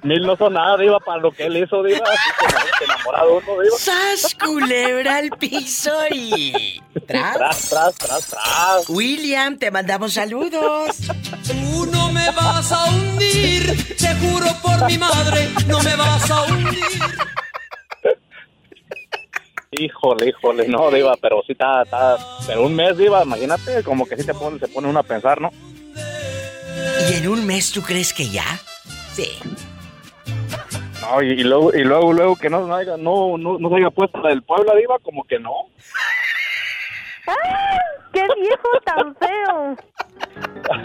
Mil 0.04 0.22
no 0.24 0.36
son 0.36 0.54
nada, 0.54 0.78
Diva, 0.78 1.00
para 1.00 1.22
lo 1.22 1.32
que 1.32 1.46
él 1.46 1.58
hizo, 1.58 1.84
Diva. 1.84 2.04
Así 2.06 2.30
que 2.40 2.46
imagínate, 2.46 2.86
enamorado 2.86 3.38
uno, 3.38 3.62
Diva. 3.62 3.78
¡Sas, 3.78 4.36
culebra 4.36 5.18
al 5.18 5.30
piso 5.32 5.92
y... 6.10 6.82
Tras, 7.06 7.70
tras, 7.70 7.96
tras, 7.98 8.28
tras. 8.28 8.90
William, 8.90 9.58
te 9.58 9.70
mandamos 9.70 10.14
saludos. 10.14 10.98
Tú 11.46 11.86
no 11.92 12.12
me 12.12 12.32
vas 12.32 12.72
a 12.72 12.86
hundir, 12.86 13.96
te 13.96 14.16
juro 14.16 14.48
por 14.64 14.88
mi 14.88 14.98
madre, 14.98 15.50
no 15.68 15.80
me 15.82 15.96
vas 15.96 16.32
a 16.32 16.44
hundir. 16.44 17.02
Híjole, 19.72 20.30
híjole, 20.30 20.68
no, 20.68 20.90
Diva, 20.90 21.16
pero 21.22 21.44
sí 21.46 21.54
está, 21.54 21.84
está, 21.84 22.18
pero 22.48 22.64
un 22.64 22.76
mes, 22.76 22.98
Diva, 22.98 23.24
imagínate, 23.24 23.84
como 23.84 24.06
que 24.06 24.18
sí 24.18 24.26
te 24.26 24.34
pone, 24.34 24.60
se 24.60 24.68
pone 24.68 24.88
uno 24.88 25.00
a 25.00 25.04
pensar, 25.04 25.40
¿no? 25.40 25.52
¿Y 27.10 27.14
en 27.14 27.28
un 27.28 27.46
mes 27.46 27.72
tú 27.72 27.82
crees 27.82 28.14
que 28.14 28.30
ya? 28.30 28.60
Sí. 29.14 29.30
No, 31.02 31.22
y, 31.22 31.32
y 31.32 31.44
luego, 31.44 31.74
y 31.74 31.84
luego, 31.84 32.14
luego 32.14 32.36
que 32.36 32.50
no, 32.50 32.66
no, 32.68 32.76
haya, 32.76 32.96
no, 32.98 33.38
no, 33.38 33.58
no 33.58 33.70
se 33.70 33.76
haya 33.76 33.90
puesto 33.90 34.20
la 34.20 34.30
del 34.30 34.44
Puebla, 34.44 34.76
Diva, 34.76 34.98
como 35.00 35.24
que 35.24 35.40
no. 35.40 35.52
¡Ah! 37.28 37.78
¡Qué 38.14 38.26
viejo 38.40 38.70
tan 38.86 39.16
feo! 39.16 39.76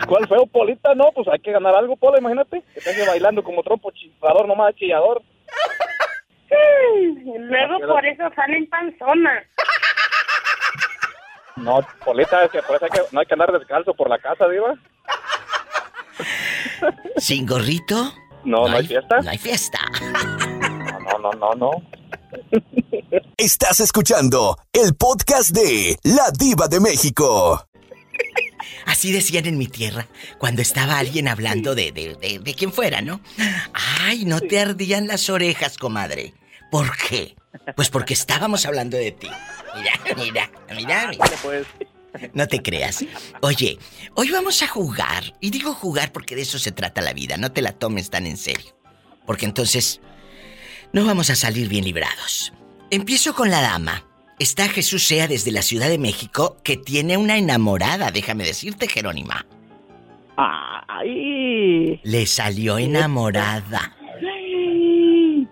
¿Cuál 0.07 0.29
feo, 0.29 0.47
Polita? 0.47 0.95
No, 0.95 1.11
pues 1.13 1.27
hay 1.29 1.39
que 1.41 1.53
ganar 1.53 1.75
algo, 1.75 1.97
Pola, 1.97 2.19
imagínate. 2.19 2.63
Que 2.73 2.91
hace 2.91 3.07
bailando 3.07 3.43
como 3.43 3.63
trompo 3.63 3.91
chiflador, 3.91 4.47
nomás 4.47 4.75
chillador. 4.77 5.23
Y 6.49 7.39
luego 7.39 7.79
por 7.87 8.07
eso 8.07 8.25
salen 8.35 8.69
panzonas. 8.69 9.45
No, 11.57 11.81
Polita, 12.05 12.45
es 12.45 12.51
que 12.51 12.63
por 12.63 12.77
eso 12.77 12.85
hay 12.85 12.91
que, 12.91 13.01
no 13.11 13.21
hay 13.21 13.27
que 13.27 13.35
andar 13.35 13.53
descalzo 13.53 13.95
por 13.95 14.09
la 14.09 14.19
casa, 14.19 14.49
Diva. 14.49 14.75
¿Sin 17.17 17.47
gorrito? 17.47 18.13
No, 18.47 18.69
no, 18.69 18.77
hay 18.77 18.87
fiesta. 18.87 19.21
No 19.23 19.31
hay 19.31 19.39
fiesta. 19.39 19.79
No, 20.01 21.19
no, 21.19 21.33
no, 21.33 21.55
no. 21.55 21.71
Estás 23.37 23.81
escuchando 23.81 24.57
el 24.73 24.95
podcast 24.95 25.51
de 25.51 25.99
La 26.05 26.31
Diva 26.31 26.69
de 26.69 26.79
México. 26.79 27.67
Así 28.87 29.11
decían 29.13 29.47
en 29.47 29.59
mi 29.59 29.67
tierra, 29.67 30.07
cuando 30.39 30.63
estaba 30.63 30.99
alguien 30.99 31.27
hablando 31.27 31.75
de, 31.75 31.91
de, 31.91 32.15
de, 32.15 32.39
de 32.39 32.55
quien 32.55 32.73
fuera, 32.73 33.01
¿no? 33.01 33.21
Ay, 33.73 34.25
no 34.25 34.41
te 34.41 34.61
ardían 34.61 35.09
las 35.09 35.29
orejas, 35.29 35.77
comadre. 35.77 36.33
¿Por 36.71 36.97
qué? 36.97 37.35
Pues 37.75 37.91
porque 37.91 38.15
estábamos 38.15 38.65
hablando 38.65 38.97
de 38.97 39.11
ti. 39.11 39.29
Mira, 39.75 39.93
mira, 40.17 40.51
mira, 40.75 41.09
mira. 41.11 41.27
No 42.33 42.49
te 42.49 42.63
creas. 42.63 43.05
Oye, 43.43 43.79
hoy 44.15 44.31
vamos 44.31 44.63
a 44.63 44.69
jugar. 44.69 45.35
Y 45.41 45.51
digo 45.51 45.75
jugar 45.75 46.13
porque 46.13 46.35
de 46.35 46.43
eso 46.43 46.59
se 46.59 46.73
trata 46.73 47.03
la 47.03 47.13
vida. 47.13 47.37
No 47.37 47.53
te 47.53 47.63
la 47.63 47.73
tomes 47.73 48.11
tan 48.11 48.27
en 48.27 48.37
serio. 48.37 48.77
Porque 49.27 49.45
entonces 49.45 50.01
no 50.93 51.05
vamos 51.05 51.31
a 51.31 51.37
salir 51.37 51.69
bien 51.69 51.85
librados. 51.85 52.53
Empiezo 52.91 53.35
con 53.35 53.51
la 53.51 53.61
dama. 53.61 54.05
Está 54.39 54.69
Jesús 54.69 55.07
Sea 55.07 55.29
desde 55.29 55.51
la 55.51 55.63
Ciudad 55.63 55.89
de 55.89 55.99
México 55.99 56.59
que 56.63 56.77
tiene 56.77 57.17
una 57.17 57.39
enamorada, 57.39 58.11
déjame 58.11 58.45
decirte, 58.45 58.87
Jerónima. 58.87 59.47
Ay. 60.37 62.01
Le 62.03 62.27
salió 62.27 62.79
enamorada. 62.79 63.97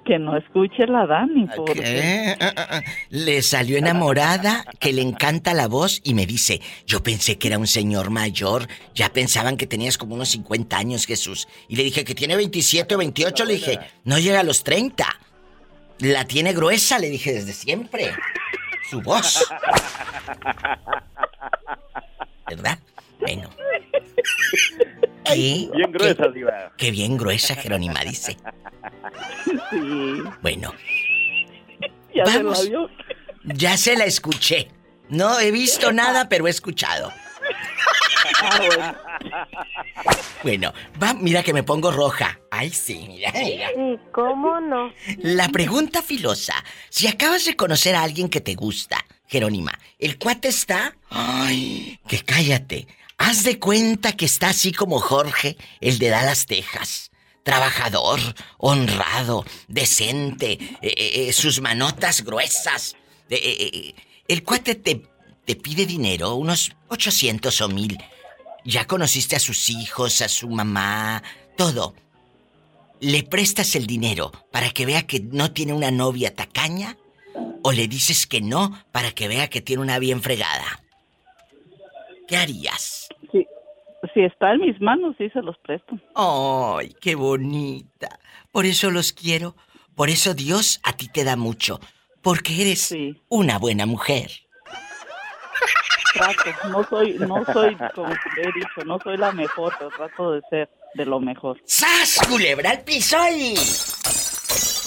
Que 0.05 0.19
no 0.19 0.37
escuche 0.37 0.87
la 0.87 1.07
Dani, 1.07 1.49
porque... 1.57 1.81
¿Qué? 1.81 2.37
Ah, 2.39 2.53
ah, 2.57 2.67
ah. 2.71 2.83
Le 3.09 3.41
salió 3.41 3.79
enamorada, 3.79 4.65
que 4.79 4.93
le 4.93 5.01
encanta 5.01 5.55
la 5.55 5.67
voz 5.67 6.01
y 6.05 6.13
me 6.13 6.27
dice, 6.27 6.61
yo 6.87 7.03
pensé 7.03 7.39
que 7.39 7.49
era 7.49 7.59
un 7.59 7.67
señor 7.67 8.11
mayor, 8.11 8.69
ya 8.95 9.13
pensaban 9.13 9.57
que 9.57 9.67
tenías 9.67 9.97
como 9.97 10.15
unos 10.15 10.29
50 10.31 10.77
años, 10.77 11.07
Jesús. 11.07 11.49
Y 11.69 11.77
le 11.77 11.85
dije 11.85 12.05
que 12.05 12.15
tiene 12.15 12.37
27 12.37 12.95
o 12.95 12.99
28, 12.99 13.45
le 13.47 13.55
dije, 13.55 13.79
no 14.05 14.19
llega 14.19 14.41
a 14.41 14.45
los 14.45 14.63
30. 14.63 15.07
La 16.01 16.25
tiene 16.27 16.53
gruesa, 16.53 16.99
le 16.99 17.09
dije 17.09 17.33
desde 17.33 17.53
siempre. 17.53 18.13
Su 18.91 19.01
voz. 19.01 19.43
¿Verdad? 22.47 22.79
Bueno. 23.21 23.49
¿Qué? 25.25 25.69
Bien 25.73 25.93
gruesa, 25.93 26.29
Diva. 26.29 26.73
Qué 26.77 26.91
bien 26.91 27.17
gruesa, 27.17 27.55
Jerónima 27.55 28.01
dice. 28.01 28.37
Sí. 29.71 30.23
Bueno, 30.43 30.73
Ya 32.15 32.27
se 32.27 32.43
la 32.43 32.61
vio. 32.63 32.91
ya 33.45 33.77
se 33.77 33.97
la 33.97 34.05
escuché. 34.05 34.69
No 35.09 35.39
he 35.41 35.51
visto 35.51 35.93
nada, 35.93 36.29
pero 36.29 36.47
he 36.47 36.51
escuchado. 36.51 37.13
Ah, 38.41 38.95
bueno. 40.43 40.73
Va, 41.03 41.13
mira 41.15 41.43
que 41.43 41.53
me 41.53 41.63
pongo 41.63 41.91
roja. 41.93 42.39
Ay, 42.51 42.71
sí, 42.71 43.05
mira, 43.09 43.33
¿cómo 44.13 44.61
no? 44.61 44.93
La 45.19 45.49
pregunta 45.49 46.03
filosa. 46.03 46.55
Si 46.89 47.07
acabas 47.07 47.45
de 47.45 47.57
conocer 47.57 47.95
a 47.95 48.03
alguien 48.03 48.29
que 48.29 48.41
te 48.41 48.55
gusta, 48.55 49.05
Jerónima, 49.27 49.79
¿el 49.99 50.19
cuate 50.19 50.49
está? 50.49 50.97
Ay, 51.11 51.99
que 52.09 52.21
cállate. 52.21 52.87
Haz 53.19 53.45
de 53.45 53.59
cuenta 53.59 54.13
que 54.13 54.25
está 54.25 54.49
así 54.49 54.73
como 54.73 54.99
Jorge, 55.01 55.57
el 55.81 55.99
de 55.99 56.09
Dallas, 56.09 56.47
Texas. 56.47 57.11
Trabajador, 57.45 58.21
honrado, 58.57 59.45
decente, 59.69 60.53
eh, 60.53 60.79
eh, 60.83 61.29
eh, 61.29 61.33
sus 61.35 61.61
manotas 61.61 62.25
gruesas. 62.25 62.97
El 63.29 64.43
cuate 64.43 64.75
te, 64.75 65.07
te 65.45 65.55
pide 65.55 65.85
dinero, 65.85 66.37
unos 66.37 66.73
800 66.89 67.61
o 67.61 67.69
mil. 67.69 68.03
Ya 68.65 68.87
conociste 68.87 69.37
a 69.37 69.41
sus 69.41 69.69
hijos, 69.69 70.23
a 70.23 70.29
su 70.29 70.49
mamá, 70.49 71.23
todo. 71.57 71.95
¿Le 73.01 73.23
prestas 73.23 73.75
el 73.75 73.87
dinero 73.87 74.33
para 74.51 74.71
que 74.71 74.87
vea 74.87 75.07
que 75.07 75.21
no 75.21 75.53
tiene 75.53 75.75
una 75.75 75.91
novia 75.91 76.35
tacaña? 76.35 76.97
¿O 77.63 77.73
le 77.73 77.89
dices 77.89 78.27
que 78.27 78.41
no 78.41 78.83
para 78.91 79.13
que 79.13 79.29
vea 79.29 79.51
que 79.51 79.61
tiene 79.61 79.83
una 79.83 79.99
bien 79.99 80.23
fregada? 80.23 80.83
¿Qué 82.27 82.39
harías? 82.39 83.04
Si 84.15 84.21
está 84.21 84.53
en 84.53 84.61
mis 84.61 84.81
manos, 84.81 85.17
sí 85.19 85.29
se 85.31 85.43
los 85.43 85.59
presto. 85.59 85.99
¡Ay, 86.15 86.95
qué 87.01 87.17
bonita! 87.17 88.21
Por 88.53 88.65
eso 88.65 88.91
los 88.91 89.13
quiero. 89.13 89.57
Por 89.97 90.09
eso 90.09 90.35
Dios 90.35 90.81
a 90.85 90.93
ti 90.93 91.09
te 91.09 91.25
da 91.25 91.37
mucho. 91.37 91.81
Porque 92.23 92.63
eres 92.63 92.95
una 93.29 93.59
buena 93.59 93.87
mujer. 93.87 94.31
Trato. 96.15 96.69
No 96.71 96.85
soy, 96.85 97.15
no 97.19 97.45
soy, 97.53 97.77
como 97.95 98.13
he 98.13 98.53
dicho, 98.55 98.85
no 98.87 99.01
soy 99.01 99.17
la 99.17 99.33
mejor, 99.33 99.75
pero 99.77 99.91
trato 99.91 100.33
de 100.33 100.43
ser 100.49 100.71
de 100.95 101.05
lo 101.05 101.19
mejor. 101.19 101.61
¡Sas, 101.65 102.21
culebra 102.29 102.71
al 102.71 102.83
piso 102.83 103.17
y... 103.37 103.55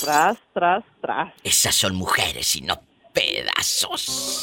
Tras, 0.03 0.37
tras, 0.53 0.83
tras. 1.01 1.33
Esas 1.43 1.75
son 1.75 1.95
mujeres 1.95 2.55
y 2.55 2.61
no 2.61 2.79
pedazos. 3.13 4.41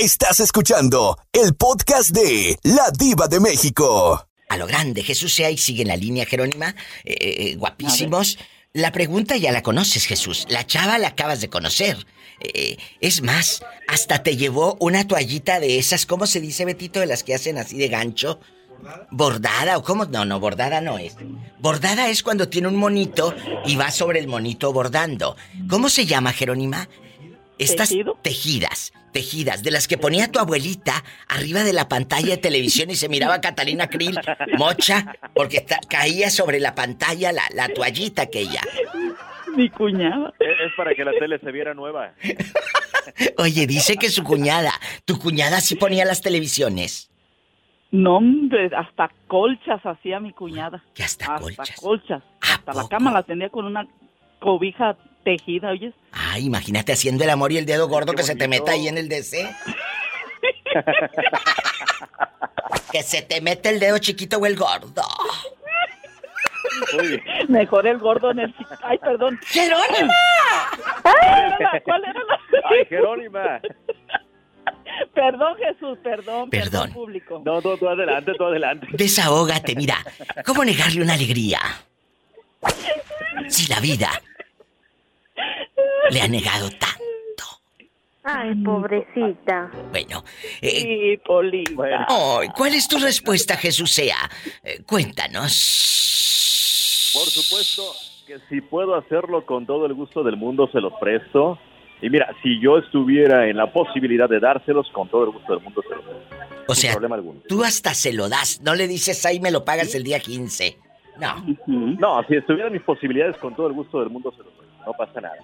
Estás 0.00 0.38
escuchando 0.38 1.18
el 1.32 1.56
podcast 1.56 2.10
de 2.10 2.56
La 2.62 2.92
Diva 2.96 3.26
de 3.26 3.40
México. 3.40 4.28
A 4.48 4.56
lo 4.56 4.64
grande, 4.64 5.02
Jesús 5.02 5.34
sea 5.34 5.50
y 5.50 5.58
sigue 5.58 5.82
en 5.82 5.88
la 5.88 5.96
línea, 5.96 6.24
Jerónima. 6.24 6.76
Eh, 7.04 7.16
eh, 7.18 7.56
guapísimos. 7.56 8.38
La 8.72 8.92
pregunta 8.92 9.36
ya 9.36 9.50
la 9.50 9.64
conoces, 9.64 10.06
Jesús. 10.06 10.46
La 10.50 10.64
chava 10.64 10.98
la 10.98 11.08
acabas 11.08 11.40
de 11.40 11.50
conocer. 11.50 12.06
Eh, 12.38 12.76
es 13.00 13.22
más, 13.22 13.64
hasta 13.88 14.22
te 14.22 14.36
llevó 14.36 14.76
una 14.78 15.04
toallita 15.04 15.58
de 15.58 15.80
esas, 15.80 16.06
¿cómo 16.06 16.28
se 16.28 16.40
dice, 16.40 16.64
Betito? 16.64 17.00
De 17.00 17.06
las 17.06 17.24
que 17.24 17.34
hacen 17.34 17.58
así 17.58 17.76
de 17.76 17.88
gancho. 17.88 18.38
¿Bordada 19.10 19.78
o 19.78 19.82
cómo? 19.82 20.04
No, 20.04 20.24
no, 20.24 20.38
bordada 20.38 20.80
no 20.80 20.98
es. 20.98 21.16
Bordada 21.58 22.08
es 22.08 22.22
cuando 22.22 22.48
tiene 22.48 22.68
un 22.68 22.76
monito 22.76 23.34
y 23.66 23.74
va 23.74 23.90
sobre 23.90 24.20
el 24.20 24.28
monito 24.28 24.72
bordando. 24.72 25.34
¿Cómo 25.68 25.88
se 25.88 26.06
llama, 26.06 26.32
Jerónima? 26.32 26.88
Estas 27.58 27.92
tejidas, 28.22 28.92
tejidas, 29.12 29.62
de 29.62 29.70
las 29.70 29.88
que 29.88 29.98
ponía 29.98 30.30
tu 30.30 30.38
abuelita 30.38 31.04
arriba 31.28 31.64
de 31.64 31.72
la 31.72 31.88
pantalla 31.88 32.30
de 32.30 32.36
televisión 32.38 32.90
y 32.90 32.94
se 32.94 33.08
miraba 33.08 33.34
a 33.34 33.40
Catalina 33.40 33.88
Krill, 33.88 34.18
mocha, 34.58 35.16
porque 35.34 35.58
está- 35.58 35.80
caía 35.88 36.30
sobre 36.30 36.60
la 36.60 36.74
pantalla 36.74 37.32
la, 37.32 37.42
la 37.54 37.68
toallita 37.68 38.22
aquella. 38.22 38.60
Mi 39.56 39.70
cuñada. 39.70 40.32
Es, 40.38 40.48
es 40.66 40.72
para 40.76 40.94
que 40.94 41.04
la 41.04 41.12
tele 41.18 41.38
se 41.40 41.50
viera 41.50 41.74
nueva. 41.74 42.12
Oye, 43.38 43.66
dice 43.66 43.96
que 43.96 44.10
su 44.10 44.22
cuñada, 44.22 44.72
tu 45.04 45.18
cuñada 45.18 45.60
sí 45.60 45.74
ponía 45.76 46.04
las 46.04 46.20
televisiones. 46.20 47.10
No, 47.90 48.18
hombre, 48.18 48.70
hasta 48.76 49.10
colchas 49.26 49.80
hacía 49.84 50.20
mi 50.20 50.32
cuñada. 50.32 50.84
¿Qué 50.94 51.02
hasta, 51.04 51.38
colchas? 51.38 51.70
colchas. 51.80 52.22
Hasta 52.42 52.74
la 52.74 52.86
cama 52.88 53.10
la 53.10 53.22
tenía 53.22 53.48
con 53.48 53.64
una 53.64 53.86
cobija 54.40 54.96
tejida, 55.24 55.70
¿oyes? 55.70 55.94
Ay, 56.12 56.46
imagínate 56.46 56.92
haciendo 56.92 57.24
el 57.24 57.30
amor 57.30 57.52
y 57.52 57.58
el 57.58 57.66
dedo 57.66 57.88
gordo 57.88 58.12
que 58.14 58.22
se 58.22 58.36
te 58.36 58.48
meta 58.48 58.72
ahí 58.72 58.88
en 58.88 58.98
el 58.98 59.08
DC. 59.08 59.48
que 62.92 63.02
se 63.02 63.22
te 63.22 63.40
mete 63.40 63.68
el 63.70 63.80
dedo 63.80 63.98
chiquito 63.98 64.38
o 64.38 64.46
el 64.46 64.56
gordo. 64.56 65.02
Mejor 67.48 67.86
el 67.86 67.98
gordo 67.98 68.30
en 68.30 68.40
el... 68.40 68.54
Ay, 68.82 68.98
perdón. 68.98 69.38
¡Jerónima! 69.46 70.14
¿Cuál 71.02 71.16
era 71.26 71.58
la- 71.58 71.80
¿Cuál 71.82 72.02
era 72.04 72.20
la... 72.24 72.38
¡Ay, 72.70 72.84
Jerónima! 72.88 73.60
Perdón, 75.14 75.56
Jesús, 75.58 75.98
perdón, 76.02 76.50
Perdón. 76.50 76.52
perdón, 76.70 76.92
público. 76.92 77.42
No, 77.44 77.62
tú, 77.62 77.76
tú 77.78 77.88
adelante, 77.88 78.32
tú 78.36 78.44
adelante. 78.44 78.86
Desahógate, 78.92 79.74
mira. 79.76 79.96
¿Cómo 80.44 80.64
negarle 80.64 81.02
una 81.02 81.14
alegría? 81.14 81.60
Si 83.48 83.66
la 83.68 83.78
vida 83.80 84.10
le 86.10 86.20
ha 86.20 86.28
negado 86.28 86.68
tanto. 86.70 86.98
Ay, 88.24 88.54
pobrecita. 88.62 89.70
Bueno, 89.90 90.22
eh, 90.60 91.16
Sí, 91.16 91.22
Polita. 91.24 92.06
ay, 92.08 92.48
¿cuál 92.54 92.74
es 92.74 92.86
tu 92.88 92.98
respuesta, 92.98 93.56
Jesús 93.56 93.90
sea? 93.90 94.16
Eh, 94.62 94.82
cuéntanos. 94.86 97.10
Por 97.14 97.22
supuesto 97.24 97.82
que 98.26 98.38
si 98.48 98.60
puedo 98.60 98.94
hacerlo 98.94 99.44
con 99.46 99.64
todo 99.66 99.86
el 99.86 99.94
gusto 99.94 100.22
del 100.22 100.36
mundo, 100.36 100.68
se 100.72 100.80
los 100.80 100.92
presto. 101.00 101.58
Y 102.02 102.10
mira, 102.10 102.28
si 102.42 102.60
yo 102.60 102.78
estuviera 102.78 103.48
en 103.48 103.56
la 103.56 103.72
posibilidad 103.72 104.28
de 104.28 104.38
dárselos, 104.40 104.88
con 104.92 105.08
todo 105.08 105.24
el 105.24 105.30
gusto 105.30 105.54
del 105.54 105.62
mundo 105.64 105.82
se 105.82 105.94
los 105.94 106.04
presto. 106.04 106.36
O 106.68 106.74
sea, 106.74 106.92
problema 106.92 107.16
alguno. 107.16 107.40
tú 107.48 107.64
hasta 107.64 107.94
se 107.94 108.12
lo 108.12 108.28
das. 108.28 108.60
No 108.62 108.74
le 108.74 108.86
dices, 108.86 109.24
ahí 109.24 109.40
me 109.40 109.50
lo 109.50 109.64
pagas 109.64 109.94
el 109.94 110.02
día 110.04 110.20
15. 110.20 110.78
No. 111.18 111.44
No, 111.66 112.22
si 112.28 112.36
estuvieran 112.36 112.72
mis 112.72 112.82
posibilidades, 112.82 113.36
con 113.38 113.56
todo 113.56 113.66
el 113.68 113.72
gusto 113.72 113.98
del 114.00 114.10
mundo 114.10 114.30
se 114.32 114.42
los 114.44 114.54
doy. 114.56 114.66
No 114.86 114.92
pasa 114.92 115.20
nada. 115.20 115.34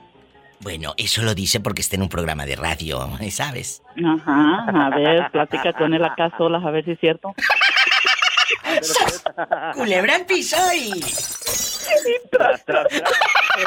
Bueno, 0.65 0.95
eso 0.97 1.23
lo 1.23 1.35
dice 1.35 1.61
porque 1.61 1.83
está 1.83 1.95
en 1.97 2.03
un 2.03 2.09
programa 2.09 2.47
de 2.47 2.57
radio, 2.57 3.07
¿eh? 3.21 3.31
¿sabes? 3.31 3.83
Ajá, 4.05 4.65
a 4.87 4.91
ver, 4.97 5.31
plática 5.31 5.73
con 5.75 5.93
él 5.95 6.03
acá 6.03 6.33
solas, 6.39 6.65
a 6.65 6.71
ver 6.71 6.85
si 6.87 6.93
es 6.93 7.01
cierto. 7.01 7.35
Culebra 9.75 10.17
al 10.17 10.25
piso 10.27 10.57
y... 10.75 11.01
Tras, 12.31 12.65
tras, 12.65 12.89
tras. 12.89 13.13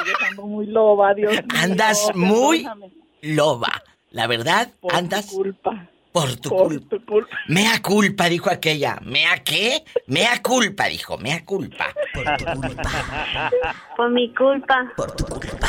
Oye, 0.01 0.11
ando 0.29 0.43
muy 0.47 0.65
loba, 0.65 1.13
Dios 1.13 1.31
mío. 1.33 1.41
Andas 1.61 2.09
muy 2.15 2.63
perdóname. 2.63 2.91
loba. 3.21 3.83
La 4.09 4.25
verdad, 4.27 4.69
Por 4.81 4.95
andas... 4.95 5.27
tu 5.27 5.35
culpa. 5.35 5.87
Por 6.11 6.35
tu 6.37 6.49
Por 6.49 6.67
culpa. 6.69 6.89
tu 6.89 7.05
culpa. 7.05 7.37
Mea 7.47 7.79
culpa, 7.81 8.25
dijo 8.27 8.49
aquella. 8.49 8.97
¿Mea 9.03 9.43
qué? 9.43 9.83
Mea 10.07 10.41
culpa, 10.41 10.85
dijo. 10.85 11.17
Mea 11.19 11.45
culpa. 11.45 11.93
Por 12.13 12.37
tu 12.37 12.45
culpa. 12.59 12.91
Por 13.95 14.09
mi 14.09 14.33
culpa. 14.33 14.91
Por 14.97 15.11
tu 15.15 15.25
culpa. 15.25 15.67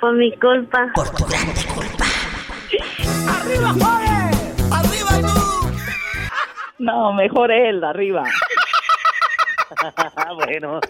Por 0.00 0.14
mi 0.14 0.32
culpa. 0.38 0.92
Por 0.94 1.10
tu 1.10 1.24
grande 1.24 1.60
culpa. 1.74 2.04
¡Arriba, 3.28 3.72
Juárez! 3.72 4.72
¡Arriba 4.72 5.32
tú! 5.32 5.68
No, 6.78 7.12
mejor 7.12 7.50
él, 7.50 7.82
arriba. 7.82 8.24
bueno. 10.36 10.80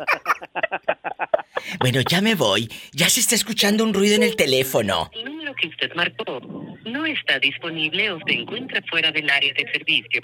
Bueno, 1.81 2.01
ya 2.09 2.21
me 2.21 2.35
voy. 2.35 2.69
Ya 2.93 3.09
se 3.09 3.21
está 3.21 3.35
escuchando 3.35 3.85
un 3.85 3.95
ruido 3.95 4.17
en 4.17 4.23
el 4.23 4.37
teléfono. 4.37 5.11
El 5.13 5.25
número 5.25 5.55
que 5.55 5.69
usted 5.69 5.91
marcó 5.95 6.41
no 6.85 7.07
está 7.07 7.39
disponible 7.39 8.11
o 8.11 8.19
se 8.27 8.33
encuentra 8.35 8.83
fuera 8.91 9.11
del 9.11 9.29
área 9.31 9.53
de 9.55 9.71
servicio. 9.73 10.21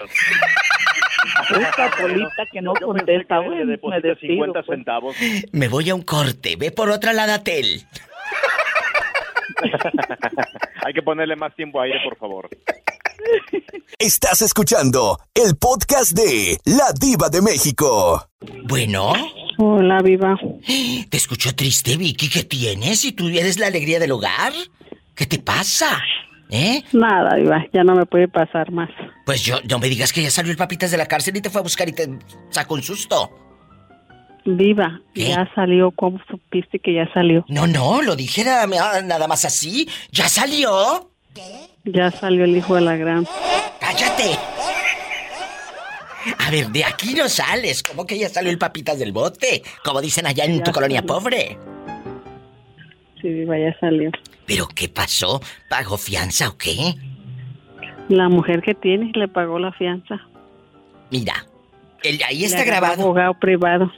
Esta 1.49 1.91
polita 1.91 2.45
que 2.51 2.61
no 2.61 2.73
contesta, 2.73 3.41
me 3.41 3.65
deposita 3.65 4.07
despido. 4.07 4.33
50 4.33 4.63
pues. 4.63 4.77
centavos. 4.77 5.15
Me 5.51 5.67
voy 5.67 5.89
a 5.89 5.95
un 5.95 6.03
corte. 6.03 6.55
Ve 6.55 6.71
por 6.71 6.89
otra 6.89 7.13
Ladatel. 7.13 7.85
Hay 10.85 10.93
que 10.93 11.01
ponerle 11.01 11.35
más 11.35 11.55
tiempo 11.55 11.79
a 11.79 11.85
aire, 11.85 11.99
por 12.03 12.17
favor. 12.17 12.49
Estás 13.97 14.41
escuchando 14.41 15.19
el 15.33 15.55
podcast 15.57 16.11
de 16.11 16.57
La 16.65 16.91
Diva 16.99 17.29
de 17.29 17.41
México. 17.41 18.29
Bueno. 18.63 19.13
Hola, 19.57 20.01
viva. 20.03 20.37
Te 21.09 21.17
escucho 21.17 21.55
triste, 21.55 21.97
Vicky. 21.97 22.29
¿Qué 22.29 22.43
tienes? 22.43 23.05
¿Y 23.05 23.13
tú 23.13 23.27
eres 23.29 23.57
la 23.57 23.67
alegría 23.67 23.99
del 23.99 24.11
hogar? 24.11 24.53
¿Qué 25.15 25.25
te 25.25 25.39
pasa? 25.39 26.01
¿Eh? 26.49 26.83
Nada, 26.93 27.35
viva, 27.37 27.65
ya 27.73 27.83
no 27.83 27.95
me 27.95 28.05
puede 28.05 28.27
pasar 28.27 28.71
más. 28.71 28.89
Pues 29.25 29.43
yo, 29.43 29.57
no 29.67 29.79
me 29.79 29.89
digas 29.89 30.13
que 30.13 30.21
ya 30.21 30.29
salió 30.29 30.51
el 30.51 30.57
papitas 30.57 30.91
de 30.91 30.97
la 30.97 31.07
cárcel 31.07 31.35
y 31.37 31.41
te 31.41 31.49
fue 31.49 31.61
a 31.61 31.63
buscar 31.63 31.89
y 31.89 31.93
te 31.93 32.19
sacó 32.49 32.75
un 32.75 32.83
susto. 32.83 33.44
Viva, 34.45 35.01
ya 35.15 35.49
salió, 35.55 35.89
¿cómo 35.91 36.19
supiste 36.29 36.77
que 36.77 36.93
ya 36.93 37.11
salió? 37.13 37.43
No, 37.47 37.65
no, 37.65 38.03
lo 38.03 38.15
dije 38.15 38.43
nada, 38.43 39.01
nada 39.01 39.27
más 39.27 39.43
así. 39.43 39.89
¿Ya 40.11 40.29
salió? 40.29 41.09
Ya 41.83 42.11
salió 42.11 42.43
el 42.45 42.55
hijo 42.55 42.75
de 42.75 42.81
la 42.81 42.95
gran. 42.95 43.25
¡Cállate! 43.79 44.37
A 46.39 46.51
ver, 46.51 46.67
de 46.69 46.83
aquí 46.85 47.13
no 47.15 47.27
sales. 47.27 47.81
¿Cómo 47.83 48.05
que 48.05 48.17
ya 48.19 48.29
salió 48.29 48.51
el 48.51 48.57
papitas 48.59 48.99
del 48.99 49.11
bote? 49.11 49.63
Como 49.83 49.99
dicen 50.01 50.27
allá 50.27 50.45
en 50.45 50.59
Ya 50.59 50.63
tu 50.63 50.71
colonia 50.71 51.01
pobre. 51.01 51.57
Sí, 53.21 53.29
viva, 53.29 53.57
ya 53.57 53.75
salió. 53.79 54.11
¿Pero 54.45 54.67
qué 54.67 54.89
pasó? 54.89 55.41
¿Pagó 55.69 55.97
fianza 55.97 56.49
o 56.49 56.57
qué? 56.57 56.93
La 58.09 58.29
mujer 58.29 58.61
que 58.61 58.75
tiene 58.75 59.11
le 59.15 59.27
pagó 59.27 59.57
la 59.57 59.71
fianza. 59.71 60.19
Mira, 61.09 61.45
el- 62.03 62.21
ahí 62.23 62.45
está 62.45 62.63
grabado. 62.63 63.01
Abogado 63.03 63.33
privado. 63.39 63.91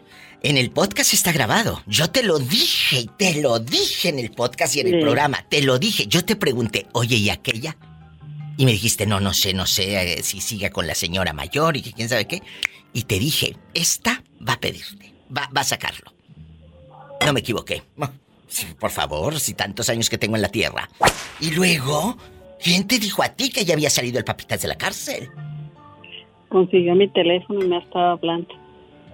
En 0.44 0.56
el 0.56 0.70
podcast 0.70 1.14
está 1.14 1.32
grabado. 1.32 1.82
Yo 1.88 2.12
te 2.12 2.22
lo 2.22 2.38
dije, 2.38 3.08
te 3.18 3.42
lo 3.42 3.60
dije 3.60 4.10
en 4.10 4.20
el 4.20 4.32
podcast 4.32 4.76
y 4.76 4.82
en 4.82 4.94
el 4.94 5.02
programa. 5.02 5.44
Te 5.50 5.62
lo 5.62 5.80
dije. 5.80 6.06
Yo 6.08 6.24
te 6.24 6.36
pregunté, 6.36 6.86
oye, 6.94 7.16
¿y 7.16 7.30
aquella? 7.30 7.76
Y 8.56 8.66
me 8.66 8.72
dijiste, 8.72 9.08
no, 9.08 9.20
no 9.20 9.34
sé, 9.34 9.54
no 9.54 9.66
sé 9.66 10.14
eh, 10.14 10.24
si 10.24 10.40
siga 10.40 10.70
con 10.70 10.86
la 10.86 10.96
señora 10.96 11.34
mayor 11.34 11.76
y 11.76 11.82
que 11.82 11.92
quién 11.92 12.08
sabe 12.08 12.26
qué. 12.26 12.44
Y 12.94 13.04
te 13.04 13.18
dije, 13.20 13.56
esta 13.74 14.24
va 14.48 14.54
a 14.54 14.60
pedirte, 14.60 15.12
va, 15.36 15.50
va 15.56 15.62
a 15.62 15.64
sacarlo. 15.64 16.14
No 17.26 17.34
me 17.34 17.40
equivoqué. 17.40 17.82
Por 18.80 18.92
favor, 18.92 19.40
si 19.40 19.56
tantos 19.56 19.90
años 19.90 20.10
que 20.10 20.18
tengo 20.18 20.36
en 20.36 20.44
la 20.44 20.50
tierra. 20.50 20.88
Y 21.40 21.52
luego, 21.52 22.18
¿quién 22.64 22.88
te 22.88 23.00
dijo 23.00 23.24
a 23.24 23.30
ti 23.30 23.50
que 23.50 23.66
ya 23.66 23.74
había 23.74 23.90
salido 23.90 24.20
el 24.20 24.24
papitas 24.24 24.62
de 24.62 24.68
la 24.68 24.76
cárcel? 24.76 25.30
Consiguió 26.50 26.96
mi 26.96 27.10
teléfono 27.10 27.64
y 27.64 27.68
me 27.68 27.78
estaba 27.80 28.12
hablando. 28.12 28.67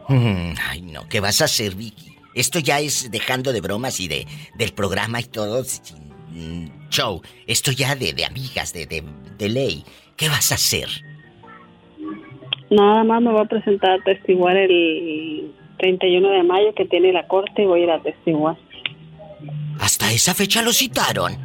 Mm, 0.10 0.54
Ay, 0.70 0.82
no, 0.82 1.08
¿qué 1.08 1.20
vas 1.20 1.42
a 1.42 1.46
hacer, 1.46 1.76
Vicky? 1.76 2.16
Esto 2.36 2.60
ya 2.60 2.80
es 2.80 3.12
dejando 3.12 3.54
de 3.54 3.62
bromas 3.62 4.00
y 4.00 4.08
de 4.08 4.26
del 4.56 4.74
programa 4.74 5.20
y 5.20 5.26
todo 5.26 5.64
sin, 5.64 6.10
mm, 6.30 6.90
show. 6.90 7.22
Esto 7.48 7.72
ya 7.72 7.96
de, 7.96 8.14
de 8.14 8.26
amigas, 8.26 8.74
de, 8.74 8.86
de, 8.86 9.04
de 9.38 9.50
ley. 9.50 9.84
¿Qué 10.18 10.30
vas 10.30 10.52
a 10.52 10.56
hacer? 10.56 10.90
Nada 12.70 13.04
más 13.04 13.22
me 13.22 13.32
voy 13.32 13.42
a 13.42 13.46
presentar 13.46 14.00
a 14.00 14.04
testiguar 14.04 14.58
el 14.58 15.52
31 15.78 16.30
de 16.30 16.44
mayo 16.44 16.74
que 16.76 16.86
tiene 16.86 17.14
la 17.14 17.28
corte 17.28 17.64
y 17.64 17.66
voy 17.66 17.82
a 17.82 17.84
ir 17.84 17.92
a 17.92 18.02
testiguar. 18.02 18.58
Hasta 19.80 20.12
esa 20.12 20.34
fecha 20.34 20.62
lo 20.62 20.72
citaron. 20.72 21.38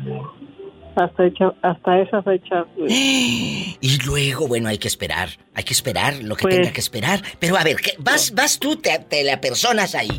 Hasta, 1.03 1.27
hecho- 1.27 1.55
hasta 1.63 2.01
esa 2.01 2.23
fecha. 2.23 2.65
pues, 2.77 2.93
Y 3.81 3.99
luego, 4.07 4.49
bueno, 4.49 4.69
hay 4.69 4.79
que 4.79 4.89
esperar. 4.89 5.29
Hay 5.55 5.65
que 5.65 5.73
esperar 5.73 6.15
lo 6.23 6.35
que 6.37 6.43
Pues- 6.43 6.57
tenga 6.57 6.73
que 6.73 6.81
esperar. 6.81 7.21
Pero 7.39 7.57
a 7.57 7.65
ver, 7.65 7.77
¿qué? 7.77 7.93
vas, 7.99 8.35
vas 8.35 8.59
tú, 8.59 8.77
te, 8.77 8.99
te 9.09 9.23
la 9.25 9.41
personas 9.41 9.95
ahí. 9.95 10.11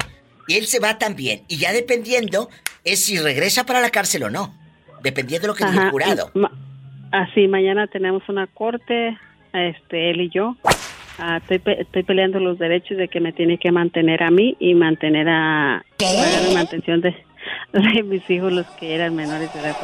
Y 0.48 0.56
él 0.56 0.66
se 0.66 0.80
va 0.80 0.98
también. 0.98 1.42
Y 1.48 1.58
ya 1.58 1.74
dependiendo, 1.74 2.50
es 2.84 3.06
si 3.06 3.20
regresa 3.20 3.66
para 3.66 3.82
la 3.82 3.90
cárcel 3.90 4.24
o 4.24 4.30
no. 4.30 4.54
Dependiendo 5.04 5.44
de 5.44 5.48
lo 5.50 5.56
que 5.56 5.66
diga 5.66 5.86
el 5.86 5.92
jurado. 5.92 6.32
ma- 6.34 6.52
así, 7.12 7.48
mañana 7.48 7.88
tenemos 7.88 8.24
una 8.30 8.48
corte, 8.48 9.18
este, 9.54 10.10
él 10.12 10.22
y 10.22 10.30
yo. 10.30 10.56
Ah, 11.20 11.38
estoy, 11.38 11.60
pe- 11.60 11.82
estoy 11.82 12.04
peleando 12.04 12.40
los 12.40 12.58
derechos 12.58 12.98
de 12.98 13.10
que 13.10 13.20
me 13.20 13.34
tiene 13.34 13.58
que 13.58 13.72
mantener 13.72 14.24
a 14.24 14.32
mí 14.32 14.56
y 14.60 14.74
mantener 14.74 15.28
a... 15.28 15.84
la 16.00 16.54
mantención 16.54 17.02
de, 17.02 17.14
de 17.74 18.04
mis 18.04 18.28
hijos, 18.30 18.52
los 18.52 18.66
que 18.80 18.96
eran 18.96 19.16
menores 19.16 19.54
de 19.54 19.60
edad. 19.60 19.76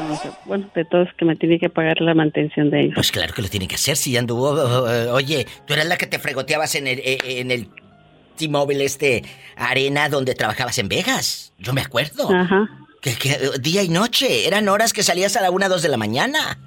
Bueno, 0.45 0.69
de 0.75 0.85
todos 0.85 1.07
que 1.17 1.25
me 1.25 1.35
tiene 1.35 1.59
que 1.59 1.69
pagar 1.69 2.01
la 2.01 2.13
mantención 2.13 2.69
de 2.69 2.81
ellos. 2.81 2.95
Pues 2.95 3.11
claro 3.11 3.33
que 3.33 3.41
lo 3.41 3.47
tiene 3.49 3.67
que 3.67 3.75
hacer 3.75 3.95
si 3.97 4.11
ya 4.11 4.19
anduvo. 4.19 4.89
eh, 4.89 5.07
oye, 5.09 5.47
tú 5.65 5.73
eras 5.73 5.85
la 5.87 5.97
que 5.97 6.07
te 6.07 6.19
fregoteabas 6.19 6.75
en 6.75 6.87
el, 6.87 6.99
eh, 6.99 7.17
en 7.23 7.51
el 7.51 7.69
T-Mobile 8.37 8.83
este 8.83 9.23
arena 9.55 10.09
donde 10.09 10.35
trabajabas 10.35 10.77
en 10.79 10.89
Vegas. 10.89 11.53
Yo 11.57 11.73
me 11.73 11.81
acuerdo. 11.81 12.29
Ajá. 12.33 12.67
Que, 13.01 13.13
que, 13.15 13.37
día 13.61 13.83
y 13.83 13.89
noche. 13.89 14.47
Eran 14.47 14.67
horas 14.67 14.91
que 14.93 15.03
salías 15.03 15.35
a 15.37 15.41
la 15.41 15.51
una, 15.51 15.69
dos 15.69 15.81
de 15.81 15.89
la 15.89 15.97
mañana. 15.97 16.57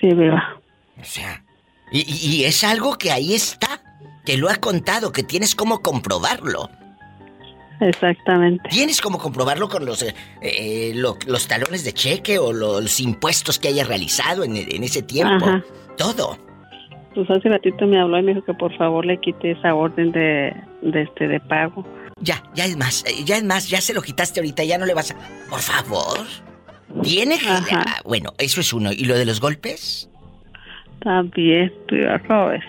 Sí, 0.00 0.08
viva. 0.08 0.60
O 1.00 1.04
sea. 1.04 1.42
Y, 1.90 2.00
y- 2.08 2.44
es 2.44 2.64
algo 2.64 2.96
que 2.96 3.12
ahí 3.12 3.34
está. 3.34 3.80
Te 4.24 4.36
lo 4.36 4.48
ha 4.48 4.56
contado, 4.56 5.12
que 5.12 5.22
tienes 5.24 5.54
cómo 5.54 5.82
comprobarlo. 5.82 6.70
Exactamente. 7.88 8.68
Tienes 8.70 9.00
cómo 9.00 9.18
comprobarlo 9.18 9.68
con 9.68 9.84
los, 9.84 10.02
eh, 10.02 10.14
eh, 10.40 10.92
lo- 10.94 11.16
los 11.26 11.46
talones 11.48 11.84
de 11.84 11.92
cheque 11.92 12.38
o 12.38 12.52
lo- 12.52 12.80
los 12.80 13.00
impuestos 13.00 13.58
que 13.58 13.68
hayas 13.68 13.88
realizado 13.88 14.44
en, 14.44 14.56
en 14.56 14.84
ese 14.84 15.02
tiempo. 15.02 15.44
Ajá. 15.44 15.62
Todo. 15.96 16.38
Pues 17.14 17.28
hace 17.30 17.48
ratito 17.48 17.86
me 17.86 18.00
habló 18.00 18.18
y 18.18 18.22
me 18.22 18.34
dijo 18.34 18.44
que 18.46 18.54
por 18.54 18.74
favor 18.78 19.04
le 19.04 19.18
quite 19.20 19.50
esa 19.52 19.74
orden 19.74 20.12
de, 20.12 20.54
de 20.80 21.02
este 21.02 21.28
de 21.28 21.40
pago. 21.40 21.84
Ya, 22.20 22.42
ya 22.54 22.64
es 22.64 22.76
más, 22.76 23.04
eh, 23.06 23.24
ya 23.24 23.36
es 23.36 23.44
más, 23.44 23.68
ya 23.68 23.80
se 23.80 23.92
lo 23.92 24.00
quitaste 24.00 24.40
ahorita, 24.40 24.64
ya 24.64 24.78
no 24.78 24.86
le 24.86 24.94
vas 24.94 25.10
a... 25.10 25.16
Por 25.50 25.60
favor. 25.60 26.18
Tiene. 27.02 27.36
Ah, 27.46 28.00
bueno, 28.04 28.32
eso 28.38 28.60
es 28.60 28.72
uno. 28.72 28.92
¿Y 28.92 29.04
lo 29.06 29.16
de 29.18 29.24
los 29.24 29.40
golpes? 29.40 30.08
También, 31.00 31.72
¿cómo 32.28 32.46
ves? 32.46 32.62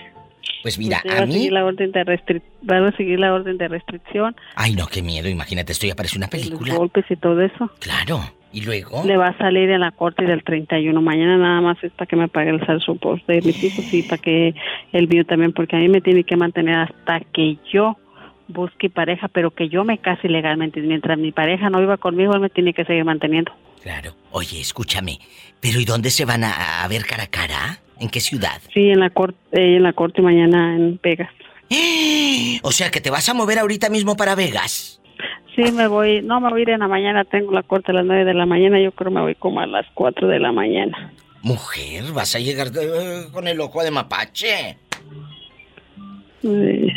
Pues 0.63 0.79
mira, 0.79 0.97
Usted 1.05 1.17
a 1.21 1.25
mí... 1.27 1.33
seguir 1.33 1.51
la 1.51 1.65
orden 1.65 1.91
de 1.91 2.03
restric- 2.05 2.41
va 2.67 2.87
a 2.87 2.91
seguir 2.97 3.19
la 3.19 3.33
orden 3.33 3.57
de 3.57 3.67
restricción, 3.67 4.35
Ay, 4.55 4.73
no, 4.73 4.87
qué 4.87 5.01
miedo, 5.03 5.29
imagínate, 5.29 5.73
esto 5.73 5.85
ya 5.85 5.93
parece 5.95 6.17
una 6.17 6.27
película. 6.29 6.69
los 6.69 6.77
golpes 6.77 7.05
y 7.09 7.15
todo 7.17 7.39
eso. 7.41 7.69
Claro. 7.79 8.21
¿Y 8.53 8.61
luego? 8.61 9.03
Le 9.03 9.17
va 9.17 9.29
a 9.29 9.37
salir 9.39 9.69
en 9.71 9.81
la 9.81 9.91
corte 9.91 10.25
del 10.25 10.43
31. 10.43 11.01
Mañana 11.01 11.37
nada 11.37 11.59
más 11.61 11.83
es 11.83 11.91
para 11.91 12.05
que 12.07 12.15
me 12.15 12.27
pague 12.27 12.51
el 12.51 12.63
saldo 12.65 12.97
de 13.27 13.41
mis 13.41 13.63
hijos 13.63 13.91
y 13.93 14.03
para 14.03 14.21
que 14.21 14.53
el 14.91 15.07
mío 15.07 15.25
también, 15.25 15.53
porque 15.53 15.75
a 15.75 15.79
mí 15.79 15.89
me 15.89 16.01
tiene 16.01 16.23
que 16.23 16.37
mantener 16.37 16.75
hasta 16.75 17.19
que 17.33 17.57
yo 17.73 17.97
busque 18.47 18.91
pareja, 18.91 19.27
pero 19.27 19.49
que 19.51 19.69
yo 19.69 19.83
me 19.83 19.97
case 19.97 20.29
legalmente. 20.29 20.81
Mientras 20.81 21.17
mi 21.17 21.31
pareja 21.31 21.71
no 21.71 21.79
viva 21.79 21.97
conmigo, 21.97 22.33
él 22.35 22.41
me 22.41 22.49
tiene 22.51 22.73
que 22.75 22.85
seguir 22.85 23.03
manteniendo. 23.03 23.51
Claro. 23.81 24.13
Oye, 24.31 24.61
escúchame. 24.61 25.17
¿Pero 25.59 25.79
y 25.79 25.85
dónde 25.85 26.11
se 26.11 26.23
van 26.25 26.43
a, 26.43 26.83
a 26.83 26.87
ver 26.87 27.05
cara 27.05 27.23
a 27.23 27.27
cara? 27.27 27.79
¿En 28.03 28.09
qué 28.09 28.19
ciudad? 28.19 28.61
Sí, 28.73 28.89
en 28.89 28.99
la 28.99 29.11
corte, 29.11 29.37
en 29.77 29.81
la 29.81 29.93
corte 29.93 30.21
mañana 30.21 30.75
en 30.75 30.99
Vegas. 31.01 31.29
O 32.61 32.71
sea, 32.71 32.91
que 32.91 33.01
te 33.01 33.09
vas 33.09 33.27
a 33.29 33.33
mover 33.33 33.59
ahorita 33.59 33.89
mismo 33.89 34.15
para 34.17 34.35
Vegas. 34.35 35.01
Sí, 35.55 35.71
me 35.71 35.87
voy, 35.87 36.21
no 36.21 36.41
me 36.41 36.49
voy 36.49 36.59
a 36.59 36.63
ir 36.63 36.69
en 36.71 36.79
la 36.79 36.87
mañana, 36.87 37.23
tengo 37.23 37.51
la 37.51 37.63
corte 37.63 37.91
a 37.91 37.95
las 37.95 38.05
9 38.05 38.25
de 38.25 38.33
la 38.33 38.45
mañana, 38.45 38.79
yo 38.79 38.91
creo 38.91 39.11
me 39.11 39.21
voy 39.21 39.35
como 39.35 39.61
a 39.61 39.67
las 39.67 39.85
4 39.93 40.27
de 40.27 40.39
la 40.39 40.51
mañana. 40.51 41.13
Mujer, 41.41 42.11
vas 42.13 42.35
a 42.35 42.39
llegar 42.39 42.67
eh, 42.75 43.27
con 43.31 43.47
el 43.47 43.59
ojo 43.61 43.81
de 43.83 43.91
mapache. 43.91 44.77
Sí. 46.41 46.87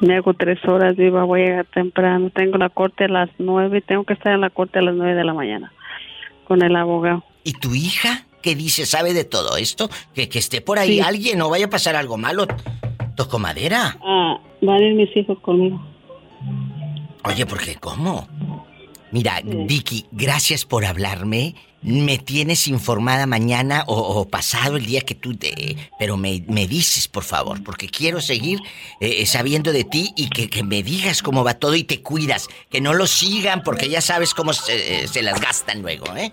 Me 0.00 0.16
hago 0.16 0.34
tres 0.34 0.58
horas, 0.66 0.96
Diva. 0.96 1.24
Voy 1.24 1.42
a 1.42 1.46
llegar 1.46 1.66
temprano. 1.66 2.30
Tengo 2.30 2.58
la 2.58 2.68
corte 2.70 3.04
a 3.04 3.08
las 3.08 3.30
nueve. 3.38 3.80
Tengo 3.80 4.04
que 4.04 4.14
estar 4.14 4.32
en 4.32 4.42
la 4.42 4.50
corte 4.50 4.78
a 4.78 4.82
las 4.82 4.94
nueve 4.94 5.14
de 5.14 5.24
la 5.24 5.34
mañana 5.34 5.72
con 6.44 6.62
el 6.62 6.76
abogado. 6.76 7.24
¿Y 7.44 7.52
tu 7.54 7.74
hija? 7.74 8.26
¿Qué 8.46 8.54
dice? 8.54 8.86
¿Sabe 8.86 9.12
de 9.12 9.24
todo 9.24 9.56
esto? 9.56 9.90
Que, 10.14 10.28
que 10.28 10.38
esté 10.38 10.60
por 10.60 10.78
ahí 10.78 10.98
Sí. 10.98 11.00
alguien, 11.00 11.36
no 11.36 11.50
vaya 11.50 11.66
a 11.66 11.68
pasar 11.68 11.96
algo 11.96 12.16
malo. 12.16 12.46
¿Toco 13.16 13.40
madera? 13.40 13.98
Ah, 14.04 14.38
van 14.62 14.76
a 14.76 14.86
ir 14.86 14.94
mis 14.94 15.16
hijos 15.16 15.36
conmigo. 15.40 15.84
Oye, 17.24 17.44
¿por 17.44 17.58
qué? 17.60 17.74
¿Cómo? 17.74 18.28
Mira, 19.10 19.40
Vicky, 19.42 20.06
gracias 20.12 20.64
por 20.64 20.84
hablarme. 20.84 21.56
Me 21.82 22.18
tienes 22.18 22.68
informada 22.68 23.26
mañana 23.26 23.82
o, 23.88 23.96
o 23.96 24.28
pasado 24.28 24.76
el 24.76 24.86
día 24.86 25.00
que 25.00 25.16
tú 25.16 25.34
te... 25.36 25.76
Pero 25.98 26.16
me, 26.16 26.44
me 26.46 26.68
dices, 26.68 27.08
por 27.08 27.24
favor, 27.24 27.64
porque 27.64 27.88
quiero 27.88 28.20
seguir 28.20 28.60
eh, 29.00 29.26
sabiendo 29.26 29.72
de 29.72 29.82
ti 29.82 30.12
y 30.16 30.28
que, 30.28 30.48
que 30.48 30.62
me 30.62 30.84
digas 30.84 31.20
cómo 31.20 31.42
va 31.42 31.54
todo 31.54 31.74
y 31.74 31.82
te 31.82 32.00
cuidas. 32.00 32.46
Que 32.70 32.80
no 32.80 32.94
lo 32.94 33.08
sigan 33.08 33.64
porque 33.64 33.88
ya 33.88 34.00
sabes 34.00 34.34
cómo 34.34 34.52
se, 34.52 35.02
eh, 35.02 35.08
se 35.08 35.22
las 35.22 35.40
gastan 35.40 35.82
luego, 35.82 36.14
¿eh? 36.16 36.30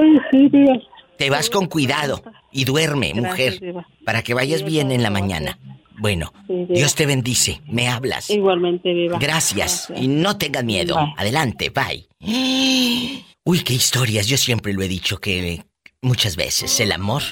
Ay, 0.00 0.16
sí, 0.32 0.48
Diva. 0.48 0.74
Te 1.18 1.30
vas 1.30 1.50
con 1.50 1.66
cuidado 1.66 2.22
y 2.50 2.64
duerme, 2.64 3.14
mujer, 3.14 3.60
para 4.04 4.22
que 4.22 4.34
vayas 4.34 4.64
bien 4.64 4.90
en 4.90 5.02
la 5.02 5.10
mañana. 5.10 5.58
Bueno, 5.98 6.32
Sí. 6.48 6.66
Dios 6.70 6.94
te 6.94 7.06
bendice, 7.06 7.60
me 7.66 7.88
hablas. 7.88 8.28
Igualmente, 8.30 8.88
Diva. 8.92 9.18
Gracias. 9.18 9.92
Y 9.94 10.08
no 10.08 10.36
tengas 10.36 10.64
miedo. 10.64 10.96
Bye. 10.96 11.14
Adelante, 11.16 11.70
bye. 11.70 12.08
Uy, 13.44 13.60
qué 13.60 13.74
historias. 13.74 14.26
Yo 14.26 14.36
siempre 14.36 14.72
lo 14.72 14.82
he 14.82 14.88
dicho 14.88 15.18
que 15.18 15.64
muchas 16.00 16.34
veces 16.36 16.80
el 16.80 16.92
amor 16.92 17.22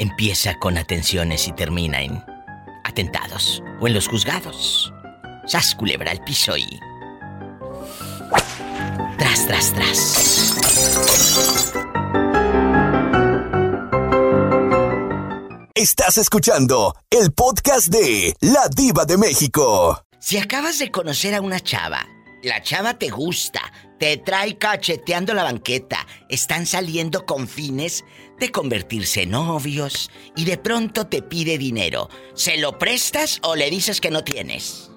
empieza 0.00 0.58
con 0.58 0.78
atenciones 0.78 1.46
y 1.46 1.52
termina 1.52 2.02
en 2.02 2.22
atentados 2.84 3.62
o 3.80 3.86
en 3.86 3.94
los 3.94 4.08
juzgados. 4.08 4.92
Sas 5.46 5.74
culebra 5.74 6.10
al 6.10 6.24
piso 6.24 6.56
y. 6.56 6.66
Tras, 9.18 9.46
tras, 9.46 9.72
tras. 9.74 10.54
Estás 15.84 16.16
escuchando 16.16 16.94
el 17.10 17.34
podcast 17.34 17.88
de 17.88 18.32
La 18.40 18.70
Diva 18.74 19.04
de 19.04 19.18
México. 19.18 19.98
Si 20.18 20.38
acabas 20.38 20.78
de 20.78 20.90
conocer 20.90 21.34
a 21.34 21.42
una 21.42 21.60
chava, 21.60 21.98
la 22.42 22.62
chava 22.62 22.94
te 22.94 23.10
gusta, 23.10 23.60
te 23.98 24.16
trae 24.16 24.56
cacheteando 24.56 25.34
la 25.34 25.42
banqueta, 25.44 25.98
están 26.30 26.64
saliendo 26.64 27.26
con 27.26 27.46
fines 27.46 28.02
de 28.40 28.50
convertirse 28.50 29.24
en 29.24 29.32
novios 29.32 30.10
y 30.34 30.46
de 30.46 30.56
pronto 30.56 31.06
te 31.06 31.20
pide 31.20 31.58
dinero, 31.58 32.08
¿se 32.32 32.56
lo 32.56 32.78
prestas 32.78 33.38
o 33.44 33.54
le 33.54 33.68
dices 33.68 34.00
que 34.00 34.10
no 34.10 34.24
tienes? 34.24 34.90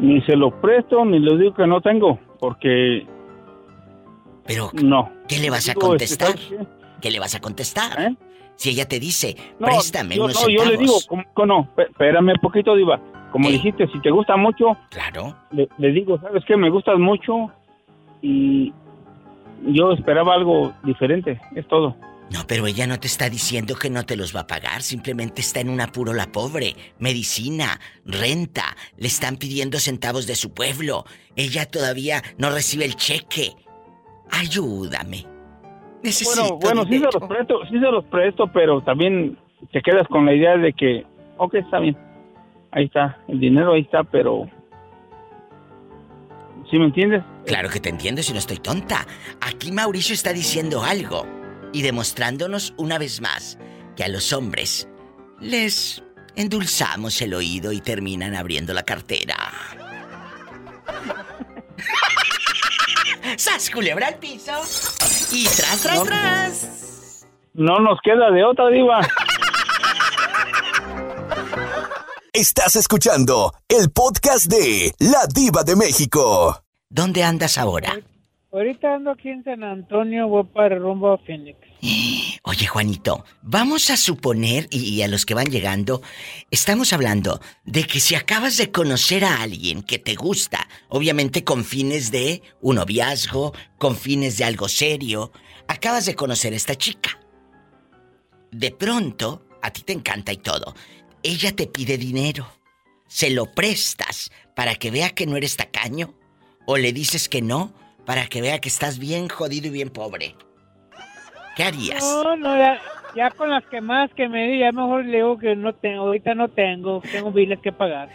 Ni 0.00 0.20
se 0.22 0.34
lo 0.34 0.60
presto 0.60 1.04
ni 1.04 1.20
le 1.20 1.38
digo 1.38 1.54
que 1.54 1.68
no 1.68 1.80
tengo, 1.80 2.18
porque 2.40 3.06
Pero 4.44 4.72
no. 4.72 5.12
¿qué 5.28 5.38
le 5.38 5.50
vas 5.50 5.68
a 5.68 5.70
este, 5.70 5.80
contestar? 5.80 6.36
¿sabes 6.36 6.75
qué? 6.96 7.00
¿Qué 7.02 7.10
le 7.10 7.18
vas 7.20 7.34
a 7.34 7.40
contestar? 7.40 8.14
Si 8.56 8.70
ella 8.70 8.88
te 8.88 8.98
dice, 8.98 9.36
No, 9.58 9.66
préstame 9.66 10.16
yo, 10.16 10.24
unos 10.24 10.42
no, 10.42 10.48
yo 10.48 10.64
le 10.64 10.76
centavos. 10.76 11.08
digo, 11.08 11.24
¿cómo 11.34 11.46
no? 11.46 11.68
Espérame 11.76 12.32
un 12.32 12.40
poquito, 12.40 12.74
Diva. 12.74 13.00
Como 13.32 13.50
dijiste, 13.50 13.86
si 13.92 14.00
te 14.00 14.10
gusta 14.10 14.36
mucho, 14.36 14.76
claro. 14.90 15.36
le, 15.50 15.68
le 15.76 15.92
digo, 15.92 16.18
¿sabes 16.20 16.42
qué? 16.46 16.56
Me 16.56 16.70
gustas 16.70 16.98
mucho 16.98 17.50
y 18.22 18.72
yo 19.66 19.92
esperaba 19.92 20.32
algo 20.34 20.72
diferente, 20.84 21.38
es 21.54 21.66
todo. 21.68 21.94
No, 22.30 22.40
pero 22.48 22.66
ella 22.66 22.86
no 22.86 22.98
te 22.98 23.06
está 23.06 23.28
diciendo 23.28 23.76
que 23.76 23.90
no 23.90 24.04
te 24.06 24.16
los 24.16 24.34
va 24.34 24.40
a 24.40 24.46
pagar, 24.46 24.82
simplemente 24.82 25.42
está 25.42 25.60
en 25.60 25.68
un 25.68 25.80
apuro 25.80 26.12
la 26.14 26.26
pobre. 26.32 26.74
Medicina, 26.98 27.78
renta, 28.04 28.74
le 28.96 29.06
están 29.06 29.36
pidiendo 29.36 29.78
centavos 29.78 30.26
de 30.26 30.34
su 30.34 30.54
pueblo. 30.54 31.04
Ella 31.36 31.66
todavía 31.66 32.22
no 32.38 32.50
recibe 32.50 32.84
el 32.86 32.96
cheque. 32.96 33.52
Ayúdame. 34.30 35.26
Bueno, 36.24 36.58
bueno, 36.58 36.84
sí 36.84 36.98
se 36.98 37.04
los 37.04 37.28
presto, 37.28 37.60
sí 37.66 37.80
se 37.80 37.90
los 37.90 38.04
presto, 38.04 38.46
pero 38.52 38.80
también 38.82 39.38
te 39.72 39.82
quedas 39.82 40.06
con 40.08 40.26
la 40.26 40.34
idea 40.34 40.56
de 40.56 40.72
que, 40.72 41.04
ok, 41.36 41.54
está 41.54 41.80
bien, 41.80 41.96
ahí 42.70 42.84
está, 42.84 43.18
el 43.28 43.40
dinero 43.40 43.72
ahí 43.72 43.82
está, 43.82 44.04
pero... 44.04 44.48
¿Sí 46.70 46.78
me 46.78 46.86
entiendes? 46.86 47.22
Claro 47.46 47.68
que 47.68 47.78
te 47.78 47.88
entiendo 47.88 48.22
si 48.22 48.32
no 48.32 48.40
estoy 48.40 48.56
tonta. 48.56 49.06
Aquí 49.40 49.70
Mauricio 49.70 50.14
está 50.14 50.32
diciendo 50.32 50.82
algo 50.82 51.24
y 51.72 51.82
demostrándonos 51.82 52.74
una 52.76 52.98
vez 52.98 53.20
más 53.20 53.58
que 53.96 54.02
a 54.02 54.08
los 54.08 54.32
hombres 54.32 54.88
les 55.40 56.02
endulzamos 56.34 57.20
el 57.22 57.34
oído 57.34 57.72
y 57.72 57.80
terminan 57.80 58.34
abriendo 58.34 58.74
la 58.74 58.82
cartera. 58.82 59.36
¡Sas, 63.36 63.70
culebra 63.70 64.08
al 64.08 64.14
piso! 64.16 64.52
Y 65.32 65.44
tras, 65.44 65.82
tras, 65.82 65.96
No. 65.98 66.04
tras. 66.04 67.26
No 67.54 67.78
nos 67.80 67.98
queda 68.02 68.30
de 68.30 68.44
otra, 68.44 68.68
Diva. 68.68 69.00
Estás 72.32 72.76
escuchando 72.76 73.52
el 73.68 73.90
podcast 73.90 74.46
de 74.46 74.92
La 74.98 75.26
Diva 75.34 75.62
de 75.64 75.74
México. 75.74 76.62
¿Dónde 76.88 77.24
andas 77.24 77.56
ahora? 77.58 77.94
Ahorita 78.52 78.94
ando 78.94 79.10
aquí 79.12 79.30
en 79.30 79.42
San 79.44 79.64
Antonio, 79.64 80.28
voy 80.28 80.44
para 80.44 80.76
rumbo 80.78 81.12
a 81.14 81.18
Phoenix. 81.18 81.58
Oye, 82.48 82.66
Juanito, 82.68 83.24
vamos 83.42 83.90
a 83.90 83.96
suponer, 83.96 84.68
y, 84.70 85.02
a 85.02 85.08
los 85.08 85.26
que 85.26 85.34
van 85.34 85.50
llegando, 85.50 86.00
estamos 86.50 86.92
hablando 86.92 87.40
de 87.64 87.84
que 87.84 88.00
si 88.00 88.14
acabas 88.14 88.56
de 88.56 88.70
conocer 88.70 89.24
a 89.24 89.42
alguien 89.42 89.82
que 89.82 89.98
te 89.98 90.14
gusta, 90.14 90.68
obviamente 90.88 91.44
con 91.44 91.64
fines 91.64 92.10
de 92.10 92.42
un 92.60 92.76
noviazgo, 92.76 93.52
con 93.78 93.96
fines 93.96 94.38
de 94.38 94.44
algo 94.44 94.68
serio, 94.68 95.32
acabas 95.66 96.06
de 96.06 96.14
conocer 96.14 96.52
a 96.52 96.56
esta 96.56 96.76
chica. 96.76 97.20
De 98.52 98.70
pronto, 98.70 99.46
a 99.60 99.72
ti 99.72 99.82
te 99.82 99.92
encanta 99.92 100.32
y 100.32 100.38
todo, 100.38 100.74
ella 101.22 101.54
te 101.54 101.66
pide 101.66 101.98
dinero, 101.98 102.48
se 103.08 103.30
lo 103.30 103.52
prestas 103.52 104.30
para 104.54 104.76
que 104.76 104.90
vea 104.90 105.10
que 105.10 105.26
no 105.26 105.36
eres 105.36 105.56
tacaño, 105.56 106.14
o 106.64 106.76
le 106.76 106.92
dices 106.92 107.28
que 107.28 107.42
no 107.42 107.74
para 108.06 108.28
que 108.28 108.40
vea 108.40 108.60
que 108.60 108.68
estás 108.68 108.98
bien 108.98 109.28
jodido 109.28 109.66
y 109.66 109.70
bien 109.70 109.90
pobre. 109.90 110.36
¿Qué 111.56 111.64
harías? 111.64 112.02
No, 112.02 112.36
no, 112.36 112.56
ya, 112.56 112.78
ya 113.16 113.30
con 113.30 113.48
las 113.48 113.64
que 113.64 113.80
más 113.80 114.10
que 114.14 114.28
me 114.28 114.46
di, 114.46 114.58
ya 114.58 114.72
mejor 114.72 115.06
le 115.06 115.16
digo 115.16 115.38
que 115.38 115.56
no 115.56 115.74
tengo, 115.74 116.02
ahorita 116.02 116.34
no 116.34 116.48
tengo, 116.48 117.00
tengo 117.10 117.32
biles 117.32 117.58
que 117.60 117.72
pagar. 117.72 118.10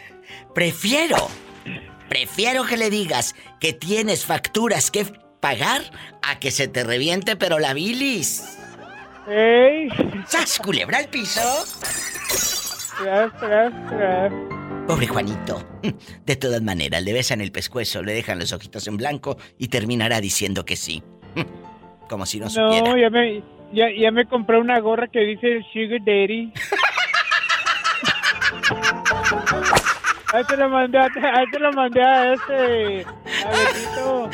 Prefiero, 0.53 1.17
prefiero 2.07 2.63
que 2.63 2.77
le 2.77 2.91
digas 2.91 3.35
que 3.59 3.73
tienes 3.73 4.27
facturas 4.27 4.91
que 4.91 5.05
pagar 5.39 5.81
a 6.21 6.37
que 6.37 6.51
se 6.51 6.67
te 6.67 6.83
reviente 6.83 7.35
pero 7.35 7.57
la 7.57 7.73
bilis. 7.73 8.59
¡Ey! 9.27 9.89
¡Sas, 10.27 10.59
culebra 10.59 10.99
al 10.99 11.07
piso! 11.07 11.41
Tras, 12.99 13.35
tras, 13.39 13.87
tras. 13.87 14.33
Pobre 14.87 15.07
Juanito. 15.07 15.63
De 16.25 16.35
todas 16.35 16.61
maneras, 16.61 17.01
le 17.01 17.13
besan 17.13 17.41
el 17.41 17.51
pescuezo, 17.51 18.03
le 18.03 18.13
dejan 18.13 18.37
los 18.37 18.53
ojitos 18.53 18.85
en 18.87 18.97
blanco 18.97 19.37
y 19.57 19.69
terminará 19.69 20.21
diciendo 20.21 20.63
que 20.63 20.75
sí. 20.75 21.01
Como 22.12 22.26
si 22.26 22.39
no 22.41 22.49
supiera. 22.49 22.89
No, 22.89 22.97
ya 22.97 23.09
me, 23.09 23.41
ya, 23.72 23.86
ya 23.97 24.12
me 24.12 24.26
compré 24.26 24.59
una 24.59 24.78
gorra 24.82 25.07
que 25.07 25.22
dice 25.22 25.62
Sugar 25.72 26.01
Daddy. 26.01 26.51
Ahí 30.34 30.43
te 30.45 30.57
lo 30.57 30.68
mandé, 30.70 30.97
a- 30.97 31.03
ahí 31.05 31.45
te 31.51 31.59
lo 31.59 31.72
mandé 31.72 32.03
a 32.03 32.34
este, 32.34 33.05
a. 33.45 34.30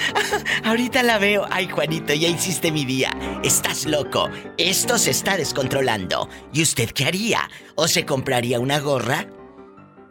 Ahorita 0.70 1.04
la 1.04 1.20
veo. 1.20 1.46
Ay, 1.52 1.68
Juanito, 1.68 2.14
ya 2.16 2.28
hiciste 2.28 2.72
mi 2.72 2.84
día. 2.84 3.12
Estás 3.44 3.86
loco. 3.86 4.28
Esto 4.58 4.98
se 4.98 5.12
está 5.12 5.38
descontrolando. 5.38 6.28
¿Y 6.52 6.64
usted 6.64 6.90
qué 6.92 7.06
haría? 7.06 7.48
¿O 7.76 7.88
se 7.88 8.08
compraría 8.08 8.60
una 8.60 8.80
gorra? 8.80 9.28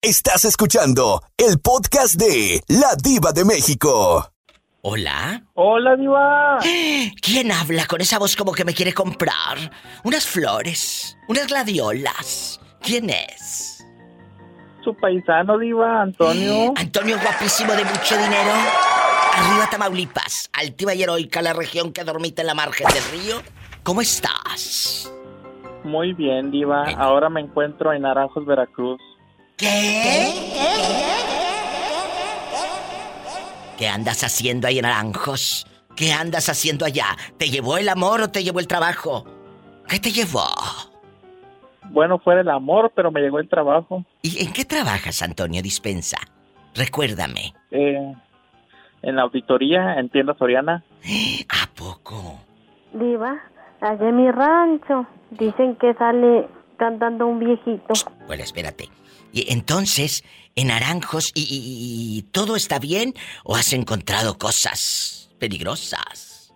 Estás 0.00 0.44
escuchando 0.44 1.22
el 1.36 1.58
podcast 1.60 2.14
de 2.14 2.62
La 2.68 2.94
Diva 2.96 3.32
de 3.32 3.44
México. 3.44 4.32
¿Hola? 4.80 5.42
Hola, 5.54 5.96
Diva. 5.96 6.58
¿Quién 7.20 7.50
habla 7.52 7.86
con 7.86 8.00
esa 8.00 8.18
voz 8.18 8.34
como 8.36 8.52
que 8.52 8.64
me 8.64 8.72
quiere 8.74 8.94
comprar? 8.94 9.70
Unas 10.04 10.24
flores, 10.24 11.18
unas 11.28 11.48
gladiolas. 11.48 12.60
¿Quién 12.80 13.10
es? 13.10 13.84
Su 14.84 14.96
paisano, 14.96 15.58
Diva, 15.58 16.00
Antonio. 16.02 16.72
Antonio 16.76 17.18
guapísimo 17.20 17.72
de 17.72 17.84
mucho 17.84 18.16
dinero. 18.16 18.52
Arriba 19.38 19.70
Tamaulipas, 19.70 20.50
altiva 20.52 20.94
y 20.94 21.02
heroica 21.02 21.40
la 21.42 21.52
región 21.52 21.92
que 21.92 22.02
dormita 22.02 22.42
en 22.42 22.48
la 22.48 22.54
margen 22.54 22.88
del 22.88 23.20
río. 23.20 23.36
¿Cómo 23.84 24.00
estás? 24.00 25.12
Muy 25.84 26.12
bien, 26.12 26.50
Diva. 26.50 26.84
Ahora 26.96 27.30
me 27.30 27.40
encuentro 27.40 27.92
en 27.92 28.02
Naranjos, 28.02 28.44
Veracruz. 28.44 29.00
¿Qué? 29.56 30.32
¿Qué 33.78 33.88
andas 33.88 34.24
haciendo 34.24 34.66
ahí 34.66 34.78
en 34.78 34.82
Naranjos? 34.82 35.66
¿Qué 35.94 36.12
andas 36.12 36.48
haciendo 36.48 36.84
allá? 36.84 37.16
¿Te 37.36 37.48
llevó 37.48 37.78
el 37.78 37.88
amor 37.88 38.20
o 38.22 38.30
te 38.30 38.42
llevó 38.42 38.58
el 38.58 38.66
trabajo? 38.66 39.24
¿Qué 39.88 40.00
te 40.00 40.10
llevó? 40.10 40.48
Bueno, 41.90 42.18
fue 42.18 42.40
el 42.40 42.48
amor, 42.48 42.92
pero 42.94 43.12
me 43.12 43.20
llegó 43.20 43.38
el 43.38 43.48
trabajo. 43.48 44.04
¿Y 44.20 44.44
en 44.44 44.52
qué 44.52 44.64
trabajas, 44.64 45.22
Antonio 45.22 45.62
Dispensa? 45.62 46.18
Recuérdame. 46.74 47.54
Eh, 47.70 48.14
en 49.02 49.16
la 49.16 49.22
auditoría, 49.22 49.94
en 49.98 50.08
tienda 50.08 50.34
Soriana. 50.38 50.82
¿A 51.48 51.66
poco? 51.74 52.40
Diva, 52.92 53.38
allá 53.80 54.08
en 54.08 54.16
mi 54.16 54.30
rancho 54.30 55.06
dicen 55.30 55.76
que 55.76 55.94
sale 55.94 56.48
cantando 56.76 57.26
un 57.26 57.38
viejito. 57.38 57.94
Bueno, 58.26 58.42
espérate. 58.42 58.88
Y 59.32 59.52
entonces, 59.52 60.24
en 60.56 60.68
Naranjos, 60.68 61.32
y, 61.34 61.42
y- 61.42 62.18
y 62.18 62.22
todo 62.32 62.56
está 62.56 62.78
bien 62.78 63.12
o 63.44 63.56
has 63.56 63.72
encontrado 63.72 64.38
cosas 64.38 65.30
peligrosas? 65.38 66.52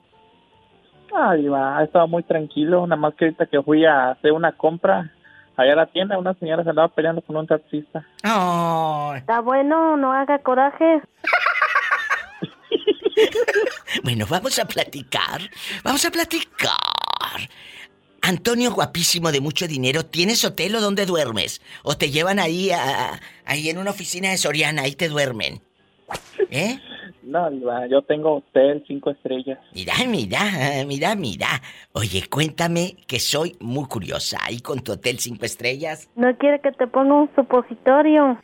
Ah, 1.14 1.34
Diva, 1.34 1.76
ha 1.76 1.84
estado 1.84 2.08
muy 2.08 2.22
tranquilo. 2.22 2.86
Nada 2.86 2.96
más 3.00 3.14
que 3.14 3.26
ahorita 3.26 3.44
que 3.46 3.60
fui 3.62 3.84
a 3.84 4.12
hacer 4.12 4.32
una 4.32 4.52
compra 4.52 5.12
allá 5.56 5.74
a 5.74 5.76
la 5.76 5.86
tienda, 5.86 6.16
una 6.18 6.32
señora 6.34 6.62
se 6.64 6.70
andaba 6.70 6.88
peleando 6.88 7.20
con 7.20 7.36
un 7.36 7.46
taxista. 7.46 8.06
Está 9.16 9.40
bueno, 9.42 9.96
no 9.98 10.12
haga 10.12 10.38
coraje. 10.38 11.02
Bueno, 14.02 14.26
vamos 14.28 14.58
a 14.58 14.64
platicar. 14.66 15.42
Vamos 15.84 16.04
a 16.04 16.10
platicar. 16.10 16.78
Antonio, 18.22 18.72
guapísimo 18.72 19.32
de 19.32 19.40
mucho 19.40 19.66
dinero, 19.66 20.06
¿tienes 20.06 20.44
hotel 20.44 20.76
o 20.76 20.80
dónde 20.80 21.06
duermes? 21.06 21.60
¿O 21.82 21.96
te 21.96 22.10
llevan 22.10 22.38
ahí 22.38 22.70
a, 22.70 23.20
ahí 23.44 23.68
en 23.68 23.78
una 23.78 23.90
oficina 23.90 24.30
de 24.30 24.38
Soriana, 24.38 24.82
ahí 24.82 24.94
te 24.94 25.08
duermen? 25.08 25.60
¿Eh? 26.50 26.78
No, 27.22 27.50
yo 27.88 28.02
tengo 28.02 28.36
hotel 28.36 28.84
cinco 28.86 29.10
estrellas. 29.10 29.58
Mira, 29.74 29.94
mira, 30.06 30.40
mira, 30.86 31.14
mira. 31.14 31.48
Oye, 31.92 32.24
cuéntame 32.28 32.96
que 33.06 33.20
soy 33.20 33.56
muy 33.60 33.86
curiosa. 33.86 34.38
Ahí 34.42 34.60
con 34.60 34.80
tu 34.80 34.92
hotel 34.92 35.18
cinco 35.18 35.44
estrellas. 35.44 36.10
No 36.16 36.36
quiere 36.36 36.60
que 36.60 36.72
te 36.72 36.86
ponga 36.86 37.14
un 37.14 37.30
supositorio. 37.34 38.38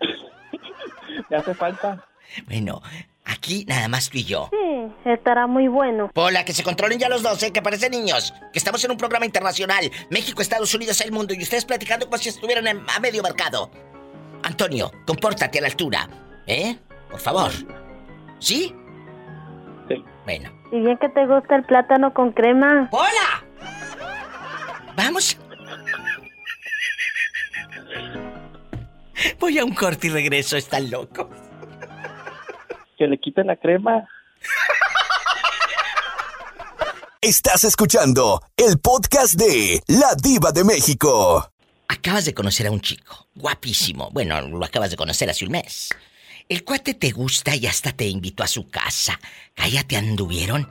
¿Me 1.30 1.36
hace 1.36 1.54
falta? 1.54 2.04
Bueno, 2.46 2.82
aquí 3.24 3.64
nada 3.68 3.88
más 3.88 4.10
tú 4.10 4.18
y 4.18 4.24
yo. 4.24 4.48
Sí, 4.52 4.92
estará 5.10 5.46
muy 5.46 5.68
bueno. 5.68 6.10
Hola, 6.14 6.44
que 6.44 6.52
se 6.52 6.62
controlen 6.62 6.98
ya 6.98 7.08
los 7.08 7.22
dos, 7.22 7.42
¿eh? 7.42 7.52
que 7.52 7.62
parecen 7.62 7.92
niños. 7.92 8.32
Que 8.52 8.58
estamos 8.58 8.84
en 8.84 8.90
un 8.90 8.96
programa 8.96 9.26
internacional. 9.26 9.90
México, 10.10 10.42
Estados 10.42 10.74
Unidos, 10.74 11.00
el 11.00 11.12
mundo. 11.12 11.34
Y 11.34 11.42
ustedes 11.42 11.64
platicando 11.64 12.06
como 12.06 12.18
si 12.18 12.28
estuvieran 12.28 12.66
en- 12.66 12.82
a 12.94 13.00
medio 13.00 13.22
mercado. 13.22 13.70
Antonio, 14.42 14.92
compórtate 15.06 15.58
a 15.58 15.62
la 15.62 15.68
altura. 15.68 16.08
¿Eh? 16.46 16.76
Por 17.10 17.20
favor. 17.20 17.50
¿Sí? 18.38 18.74
Sí. 19.88 20.04
Bueno. 20.24 20.50
Y 20.72 20.80
bien 20.80 20.98
que 20.98 21.08
te 21.08 21.26
gusta 21.26 21.56
el 21.56 21.64
plátano 21.64 22.12
con 22.12 22.32
crema. 22.32 22.88
¡Hola! 22.92 23.44
Vamos. 24.96 25.38
Voy 29.38 29.58
a 29.58 29.64
un 29.64 29.74
corte 29.74 30.08
y 30.08 30.10
regreso, 30.10 30.56
están 30.56 30.90
locos. 30.90 31.26
Que 32.96 33.06
le 33.06 33.18
quiten 33.18 33.46
la 33.46 33.56
crema. 33.56 34.08
Estás 37.20 37.64
escuchando 37.64 38.42
el 38.56 38.78
podcast 38.78 39.34
de 39.34 39.82
La 39.86 40.14
Diva 40.14 40.52
de 40.52 40.62
México. 40.62 41.50
Acabas 41.88 42.26
de 42.26 42.34
conocer 42.34 42.66
a 42.66 42.70
un 42.70 42.80
chico, 42.80 43.28
guapísimo. 43.34 44.10
Bueno, 44.12 44.40
lo 44.42 44.64
acabas 44.64 44.90
de 44.90 44.96
conocer 44.96 45.30
hace 45.30 45.44
un 45.46 45.52
mes. 45.52 45.88
El 46.48 46.64
cuate 46.64 46.92
te 46.92 47.10
gusta 47.10 47.56
y 47.56 47.66
hasta 47.66 47.92
te 47.92 48.06
invitó 48.06 48.42
a 48.42 48.46
su 48.46 48.68
casa. 48.68 49.18
Cállate, 49.54 49.96
anduvieron 49.96 50.68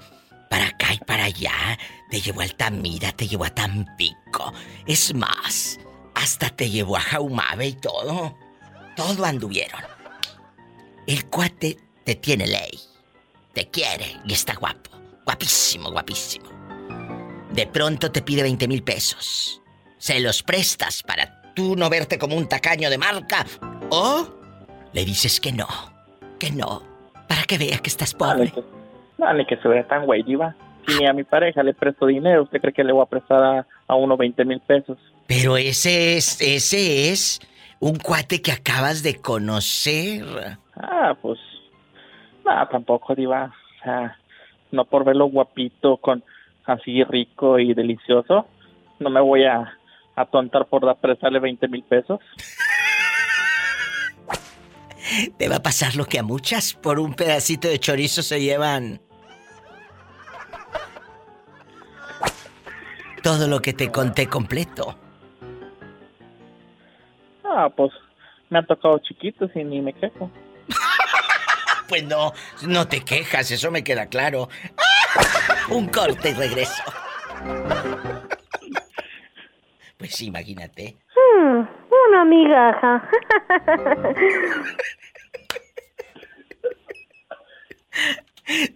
para 0.50 0.68
acá 0.68 0.94
y 0.94 1.00
para 1.00 1.24
allá. 1.24 1.80
Te 2.12 2.22
llevó 2.22 2.42
a 2.42 2.44
Altamira, 2.44 3.12
te 3.12 3.28
llevó 3.28 3.46
a 3.46 3.50
Tampico. 3.50 4.54
Es 4.86 5.16
más, 5.16 5.80
hasta 6.14 6.50
te 6.52 6.70
llevó 6.70 6.98
a 6.98 7.02
Jaumabe 7.02 7.68
y 7.68 7.74
todo. 7.74 8.38
Todo 8.96 9.26
anduvieron. 9.26 9.82
El 11.08 11.26
cuate 11.26 11.80
te 12.04 12.16
tiene 12.16 12.48
ley. 12.48 12.80
Te 13.54 13.70
quiere 13.70 14.18
y 14.26 14.34
está 14.34 14.56
guapo. 14.56 14.92
Guapísimo, 15.26 15.92
guapísimo. 15.92 16.50
De 17.52 17.68
pronto 17.68 18.12
te 18.12 18.22
pide 18.22 18.44
20 18.44 18.68
mil 18.68 18.84
pesos. 18.84 19.62
Se 19.98 20.20
los 20.20 20.44
prestas 20.44 21.04
para 21.04 21.54
tú 21.54 21.76
no 21.76 21.90
verte 21.90 22.18
como 22.18 22.36
un 22.36 22.50
tacaño 22.50 22.90
de 22.90 22.98
marca. 22.98 23.46
O 23.90 24.28
le 24.92 25.06
dices 25.06 25.40
que 25.40 25.52
no. 25.52 25.68
Que 26.40 26.52
no. 26.52 26.84
Para 27.28 27.44
que 27.44 27.58
vea 27.58 27.78
que 27.78 27.90
estás 27.90 28.14
pobre. 28.14 28.52
No, 29.18 29.34
ni 29.34 29.46
que 29.46 29.58
se 29.58 29.68
vea 29.68 29.88
tan 29.88 30.06
güey, 30.06 30.24
Diva. 30.24 30.56
Si 30.86 30.98
ni 31.00 31.06
a 31.06 31.14
mi 31.14 31.24
pareja 31.24 31.64
le 31.64 31.74
presto 31.74 32.08
dinero, 32.08 32.44
¿usted 32.44 32.60
cree 32.60 32.74
que 32.74 32.84
le 32.84 32.92
voy 32.92 33.04
a 33.04 33.10
prestar 33.10 33.44
a, 33.44 33.68
a 33.88 33.96
uno 33.96 34.18
20 34.18 34.44
mil 34.44 34.60
pesos? 34.60 34.98
Pero 35.28 35.56
ese 35.56 36.18
es, 36.18 36.42
ese 36.42 37.10
es 37.12 37.40
un 37.80 37.96
cuate 37.98 38.42
que 38.42 38.52
acabas 38.52 39.04
de 39.04 39.22
conocer. 39.22 40.58
Ah, 40.76 41.16
pues. 41.22 41.40
No, 42.46 42.68
tampoco, 42.70 43.16
Diva. 43.16 43.54
O 43.80 43.84
sea, 43.84 44.18
no 44.72 44.86
por 44.86 45.04
verlo 45.06 45.26
guapito, 45.28 45.98
con 45.98 46.24
así 46.66 47.04
rico 47.04 47.60
y 47.60 47.74
delicioso, 47.74 48.48
no 49.00 49.10
me 49.10 49.20
voy 49.22 49.44
a 49.46 49.78
atontar 50.16 50.66
por 50.68 50.86
dar- 50.86 50.98
prestarle 50.98 51.40
20 51.40 51.68
mil 51.68 51.84
pesos. 51.84 52.20
Te 55.38 55.48
va 55.50 55.58
a 55.58 55.62
pasar 55.62 55.96
lo 55.96 56.06
que 56.06 56.20
a 56.20 56.24
muchas 56.24 56.74
por 56.74 57.00
un 57.00 57.14
pedacito 57.14 57.68
de 57.68 57.78
chorizo 57.80 58.22
se 58.24 58.42
llevan. 58.42 59.00
Todo 63.22 63.48
lo 63.48 63.62
que 63.62 63.74
te 63.74 63.92
conté 63.92 64.28
completo. 64.28 64.96
Ah, 67.44 67.70
pues 67.76 67.92
me 68.50 68.60
han 68.60 68.66
tocado 68.66 68.98
chiquitos 69.00 69.52
y 69.56 69.64
ni 69.64 69.82
me 69.82 69.94
quejo. 69.94 70.30
Pues 71.88 72.04
no, 72.04 72.34
no 72.64 72.88
te 72.88 73.02
quejas, 73.02 73.52
eso 73.52 73.72
me 73.72 73.84
queda 73.84 74.08
claro. 74.08 74.50
Un 75.70 75.88
corte 75.88 76.30
y 76.30 76.34
regreso. 76.34 76.84
Pues 79.98 80.16
sí, 80.16 80.26
imagínate. 80.28 80.98
Hmm, 81.16 81.62
una 82.08 82.26
migaja. 82.26 83.10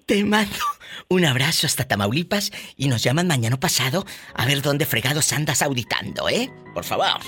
Te 0.05 0.23
mando 0.23 0.55
un 1.09 1.25
abrazo 1.25 1.67
hasta 1.67 1.87
Tamaulipas 1.87 2.51
y 2.75 2.87
nos 2.87 3.03
llaman 3.03 3.27
mañana 3.27 3.59
pasado 3.59 4.05
a 4.33 4.45
ver 4.45 4.61
dónde 4.61 4.85
fregados 4.85 5.33
andas 5.33 5.61
auditando, 5.61 6.29
¿eh? 6.29 6.49
Por 6.73 6.83
favor. 6.83 7.19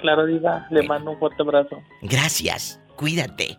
Claro, 0.00 0.26
Diva, 0.26 0.66
le 0.70 0.82
mando 0.82 1.12
un 1.12 1.18
fuerte 1.18 1.42
abrazo. 1.42 1.82
Gracias. 2.02 2.80
Cuídate. 2.96 3.56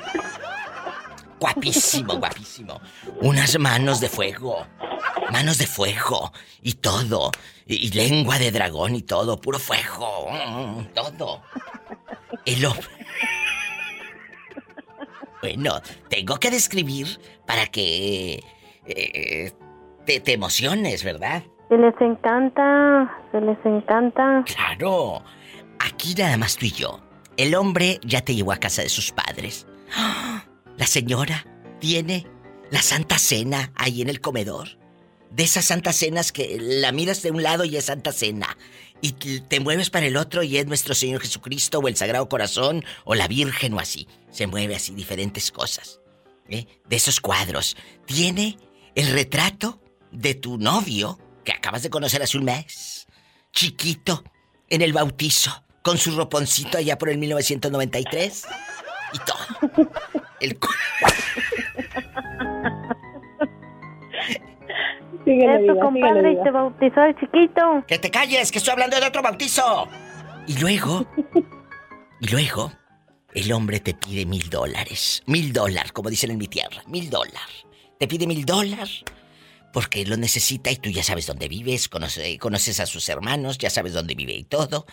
Guapísimo, 1.39 2.17
guapísimo. 2.17 2.81
Unas 3.21 3.57
manos 3.57 4.01
de 4.01 4.09
fuego. 4.09 4.67
Manos 5.31 5.57
de 5.57 5.67
fuego. 5.67 6.33
Y 6.61 6.73
todo. 6.73 7.31
Y, 7.65 7.91
lengua 7.91 8.37
de 8.37 8.51
dragón 8.51 8.93
y 8.95 9.03
todo. 9.03 9.39
Puro 9.39 9.57
fuego. 9.57 10.29
mm, 10.29 10.93
todo. 10.93 11.41
El 12.45 12.65
hombre. 12.65 12.89
Bueno, 15.41 15.81
tengo 16.09 16.37
que 16.41 16.51
describir 16.51 17.21
para 17.45 17.67
que 17.67 18.43
te, 20.05 20.19
te 20.19 20.33
emociones, 20.33 21.05
¿verdad? 21.05 21.45
Se 21.69 21.77
les 21.77 21.93
encanta, 22.01 23.15
se 23.31 23.39
les 23.41 23.57
encanta. 23.63 24.43
Claro. 24.45 25.23
Aquí 25.79 26.15
nada 26.15 26.35
más 26.37 26.57
tú 26.57 26.65
y 26.65 26.71
yo. 26.71 26.99
El 27.37 27.53
hombre 27.55 27.99
ya 28.03 28.21
te 28.21 28.35
llevó 28.35 28.51
a 28.51 28.57
casa 28.57 28.81
de 28.81 28.89
sus 28.89 29.11
padres. 29.11 29.67
La 30.77 30.87
señora 30.87 31.45
tiene 31.79 32.25
la 32.71 32.81
Santa 32.81 33.19
Cena 33.19 33.71
ahí 33.75 34.01
en 34.01 34.09
el 34.09 34.19
comedor. 34.19 34.79
De 35.29 35.43
esas 35.43 35.65
Santas 35.65 35.97
Cenas 35.97 36.31
que 36.31 36.57
la 36.59 36.91
miras 36.91 37.21
de 37.21 37.29
un 37.29 37.43
lado 37.43 37.63
y 37.63 37.77
es 37.77 37.85
Santa 37.85 38.11
Cena. 38.11 38.57
Y 38.99 39.11
te 39.11 39.59
mueves 39.59 39.91
para 39.91 40.07
el 40.07 40.17
otro 40.17 40.41
y 40.41 40.57
es 40.57 40.65
nuestro 40.65 40.95
Señor 40.95 41.21
Jesucristo 41.21 41.79
o 41.79 41.87
el 41.87 41.95
Sagrado 41.95 42.27
Corazón 42.27 42.83
o 43.05 43.13
la 43.13 43.27
Virgen 43.27 43.73
o 43.75 43.79
así. 43.79 44.07
Se 44.31 44.47
mueve 44.47 44.75
así 44.75 44.93
diferentes 44.95 45.51
cosas. 45.51 46.01
¿eh? 46.49 46.65
De 46.87 46.95
esos 46.95 47.21
cuadros. 47.21 47.77
Tiene 48.05 48.57
el 48.95 49.11
retrato 49.13 49.79
de 50.11 50.33
tu 50.33 50.57
novio 50.57 51.19
que 51.49 51.55
acabas 51.57 51.81
de 51.81 51.89
conocer 51.89 52.21
hace 52.21 52.37
un 52.37 52.45
mes. 52.45 53.07
Chiquito, 53.51 54.23
en 54.69 54.83
el 54.83 54.93
bautizo, 54.93 55.63
con 55.81 55.97
su 55.97 56.15
roponcito 56.15 56.77
allá 56.77 56.95
por 56.99 57.09
el 57.09 57.17
1993. 57.17 58.47
Y 59.13 59.17
todo. 59.19 59.89
El 60.39 60.59
Es 65.25 65.67
tu 65.67 65.79
compadre 65.79 66.33
y 66.33 66.43
te 66.43 66.51
bautizó 66.51 67.01
de 67.01 67.15
chiquito. 67.19 67.83
¡Que 67.87 67.97
te 67.97 68.11
calles! 68.11 68.51
¡Que 68.51 68.59
estoy 68.59 68.73
hablando 68.73 68.99
de 68.99 69.07
otro 69.07 69.23
bautizo! 69.23 69.87
Y 70.45 70.59
luego. 70.59 71.07
Y 72.19 72.27
luego. 72.27 72.71
El 73.33 73.51
hombre 73.53 73.79
te 73.79 73.95
pide 73.95 74.25
mil 74.27 74.49
dólares. 74.51 75.23
Mil 75.25 75.51
dólares, 75.51 75.91
como 75.93 76.09
dicen 76.09 76.29
en 76.31 76.37
mi 76.37 76.47
tierra. 76.47 76.83
Mil 76.87 77.09
dólares. 77.09 77.65
Te 77.97 78.07
pide 78.07 78.27
mil 78.27 78.45
dólares. 78.45 79.03
Porque 79.71 80.05
lo 80.05 80.17
necesita 80.17 80.71
y 80.71 80.77
tú 80.77 80.89
ya 80.89 81.03
sabes 81.03 81.27
dónde 81.27 81.47
vives, 81.47 81.89
conoce- 81.89 82.37
conoces 82.39 82.79
a 82.79 82.85
sus 82.85 83.07
hermanos, 83.09 83.57
ya 83.57 83.69
sabes 83.69 83.93
dónde 83.93 84.15
vive 84.15 84.33
y 84.33 84.43
todo. 84.43 84.85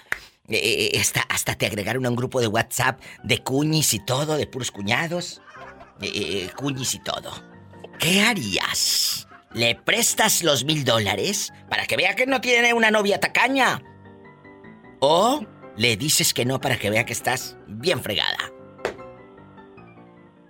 Eh, 0.49 0.91
eh, 0.93 0.99
hasta, 1.01 1.22
hasta 1.22 1.55
te 1.55 1.66
agregaron 1.66 2.05
a 2.07 2.11
un 2.11 2.16
grupo 2.16 2.41
de 2.41 2.47
WhatsApp 2.47 3.01
de 3.24 3.39
cuñis 3.39 3.95
y 3.95 4.05
todo, 4.05 4.37
de 4.37 4.47
puros 4.47 4.70
cuñados. 4.70 5.41
Eh, 6.03 6.11
eh, 6.14 6.51
cuñis 6.57 6.95
y 6.95 6.99
todo. 6.99 7.31
¿Qué 7.99 8.20
harías? 8.20 9.27
¿Le 9.55 9.74
prestas 9.74 10.43
los 10.43 10.64
mil 10.66 10.85
dólares 10.85 11.53
para 11.70 11.87
que 11.87 11.97
vea 11.97 12.14
que 12.14 12.27
no 12.27 12.43
tiene 12.43 12.74
una 12.74 12.91
novia 12.91 13.18
tacaña? 13.18 13.83
¿O 15.01 15.41
le 15.79 15.97
dices 15.97 16.35
que 16.35 16.45
no 16.45 16.61
para 16.61 16.77
que 16.79 16.91
vea 16.91 17.07
que 17.07 17.14
estás 17.14 17.57
bien 17.66 18.03
fregada? 18.03 18.53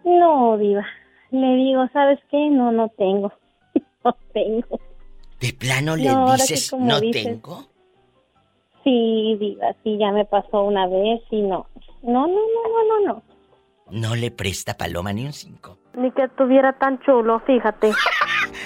No, 0.05 0.57
diva. 0.59 0.85
Le 1.31 1.55
digo, 1.57 1.89
¿sabes 1.93 2.19
qué? 2.31 2.49
No, 2.51 2.73
no 2.73 2.89
tengo. 2.97 3.33
No 4.07 4.17
tengo. 4.33 4.81
¿De 5.41 5.53
plano 5.53 5.97
le 5.97 6.05
No, 6.05 6.29
ahora 6.29 6.39
sí, 6.39 6.55
dices 6.55 6.73
no 6.79 7.01
dices. 7.01 7.25
tengo? 7.25 7.67
Sí, 8.85 9.37
diva, 9.41 9.75
sí, 9.83 9.99
ya 9.99 10.13
me 10.13 10.25
pasó 10.25 10.63
una 10.63 10.87
vez 10.87 11.21
y 11.31 11.43
no. 11.43 11.67
No, 12.03 12.27
no, 12.27 12.35
no, 12.35 12.63
no, 12.73 13.01
no, 13.01 13.07
no. 13.07 13.23
No 13.91 14.15
le 14.17 14.31
presta 14.31 14.77
paloma 14.77 15.13
ni 15.13 15.27
un 15.27 15.33
cinco. 15.33 15.79
Ni 15.95 16.11
que 16.13 16.25
estuviera 16.25 16.73
tan 16.79 17.01
chulo, 17.01 17.41
fíjate. 17.41 17.93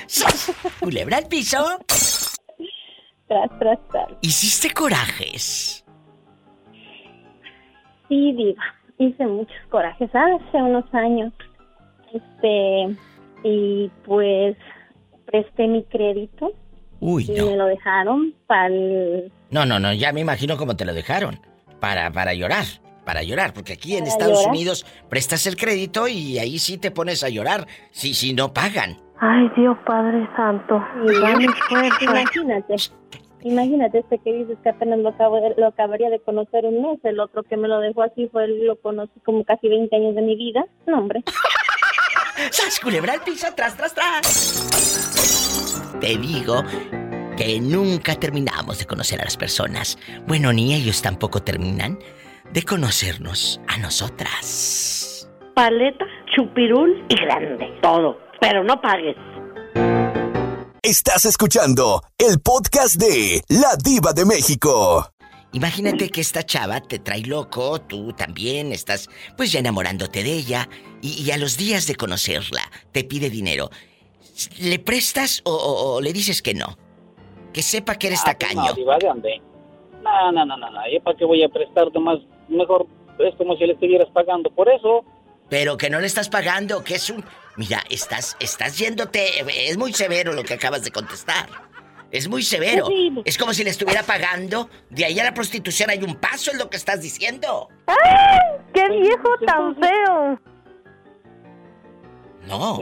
¿Culebra 0.81 1.17
al 1.19 1.27
piso? 1.27 1.59
Tras, 3.27 3.59
tras, 3.59 3.79
tras. 3.89 4.09
¿Hiciste 4.21 4.73
corajes? 4.75 5.85
Sí, 8.09 8.33
diva. 8.33 8.63
Hice 8.99 9.27
muchos 9.27 9.57
corajes 9.71 10.11
hace 10.15 10.57
unos 10.59 10.85
años. 10.93 11.33
Este, 12.13 12.97
y 13.45 13.89
pues 14.05 14.57
presté 15.31 15.67
mi 15.69 15.85
crédito 15.85 16.53
Uy, 17.01 17.27
y 17.29 17.33
no. 17.39 17.47
me 17.47 17.57
lo 17.57 17.67
dejaron 17.67 18.35
para 18.47 18.67
el... 18.67 19.33
No, 19.51 19.65
no, 19.65 19.79
no, 19.79 19.93
ya 19.93 20.13
me 20.13 20.21
imagino 20.21 20.57
cómo 20.57 20.77
te 20.77 20.85
lo 20.85 20.93
dejaron. 20.93 21.41
Para, 21.81 22.11
para 22.11 22.35
llorar, 22.35 22.65
para 23.07 23.23
llorar, 23.23 23.53
porque 23.55 23.73
aquí 23.75 23.95
en 23.95 24.01
¿Para 24.01 24.11
Estados 24.11 24.39
llorar? 24.41 24.51
Unidos 24.55 24.87
prestas 25.09 25.47
el 25.47 25.57
crédito 25.57 26.09
y 26.09 26.39
ahí 26.39 26.59
sí 26.59 26.77
te 26.79 26.91
pones 26.91 27.25
a 27.25 27.29
llorar, 27.31 27.67
si, 27.91 28.13
si 28.15 28.35
no 28.35 28.53
pagan. 28.53 28.99
Ay, 29.19 29.51
Dios 29.57 29.77
Padre 29.87 30.29
Santo. 30.37 30.83
Imagínate. 32.01 32.75
Imagínate 33.43 33.99
este 34.01 34.19
que 34.19 34.33
dices 34.35 34.59
que 34.63 34.69
apenas 34.69 34.99
lo, 34.99 35.09
acabo 35.11 35.37
de- 35.41 35.55
lo 35.57 35.69
acabaría 35.69 36.11
de 36.11 36.21
conocer 36.21 36.67
un 36.67 36.83
mes. 36.83 36.99
El 37.05 37.19
otro 37.21 37.43
que 37.43 37.57
me 37.57 37.69
lo 37.69 37.81
dejó 37.81 38.03
así 38.03 38.29
fue 38.31 38.45
él, 38.45 38.67
lo 38.67 38.77
conocí 38.77 39.19
como 39.25 39.45
casi 39.45 39.69
20 39.69 39.97
años 39.97 40.15
de 40.15 40.23
mi 40.23 40.37
vida. 40.37 40.65
No, 40.87 40.99
hombre. 40.99 41.23
¡Sas, 42.51 42.79
culebra 42.81 43.15
al 43.15 43.21
piso, 43.23 43.47
tras, 43.57 43.77
tras, 43.77 43.95
tras! 43.95 45.00
Te 45.99 46.17
digo 46.17 46.63
que 47.37 47.59
nunca 47.61 48.15
terminamos 48.15 48.79
de 48.79 48.87
conocer 48.87 49.21
a 49.21 49.25
las 49.25 49.37
personas. 49.37 49.99
Bueno, 50.27 50.53
ni 50.53 50.75
ellos 50.75 51.03
tampoco 51.03 51.43
terminan 51.43 51.99
de 52.53 52.63
conocernos 52.63 53.61
a 53.67 53.79
nosotras. 53.79 55.29
Paleta, 55.55 56.05
chupirul 56.35 57.05
y 57.09 57.17
grande. 57.17 57.79
Todo. 57.83 58.19
Pero 58.41 58.63
no 58.65 58.81
pagues. 58.81 59.17
Estás 60.83 61.25
escuchando 61.27 62.03
el 62.19 62.41
podcast 62.41 62.97
de 62.97 63.43
La 63.49 63.77
Diva 63.77 64.13
de 64.13 64.25
México. 64.25 65.13
Imagínate 65.53 66.11
que 66.11 66.21
esta 66.21 66.45
chava 66.45 66.81
te 66.81 67.01
trae 67.01 67.23
loco, 67.23 67.81
tú 67.81 68.13
también 68.13 68.73
estás 68.73 69.09
pues 69.37 69.51
ya 69.51 69.59
enamorándote 69.59 70.23
de 70.23 70.33
ella 70.33 70.69
y, 71.03 71.23
y 71.23 71.33
a 71.33 71.39
los 71.39 71.57
días 71.57 71.87
de 71.87 71.97
conocerla 71.97 72.63
te 72.93 73.03
pide 73.03 73.31
dinero. 73.31 73.69
¿Le 74.59 74.79
prestas 74.79 75.43
o, 75.45 75.51
o- 75.53 75.95
o 75.97 76.01
le 76.01 76.13
dices 76.13 76.41
que 76.43 76.55
no? 76.55 76.77
Que 77.53 77.63
sepa 77.63 77.97
que 77.97 78.07
eres 78.07 78.21
Ah, 78.21 78.35
pues 78.37 78.39
tacaño. 78.39 78.69
No, 78.69 78.75
diva, 78.75 78.97
¿de 78.99 79.07
dónde? 79.09 79.43
No, 80.03 80.33
no, 80.33 80.45
no, 80.47 80.57
no, 80.57 80.71
no. 80.71 80.81
¿Yo 80.93 81.03
para 81.03 81.17
qué 81.17 81.25
voy 81.25 81.43
a 81.43 81.49
prestarte 81.49 81.99
más? 81.99 82.19
Mejor 82.49 82.87
es 83.19 83.35
como 83.37 83.57
si 83.57 83.67
le 83.67 83.73
estuvieras 83.75 84.09
pagando 84.15 84.51
por 84.51 84.69
eso. 84.69 85.05
Pero 85.49 85.77
que 85.77 85.91
no 85.91 86.01
le 86.01 86.07
estás 86.07 86.29
pagando, 86.29 86.85
que 86.85 86.95
es 86.95 87.11
un... 87.11 87.25
Mira, 87.57 87.83
estás, 87.91 88.37
estás 88.41 88.79
yéndote... 88.79 89.41
Es 89.69 89.77
muy 89.77 89.93
severo 89.93 90.33
lo 90.33 90.45
que 90.45 90.55
acabas 90.55 90.85
de 90.85 90.91
contestar. 90.93 91.49
Es 92.13 92.29
muy 92.29 92.43
severo. 92.45 92.87
Terrible. 92.87 93.23
Es 93.25 93.37
como 93.37 93.53
si 93.53 93.65
le 93.65 93.71
estuviera 93.71 94.03
pagando. 94.05 94.71
De 94.91 95.05
ahí 95.05 95.19
a 95.19 95.25
la 95.25 95.35
prostitución 95.35 95.91
hay 95.91 96.03
un 96.03 96.15
paso, 96.15 96.51
es 96.53 96.59
lo 96.59 96.71
que 96.71 96.77
estás 96.77 97.03
diciendo. 97.03 97.69
¡Ay! 97.87 98.61
¡Qué 98.73 98.89
viejo 99.01 99.29
tan 99.45 99.77
feo! 99.77 100.41
No. 102.47 102.81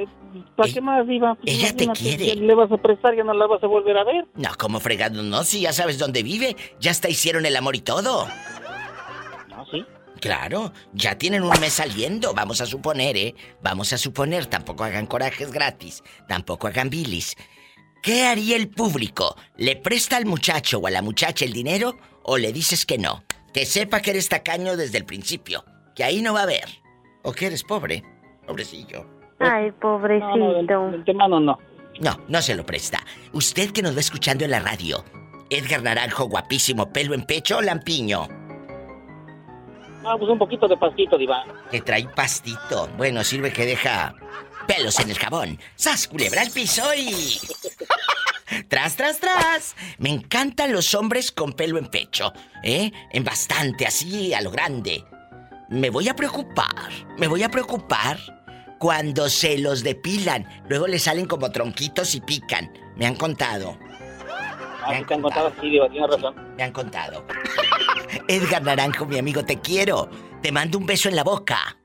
¿Para 0.57 0.73
qué 0.73 0.81
más, 0.81 1.07
diva? 1.07 1.35
Pues 1.37 1.55
ella 1.55 1.75
te 1.75 1.87
quiere. 1.89 2.35
Le 2.37 2.55
vas 2.55 2.71
a 2.71 2.77
prestar, 2.77 3.17
ya 3.17 3.25
no 3.25 3.35
la 3.35 3.47
vas 3.47 3.63
a 3.63 3.67
volver 3.67 3.97
a 3.97 4.05
ver. 4.05 4.27
No, 4.35 4.51
como 4.59 4.81
fregado, 4.81 5.23
no, 5.23 5.45
si 5.45 5.61
ya 5.61 5.73
sabes 5.73 5.99
dónde 5.99 6.23
vive, 6.23 6.57
ya 6.81 6.91
hasta 6.91 7.09
hicieron 7.09 7.47
el 7.47 7.57
amor 7.57 7.77
y 7.77 7.81
todo. 7.81 8.27
No, 9.49 9.67
sí. 9.71 9.85
Claro, 10.21 10.73
ya 10.93 11.17
tienen 11.17 11.43
un 11.43 11.61
mes 11.61 11.75
saliendo, 11.75 12.35
vamos 12.35 12.61
a 12.61 12.67
suponer, 12.67 13.17
¿eh? 13.17 13.35
Vamos 13.63 13.93
a 13.93 13.99
suponer, 13.99 14.47
tampoco 14.47 14.85
hagan 14.85 15.07
corajes 15.07 15.53
gratis, 15.53 16.03
tampoco 16.27 16.67
hagan 16.67 16.91
bilis. 16.91 17.37
¿Qué 18.03 18.25
haría 18.27 18.57
el 18.57 18.69
público? 18.69 19.37
¿Le 19.57 19.77
presta 19.77 20.17
al 20.17 20.27
muchacho 20.27 20.79
o 20.79 20.87
a 20.87 20.91
la 20.91 21.03
muchacha 21.03 21.45
el 21.45 21.53
dinero 21.53 21.97
o 22.23 22.39
le 22.39 22.53
dices 22.53 22.87
que 22.87 22.99
no? 22.99 23.25
Que 23.53 23.67
sepa 23.67 24.01
que 24.01 24.11
eres 24.11 24.29
tacaño 24.29 24.77
desde 24.77 24.99
el 24.99 25.05
principio, 25.05 25.65
que 25.95 26.05
ahí 26.05 26.23
no 26.23 26.35
va 26.35 26.41
a 26.41 26.45
haber. 26.45 26.69
O 27.23 27.33
que 27.33 27.47
eres 27.47 27.63
pobre, 27.65 28.03
pobrecillo. 28.47 29.18
Ay, 29.39 29.71
pobrecito. 29.73 30.89
El 30.91 31.05
tema 31.05 31.29
no, 31.29 31.41
no. 31.41 31.59
No, 32.01 32.17
no 32.29 32.43
se 32.43 32.55
lo 32.55 32.65
presta. 32.65 33.01
Usted 33.33 33.71
que 33.71 33.83
nos 33.83 33.97
va 33.97 34.01
escuchando 34.01 34.45
en 34.45 34.53
la 34.53 34.61
radio, 34.61 35.05
Edgar 35.51 35.83
Naranjo, 35.83 36.27
guapísimo, 36.27 36.93
pelo 36.93 37.15
en 37.15 37.23
pecho 37.23 37.59
o 37.59 37.63
lampiño. 37.63 38.29
Ah, 40.05 40.17
pues 40.17 40.31
un 40.31 40.39
poquito 40.39 40.69
de 40.69 40.77
pastito, 40.77 41.19
diva. 41.19 41.45
Que 41.71 41.81
trae 41.81 42.09
pastito. 42.09 42.89
Bueno, 42.97 43.25
sirve 43.25 43.53
que 43.53 43.67
deja 43.67 44.15
pelos 44.67 44.99
en 45.01 45.11
el 45.11 45.19
jabón. 45.19 45.59
¡Sas, 45.75 46.07
culebra 46.07 46.43
al 46.43 46.51
piso 46.51 46.83
y... 46.95 47.39
tras, 48.69 48.97
tras, 48.97 49.19
tras. 49.19 49.77
Me 49.99 50.11
encantan 50.11 50.73
los 50.73 50.95
hombres 50.95 51.33
con 51.33 51.53
pelo 51.53 51.79
en 51.79 51.87
pecho, 51.87 52.33
¿eh? 52.63 52.93
En 53.13 53.25
bastante, 53.25 53.87
así, 53.87 54.33
a 54.33 54.41
lo 54.41 54.51
grande. 54.51 55.05
Me 55.69 55.91
voy 55.91 56.09
a 56.09 56.17
preocupar, 56.17 56.91
me 57.19 57.27
voy 57.27 57.43
a 57.43 57.51
preocupar 57.51 58.38
cuando 58.79 59.29
se 59.29 59.59
los 59.59 59.83
depilan. 59.83 60.47
Luego 60.69 60.87
le 60.87 60.99
salen 60.99 61.27
como 61.27 61.51
tronquitos 61.51 62.15
y 62.15 62.21
pican. 62.21 62.73
Me 62.97 63.07
han 63.07 63.17
contado. 63.17 63.79
Ah, 64.83 65.03
te 65.07 65.15
han 65.15 65.23
contado, 65.23 65.53
sí, 65.61 65.71
diva, 65.71 65.89
tienes 65.89 66.11
razón. 66.11 66.35
Me 66.57 66.63
han 66.63 66.73
contado. 66.73 67.25
Edgar 68.29 68.63
Naranjo, 68.63 69.07
mi 69.07 69.19
amigo, 69.19 69.45
te 69.45 69.61
quiero. 69.61 70.09
Te 70.41 70.53
mando 70.53 70.79
un 70.79 70.87
beso 70.87 71.09
en 71.09 71.17
la 71.17 71.25
boca. 71.25 71.77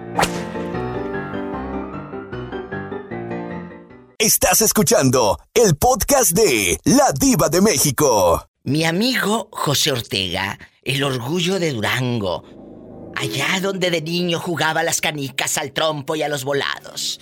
Estás 4.19 4.61
escuchando 4.61 5.39
el 5.55 5.77
podcast 5.77 6.33
de 6.33 6.79
La 6.85 7.13
Diva 7.13 7.49
de 7.49 7.61
México. 7.61 8.49
Mi 8.67 8.87
amigo 8.87 9.49
José 9.51 9.93
Ortega, 9.93 10.59
el 10.83 11.05
orgullo 11.05 11.59
de 11.59 11.75
Durango, 11.75 13.13
allá 13.15 13.61
donde 13.61 13.91
de 13.91 14.01
niño 14.01 14.39
jugaba 14.39 14.83
las 14.83 15.03
canicas, 15.03 15.59
al 15.59 15.73
trompo 15.73 16.17
y 16.17 16.23
a 16.23 16.31
los 16.31 16.45
volados. 16.45 17.21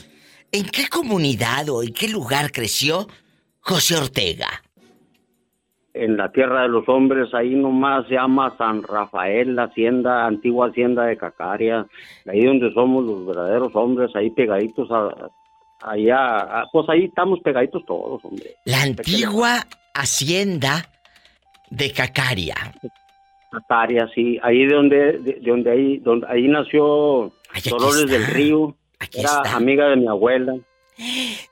¿En 0.53 0.67
qué 0.67 0.87
comunidad 0.89 1.69
o 1.69 1.83
en 1.83 1.93
qué 1.93 2.09
lugar 2.09 2.53
creció 2.53 3.09
José 3.59 3.97
Ortega? 3.97 4.47
en 5.95 6.17
la 6.17 6.33
tierra 6.33 6.63
de 6.63 6.69
los 6.69 6.89
hombres, 6.89 7.35
ahí 7.35 7.55
nomás 7.55 8.07
se 8.07 8.15
llama 8.15 8.57
San 8.57 8.83
Rafael, 8.83 9.57
la 9.57 9.65
hacienda, 9.65 10.27
antigua 10.27 10.69
hacienda 10.69 11.05
de 11.05 11.19
Cacaria, 11.19 11.87
ahí 12.27 12.47
donde 12.47 12.73
somos 12.73 13.05
los 13.05 13.27
verdaderos 13.27 13.75
hombres, 13.75 14.11
ahí 14.15 14.31
pegaditos 14.31 14.91
a, 14.91 15.11
allá, 15.83 16.65
pues 16.73 16.89
ahí 16.89 17.05
estamos 17.05 17.41
pegaditos 17.41 17.85
todos, 17.85 18.25
hombre. 18.25 18.55
La 18.65 18.81
antigua 18.83 19.67
hacienda 19.93 20.89
de 21.73 21.91
Cacaria. 21.93 22.55
Cacaria, 23.51 24.09
sí, 24.15 24.39
ahí 24.43 24.67
de 24.67 24.75
donde, 24.75 24.97
de, 25.19 25.33
de 25.35 25.41
donde 25.51 25.71
ahí, 25.71 25.99
donde 25.99 26.27
ahí 26.29 26.49
nació 26.49 27.33
Dolores 27.69 28.07
del 28.11 28.27
Río, 28.27 28.77
era 29.13 29.41
amiga 29.55 29.89
de 29.89 29.97
mi 29.97 30.07
abuela. 30.07 30.55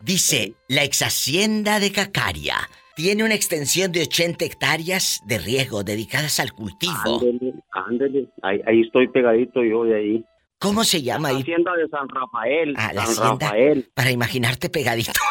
Dice, 0.01 0.55
la 0.69 0.85
ex 0.85 1.03
hacienda 1.03 1.81
de 1.81 1.91
Cacaria 1.93 2.57
tiene 2.95 3.25
una 3.25 3.35
extensión 3.35 3.93
de 3.93 4.03
80 4.03 4.45
hectáreas 4.45 5.21
de 5.27 5.39
riego 5.39 5.83
dedicadas 5.83 6.39
al 6.41 6.53
cultivo. 6.53 7.21
Ándele, 7.21 7.55
ándele, 7.73 8.29
ahí, 8.43 8.61
ahí 8.67 8.81
estoy 8.83 9.09
pegadito 9.09 9.63
yo 9.65 9.85
de 9.85 9.97
ahí. 9.97 10.25
¿Cómo 10.59 10.85
se 10.85 11.01
llama 11.03 11.29
ahí? 11.29 11.41
Hacienda 11.41 11.73
de 11.75 11.89
San 11.89 12.07
Rafael, 12.09 12.75
Ah, 12.77 12.93
la 12.95 13.07
San 13.07 13.25
hacienda. 13.25 13.47
Rafael. 13.47 13.91
Para 13.95 14.11
imaginarte 14.11 14.69
pegadito. 14.69 15.13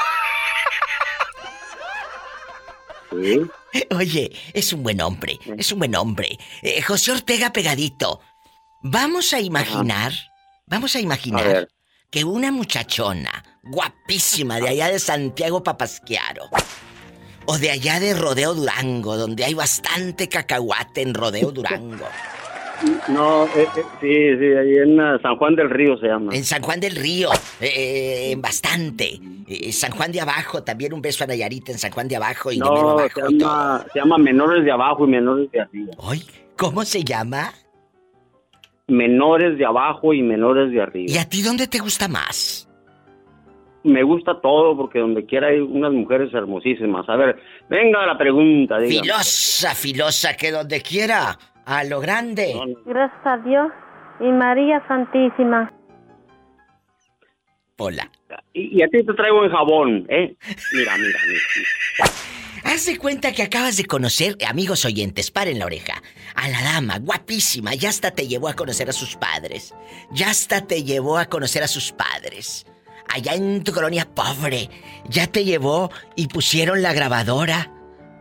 Oye, 3.95 4.31
es 4.53 4.73
un 4.73 4.83
buen 4.83 5.01
hombre, 5.01 5.39
es 5.57 5.71
un 5.71 5.79
buen 5.79 5.95
hombre. 5.95 6.37
Eh, 6.61 6.81
José 6.81 7.11
Ortega 7.11 7.51
pegadito. 7.51 8.21
Vamos 8.81 9.33
a 9.33 9.41
imaginar, 9.41 10.13
vamos 10.65 10.95
a 10.95 10.99
imaginar 10.99 11.67
que 12.09 12.23
una 12.23 12.51
muchachona 12.51 13.43
guapísima 13.63 14.59
de 14.59 14.69
allá 14.69 14.89
de 14.89 14.99
Santiago 14.99 15.63
Papasquiaro 15.63 16.49
o 17.45 17.57
de 17.57 17.71
allá 17.71 17.99
de 17.99 18.13
Rodeo 18.13 18.53
Durango, 18.53 19.17
donde 19.17 19.43
hay 19.43 19.53
bastante 19.53 20.29
cacahuate 20.29 21.01
en 21.01 21.13
Rodeo 21.13 21.51
Durango. 21.51 22.07
No, 23.09 23.45
eh, 23.45 23.67
eh, 23.75 23.83
sí, 23.99 24.37
sí, 24.39 24.45
ahí 24.53 24.77
en 24.77 24.99
ah, 24.99 25.19
San 25.21 25.35
Juan 25.35 25.55
del 25.55 25.69
Río 25.69 25.97
se 25.97 26.07
llama. 26.07 26.33
En 26.33 26.43
San 26.43 26.61
Juan 26.61 26.79
del 26.79 26.95
Río, 26.95 27.29
eh, 27.59 28.31
en 28.31 28.41
bastante. 28.41 29.19
Eh, 29.47 29.71
San 29.71 29.91
Juan 29.91 30.11
de 30.11 30.21
Abajo, 30.21 30.63
también 30.63 30.93
un 30.93 31.01
beso 31.01 31.23
a 31.23 31.27
Nayarita 31.27 31.71
en 31.71 31.79
San 31.79 31.91
Juan 31.91 32.07
de 32.07 32.15
Abajo 32.15 32.51
y 32.51 32.55
de 32.59 32.63
Mero 32.63 32.75
No, 32.75 32.89
Abajo. 32.91 33.09
se 33.27 33.37
llama, 33.37 33.85
se 33.91 33.99
llama 33.99 34.17
Menores 34.17 34.63
de 34.63 34.71
Abajo 34.71 35.05
y 35.05 35.09
Menores 35.09 35.51
de 35.51 35.61
Arriba. 35.61 35.93
¿Cómo 36.55 36.85
se 36.85 37.03
llama? 37.03 37.53
Menores 38.87 39.57
de 39.57 39.65
Abajo 39.65 40.13
y 40.13 40.21
Menores 40.21 40.71
de 40.71 40.81
Arriba. 40.81 41.11
¿Y 41.11 41.17
a 41.17 41.27
ti 41.27 41.41
dónde 41.41 41.67
te 41.67 41.79
gusta 41.79 42.07
más? 42.07 42.67
Me 43.83 44.03
gusta 44.03 44.41
todo 44.41 44.75
porque 44.75 44.99
donde 44.99 45.25
quiera 45.25 45.47
hay 45.47 45.59
unas 45.59 45.93
mujeres 45.93 46.33
hermosísimas. 46.33 47.07
A 47.07 47.15
ver, 47.15 47.39
venga 47.69 48.05
la 48.05 48.17
pregunta, 48.17 48.77
diga. 48.77 49.01
Filosa, 49.01 49.73
filosa, 49.73 50.35
que 50.35 50.51
donde 50.51 50.81
quiera, 50.81 51.37
a 51.69 51.83
lo 51.83 51.99
grande. 51.99 52.55
Gracias 52.83 53.21
a 53.25 53.37
Dios 53.37 53.71
y 54.19 54.31
María 54.31 54.83
Santísima. 54.87 55.71
Hola. 57.77 58.09
Y, 58.53 58.79
y 58.79 58.81
a 58.81 58.87
ti 58.87 59.05
te 59.05 59.13
traigo 59.13 59.45
en 59.45 59.51
jabón, 59.51 60.07
¿eh? 60.09 60.35
Mira, 60.73 60.97
mira, 60.97 61.19
mira. 61.27 62.11
Haz 62.63 62.87
de 62.87 62.97
cuenta 62.97 63.31
que 63.31 63.43
acabas 63.43 63.77
de 63.77 63.85
conocer, 63.85 64.35
amigos 64.47 64.83
oyentes, 64.83 65.29
paren 65.29 65.59
la 65.59 65.67
oreja, 65.67 66.01
a 66.35 66.49
la 66.49 66.61
dama, 66.61 66.97
guapísima, 66.97 67.75
ya 67.75 67.89
hasta 67.89 68.11
te 68.11 68.27
llevó 68.27 68.49
a 68.49 68.55
conocer 68.55 68.89
a 68.89 68.93
sus 68.93 69.15
padres. 69.15 69.75
Ya 70.11 70.31
hasta 70.31 70.65
te 70.65 70.83
llevó 70.83 71.19
a 71.19 71.27
conocer 71.27 71.61
a 71.61 71.67
sus 71.67 71.91
padres. 71.91 72.65
Allá 73.13 73.35
en 73.35 73.63
tu 73.63 73.71
colonia 73.73 74.09
pobre, 74.13 74.69
ya 75.07 75.27
te 75.27 75.45
llevó 75.45 75.91
y 76.15 76.27
pusieron 76.27 76.81
la 76.81 76.93
grabadora 76.93 77.71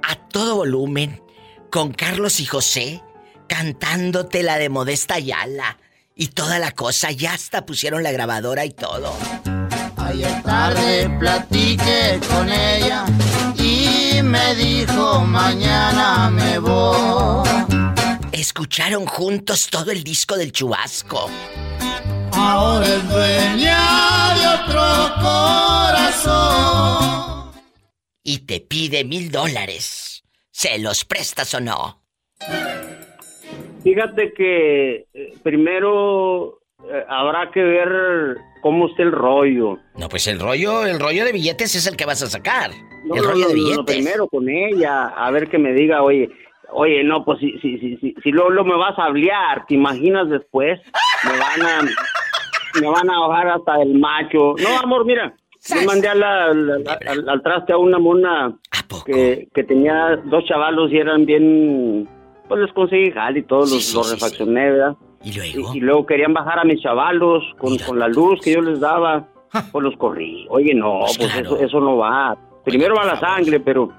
a 0.03 0.17
todo 0.29 0.57
volumen 0.57 1.23
con 1.71 1.93
Carlos 1.93 2.41
y 2.41 2.45
José 2.45 3.03
cantándote 3.49 4.43
la 4.45 4.59
de 4.59 4.69
Modesta 4.69 5.15
Ayala 5.15 5.79
y 6.15 6.29
toda 6.29 6.59
la 6.59 6.73
cosa, 6.73 7.11
ya 7.11 7.33
hasta 7.33 7.67
pusieron 7.67 8.03
la 8.03 8.13
grabadora 8.13 8.65
y 8.65 8.71
todo. 8.71 9.17
Ayer 9.97 10.43
tarde 10.43 11.11
platiqué 11.19 12.21
con 12.29 12.49
ella 12.51 13.05
y 13.57 14.23
me 14.23 14.55
dijo 14.55 15.21
mañana 15.23 16.31
me 16.31 16.59
voy. 16.59 17.49
Escucharon 18.33 19.07
juntos 19.07 19.69
todo 19.71 19.91
el 19.91 20.05
disco 20.05 20.37
del 20.37 20.53
chubasco. 20.53 21.29
Ahora 22.33 22.87
es 22.87 23.09
dueña 23.09 24.35
de 24.35 24.47
otro 24.47 25.15
corazón. 25.21 26.59
y 28.23 28.41
te 28.41 28.61
pide 28.61 29.05
mil 29.05 29.31
dólares. 29.31 30.23
¿Se 30.51 30.79
los 30.79 31.05
prestas 31.05 31.55
o 31.55 31.61
no? 31.61 32.05
Fíjate 33.83 34.33
que 34.33 35.07
eh, 35.15 35.33
primero 35.43 36.59
eh, 36.91 37.05
habrá 37.09 37.51
que 37.51 37.63
ver 37.63 38.37
cómo 38.61 38.89
está 38.89 39.03
el 39.03 39.13
rollo. 39.13 39.79
No, 39.97 40.09
pues 40.09 40.27
el 40.27 40.41
rollo, 40.41 40.85
el 40.87 40.99
rollo 41.01 41.25
de 41.25 41.33
billetes 41.33 41.75
es 41.75 41.87
el 41.87 41.97
que 41.97 42.05
vas 42.07 42.23
a 42.23 42.27
sacar. 42.27 42.71
No, 43.05 43.15
el 43.15 43.23
no, 43.23 43.29
rollo 43.29 43.43
no, 43.45 43.49
de 43.49 43.55
billetes. 43.55 43.85
primero 43.97 44.27
con 44.29 44.49
ella, 44.49 45.09
a 45.09 45.31
ver 45.31 45.49
que 45.49 45.59
me 45.59 45.73
diga, 45.73 46.03
oye, 46.03 46.29
oye, 46.71 47.03
no, 47.05 47.25
pues 47.25 47.39
si, 47.39 47.53
si, 47.61 47.79
si, 47.79 47.97
si, 47.99 48.15
si 48.23 48.31
luego, 48.31 48.51
luego 48.51 48.69
me 48.69 48.77
vas 48.77 48.99
a 48.99 49.05
hablar, 49.05 49.65
¿te 49.67 49.75
imaginas 49.75 50.29
después? 50.29 50.81
Me 51.25 51.39
van 51.39 51.63
a, 51.63 51.83
me 52.81 52.87
van 52.89 53.11
a 53.11 53.19
bajar 53.27 53.49
hasta 53.49 53.81
el 53.83 53.95
macho. 53.99 54.55
No, 54.59 54.79
amor, 54.83 55.05
mira, 55.07 55.35
yo 55.69 55.83
mandé 55.87 56.09
a 56.09 56.15
la- 56.15 56.53
la- 56.53 56.99
al, 57.07 57.29
al 57.29 57.43
traste 57.43 57.73
a 57.73 57.77
una 57.79 57.99
mona 57.99 58.55
que, 59.07 59.49
que 59.55 59.65
tenía 59.65 60.17
dos 60.25 60.45
chavalos 60.47 60.93
y 60.93 60.99
eran 60.99 61.25
bien, 61.25 62.09
pues 62.49 62.61
les 62.61 62.73
conseguí 62.73 63.11
jale 63.11 63.41
y 63.41 63.43
todos 63.43 63.71
los, 63.71 63.95
los 63.95 64.11
refaccioné, 64.11 64.71
¿verdad? 64.71 64.97
¿Y 65.23 65.33
luego? 65.33 65.75
Y, 65.75 65.81
luego 65.81 66.07
querían 66.07 66.33
bajar 66.33 66.59
a 66.61 66.65
mis 66.65 66.81
chavalos 66.81 67.45
con, 67.59 67.77
con 67.79 67.99
la 67.99 68.09
luz 68.09 68.41
que 68.41 68.53
yo 68.53 68.63
les 68.63 68.81
daba, 68.81 69.27
pues 69.73 69.83
los 69.83 69.97
corrí. 69.97 70.47
Oye, 70.49 70.75
no, 70.75 71.01
pues, 71.17 71.37
eso, 71.37 71.59
eso 71.59 71.81
no 71.81 71.97
va. 71.97 72.37
Primero 72.65 72.95
va 72.95 73.05
la 73.05 73.19
sangre, 73.19 73.61
pero 73.61 73.91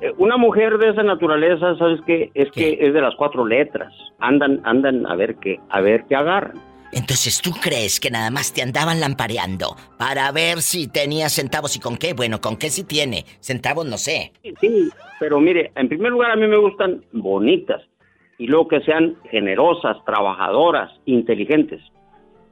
eh, 0.00 0.12
una 0.18 0.36
mujer 0.36 0.78
de 0.78 0.90
esa 0.90 1.02
naturaleza, 1.02 1.76
¿sabes 1.76 2.00
qué? 2.06 2.30
Es 2.34 2.50
que 2.50 2.78
es 2.80 2.92
de 2.92 3.00
las 3.00 3.14
cuatro 3.16 3.46
letras. 3.46 3.92
Andan, 4.18 4.60
andan 4.64 5.06
a 5.06 5.14
ver 5.14 5.36
qué, 5.36 5.60
a 5.70 5.80
ver 5.80 6.04
qué 6.08 6.16
agarran. 6.16 6.60
Entonces, 6.92 7.40
¿tú 7.42 7.50
crees 7.60 7.98
que 7.98 8.10
nada 8.10 8.30
más 8.30 8.52
te 8.52 8.62
andaban 8.62 9.00
lampareando 9.00 9.76
para 9.98 10.30
ver 10.30 10.62
si 10.62 10.86
tenía 10.86 11.28
centavos 11.28 11.74
y 11.74 11.80
con 11.80 11.96
qué? 11.96 12.12
Bueno, 12.14 12.40
con 12.40 12.56
qué 12.56 12.70
sí 12.70 12.84
tiene. 12.84 13.24
Centavos 13.40 13.84
no 13.84 13.98
sé. 13.98 14.32
Sí, 14.60 14.90
pero 15.18 15.40
mire, 15.40 15.72
en 15.74 15.88
primer 15.88 16.12
lugar 16.12 16.30
a 16.30 16.36
mí 16.36 16.46
me 16.46 16.56
gustan 16.56 17.04
bonitas 17.12 17.82
y 18.38 18.46
luego 18.46 18.68
que 18.68 18.80
sean 18.80 19.16
generosas, 19.30 19.96
trabajadoras, 20.04 20.90
inteligentes. 21.04 21.80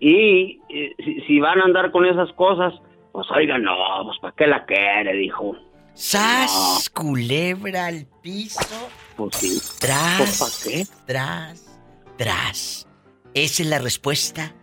Y 0.01 0.61
eh, 0.69 0.95
si, 1.05 1.21
si 1.23 1.41
van 1.41 1.61
a 1.61 1.65
andar 1.65 1.91
con 1.91 2.05
esas 2.05 2.33
cosas, 2.33 2.75
pues 3.13 3.27
oigan, 3.31 3.63
no, 3.63 3.75
pues 4.05 4.19
¿para 4.21 4.35
qué 4.35 4.47
la 4.47 4.65
quiere? 4.65 5.15
Dijo. 5.15 5.55
¡Sas! 5.95 6.91
Culebra 6.91 7.87
al 7.87 8.07
piso. 8.23 8.91
Pues 9.17 9.37
sí. 9.37 9.61
Tras. 9.81 10.17
Pues, 10.19 10.39
¿pa' 10.41 10.71
qué? 10.71 10.85
Tras. 11.07 11.79
Tras. 12.17 12.89
Esa 13.35 13.63
es 13.63 13.69
la 13.69 13.79
respuesta 13.79 14.55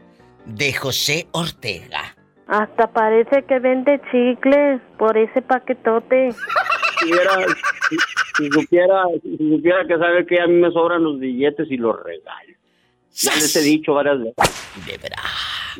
de 0.45 0.73
José 0.73 1.27
Ortega. 1.31 2.15
Hasta 2.47 2.87
parece 2.87 3.43
que 3.43 3.59
vende 3.59 4.01
chicles 4.11 4.81
por 4.97 5.15
ese 5.15 5.41
paquetote. 5.43 6.29
Si, 8.39 8.45
era- 8.45 8.51
si- 8.51 8.57
si 8.57 8.61
supiera, 8.61 9.03
si 9.21 9.37
supiera 9.55 9.85
que 9.87 9.97
sabe 9.97 10.25
que 10.25 10.39
a 10.41 10.47
mí 10.47 10.53
me 10.53 10.71
sobran 10.71 11.03
los 11.03 11.19
billetes 11.19 11.67
y 11.69 11.77
los 11.77 11.95
regalo. 12.03 12.53
Ya 13.11 13.33
les 13.35 13.55
he 13.55 13.61
dicho 13.63 13.93
varias 13.93 14.19
veces. 14.19 14.35
De 14.85 14.97
verdad. 14.97 15.17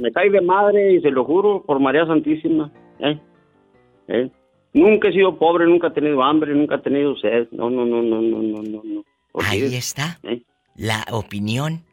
Me 0.02 0.12
cae 0.12 0.30
de 0.30 0.42
madre 0.42 0.94
y 0.94 1.02
se 1.02 1.10
lo 1.12 1.24
juro 1.26 1.64
por 1.66 1.80
María 1.80 2.06
Santísima. 2.06 2.72
¿eh? 3.00 3.20
¿eh? 4.08 4.30
Nunca 4.74 5.08
he 5.10 5.14
sido 5.14 5.38
pobre, 5.38 5.66
nunca 5.66 5.88
he 5.88 5.92
tenido 5.92 6.22
hambre, 6.24 6.54
nunca 6.54 6.76
he 6.76 6.80
tenido 6.80 7.16
sed. 7.18 7.48
No, 7.52 7.70
no, 7.70 7.86
no, 7.86 8.02
no, 8.02 8.22
no, 8.22 8.42
no, 8.42 8.62
no. 8.64 8.82
no. 8.84 9.04
Ahí 9.46 9.64
está 9.76 10.20
¿eh? 10.24 10.42
la 10.76 11.06
opinión 11.12 11.84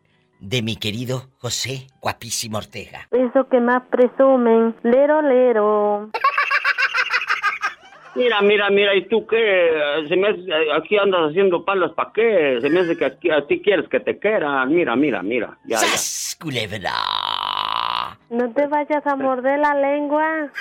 de 0.41 0.63
mi 0.63 0.77
querido 0.77 1.31
José 1.39 1.87
Guapísimo 2.03 2.59
Ortega. 2.59 3.09
Eso 3.11 3.49
que 3.49 3.61
más 3.61 3.83
presumen. 3.89 4.75
Lero, 4.83 5.23
lero. 5.23 6.11
Mira, 8.17 8.41
mira, 8.41 8.71
mira, 8.71 8.95
¿y 8.95 9.07
tú 9.09 9.27
qué? 9.27 10.07
Se 10.09 10.17
me 10.17 10.29
hace- 10.29 10.73
aquí 10.75 10.97
andas 10.97 11.31
haciendo 11.31 11.65
palas, 11.65 11.93
¿para 11.93 12.13
qué? 12.15 12.59
Se 12.63 12.71
me 12.71 12.81
hace 12.81 12.97
que 12.97 13.05
aquí- 13.05 13.31
a 13.31 13.47
ti 13.47 13.61
quieres 13.63 13.89
que 13.91 14.01
te 14.01 14.19
quieran. 14.19 14.75
Mira, 14.75 14.97
mira, 14.97 15.23
mira. 15.23 15.59
Ya, 15.65 15.79
ya. 15.81 15.87
¡Sas! 15.87 16.37
Culebra. 16.41 16.93
No 18.31 18.53
te 18.53 18.67
vayas 18.67 19.07
a 19.07 19.17
morder 19.17 19.59
la 19.61 19.75
lengua. 19.75 20.51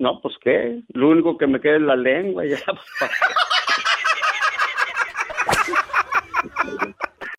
No, 0.00 0.20
pues 0.22 0.36
qué. 0.44 0.78
Lo 0.94 1.08
único 1.08 1.36
que 1.36 1.48
me 1.48 1.60
queda 1.60 1.74
es 1.74 1.82
la 1.82 1.96
lengua. 1.96 2.44
Ya. 2.46 2.56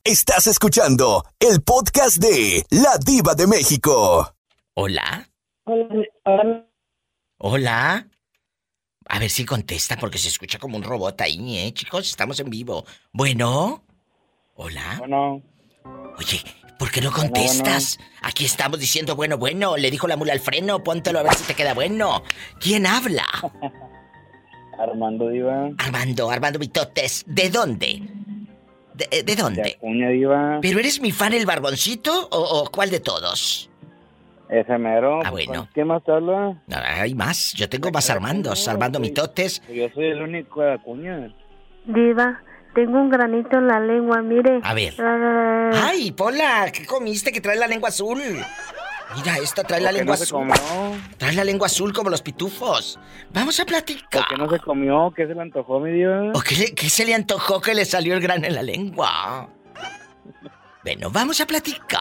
Estás 0.04 0.48
escuchando 0.48 1.24
el 1.40 1.62
podcast 1.62 2.18
de 2.18 2.66
La 2.72 2.98
Diva 2.98 3.36
de 3.36 3.48
México. 3.48 4.34
¿Hola? 4.74 5.29
Hola. 5.70 6.66
¿Hola? 7.38 8.08
A 9.06 9.20
ver 9.20 9.30
si 9.30 9.46
contesta 9.46 9.98
porque 9.98 10.18
se 10.18 10.30
escucha 10.30 10.58
como 10.58 10.78
un 10.78 10.84
robot 10.84 11.22
ahí, 11.22 11.60
¿eh, 11.60 11.72
chicos? 11.74 12.10
Estamos 12.10 12.40
en 12.40 12.50
vivo. 12.50 12.86
Bueno. 13.12 13.84
¿Hola? 14.56 14.96
Bueno. 14.98 15.44
Oye, 16.18 16.42
¿por 16.80 16.90
qué 16.90 17.02
no 17.02 17.12
contestas? 17.12 18.00
Aquí 18.24 18.46
estamos 18.46 18.80
diciendo 18.80 19.16
bueno, 19.16 19.38
bueno. 19.38 19.78
Le 19.78 19.92
dijo 19.92 20.08
la 20.08 20.18
mula 20.18 20.34
al 20.34 20.40
freno, 20.40 20.84
póntelo 20.84 21.20
a 21.20 21.24
ver 21.24 21.36
si 21.36 21.46
te 21.46 21.54
queda 21.54 21.76
bueno. 21.76 22.24
¿Quién 22.60 22.88
habla? 22.88 23.28
Armando 24.80 25.30
Diva. 25.30 25.70
Armando, 25.78 26.32
Armando 26.32 26.58
Mitotes. 26.58 27.26
¿De 27.28 27.52
dónde? 27.52 28.02
¿De, 28.96 29.24
de 29.24 29.36
dónde? 29.36 29.76
Acuña 29.78 30.10
Diva. 30.10 30.60
¿Pero 30.64 30.80
eres 30.80 31.00
mi 31.00 31.12
fan 31.12 31.34
el 31.34 31.46
barboncito 31.46 32.28
o, 32.32 32.40
o 32.40 32.72
cuál 32.72 32.90
de 32.90 33.02
todos? 33.02 33.69
Ese 34.50 34.78
mero. 34.80 35.20
Ah, 35.24 35.30
pues, 35.32 35.46
bueno. 35.46 35.68
¿Quién 35.74 35.88
más 35.88 36.04
te 36.04 36.12
habla? 36.12 36.56
No, 36.66 36.78
hay 36.78 37.14
más. 37.14 37.54
Yo 37.54 37.70
tengo 37.70 37.92
más 37.92 38.10
Armandos. 38.10 38.68
Armando 38.68 39.00
Mitotes. 39.00 39.62
Yo 39.72 39.88
soy 39.94 40.06
el 40.08 40.22
único 40.24 40.62
de 40.62 40.74
Acuña. 40.74 41.34
Diva, 41.86 42.42
tengo 42.74 43.00
un 43.00 43.10
granito 43.10 43.58
en 43.58 43.68
la 43.68 43.80
lengua, 43.80 44.22
mire. 44.24 44.60
A 44.64 44.74
ver. 44.74 44.96
Ah, 45.00 45.70
¡Ay, 45.90 46.12
Pola! 46.12 46.72
¿Qué 46.74 46.86
comiste 46.86 47.32
que 47.32 47.42
trae 47.42 47.58
la 47.58 47.68
lengua 47.68 47.90
azul? 47.90 48.20
Mira, 49.16 49.38
esta 49.42 49.64
trae 49.64 49.82
la 49.82 49.90
¿Por 49.90 49.94
qué 49.94 49.98
lengua 50.00 50.16
no 50.18 50.24
azul. 50.24 50.40
comió? 50.40 51.02
Trae 51.18 51.34
la 51.34 51.44
lengua 51.44 51.68
azul 51.68 51.94
como 51.94 52.10
los 52.10 52.22
pitufos. 52.24 53.00
Vamos 53.32 53.60
a 53.60 53.66
platicar. 53.66 54.22
¿Por 54.24 54.28
qué 54.30 54.36
no 54.38 54.50
se 54.50 54.60
comió? 54.60 55.12
¿Qué 55.16 55.28
se 55.28 55.36
le 55.36 55.42
antojó, 55.42 55.80
mi 55.80 55.92
Diva? 55.92 56.32
¿O 56.34 56.42
qué, 56.42 56.56
le- 56.56 56.74
qué 56.76 56.90
se 56.90 57.06
le 57.06 57.14
antojó 57.14 57.62
que 57.62 57.74
le 57.76 57.86
salió 57.86 58.16
el 58.16 58.20
grano 58.22 58.46
en 58.48 58.56
la 58.56 58.64
lengua? 58.64 59.48
Bueno, 60.84 61.10
vamos 61.12 61.40
a 61.42 61.46
platicar. 61.46 62.00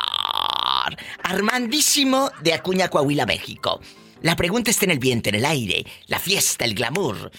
Armandísimo 1.23 2.31
de 2.43 2.55
Acuña, 2.55 2.89
Coahuila, 2.89 3.27
México. 3.27 3.81
La 4.23 4.36
pregunta 4.36 4.70
está 4.70 4.85
en 4.85 4.93
el 4.93 4.98
viento, 4.98 5.28
en 5.28 5.36
el 5.36 5.44
aire, 5.44 5.86
la 6.06 6.19
fiesta, 6.19 6.65
el 6.65 6.74
glamour. 6.74 7.31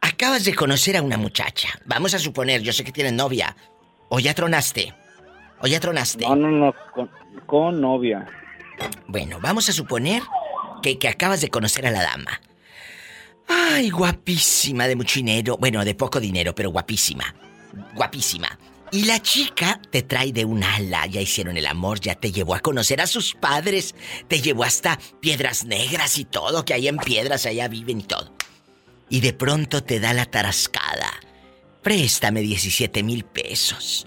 Acabas 0.00 0.44
de 0.44 0.54
conocer 0.54 0.96
a 0.96 1.02
una 1.02 1.16
muchacha. 1.16 1.68
Vamos 1.84 2.14
a 2.14 2.18
suponer, 2.18 2.62
yo 2.62 2.72
sé 2.72 2.84
que 2.84 2.92
tienes 2.92 3.12
novia. 3.12 3.56
O 4.08 4.18
ya 4.18 4.34
tronaste. 4.34 4.94
O 5.60 5.66
ya 5.66 5.78
tronaste. 5.78 6.24
No, 6.26 6.34
no, 6.36 6.50
no. 6.50 6.74
Con, 6.94 7.10
con 7.46 7.80
novia. 7.80 8.26
Bueno, 9.06 9.38
vamos 9.40 9.68
a 9.68 9.72
suponer 9.72 10.22
que, 10.82 10.98
que 10.98 11.08
acabas 11.08 11.40
de 11.40 11.50
conocer 11.50 11.86
a 11.86 11.90
la 11.90 12.02
dama. 12.02 12.40
Ay, 13.48 13.90
guapísima, 13.90 14.88
de 14.88 14.96
mucho 14.96 15.20
dinero. 15.20 15.56
Bueno, 15.58 15.84
de 15.84 15.94
poco 15.94 16.18
dinero, 16.18 16.54
pero 16.54 16.70
guapísima. 16.70 17.34
Guapísima. 17.94 18.58
Y 18.92 19.06
la 19.06 19.22
chica 19.22 19.80
te 19.90 20.02
trae 20.02 20.32
de 20.32 20.44
un 20.44 20.62
ala, 20.62 21.06
ya 21.06 21.22
hicieron 21.22 21.56
el 21.56 21.66
amor, 21.66 21.98
ya 21.98 22.14
te 22.14 22.30
llevó 22.30 22.54
a 22.54 22.60
conocer 22.60 23.00
a 23.00 23.06
sus 23.06 23.32
padres, 23.32 23.94
te 24.28 24.42
llevó 24.42 24.64
hasta 24.64 24.98
Piedras 25.18 25.64
Negras 25.64 26.18
y 26.18 26.26
todo, 26.26 26.66
que 26.66 26.74
ahí 26.74 26.88
en 26.88 26.98
Piedras 26.98 27.46
allá 27.46 27.68
viven 27.68 28.00
y 28.00 28.02
todo. 28.02 28.36
Y 29.08 29.20
de 29.20 29.32
pronto 29.32 29.82
te 29.82 29.98
da 29.98 30.12
la 30.12 30.26
tarascada. 30.26 31.10
Préstame 31.82 32.42
17 32.42 33.02
mil 33.02 33.24
pesos. 33.24 34.06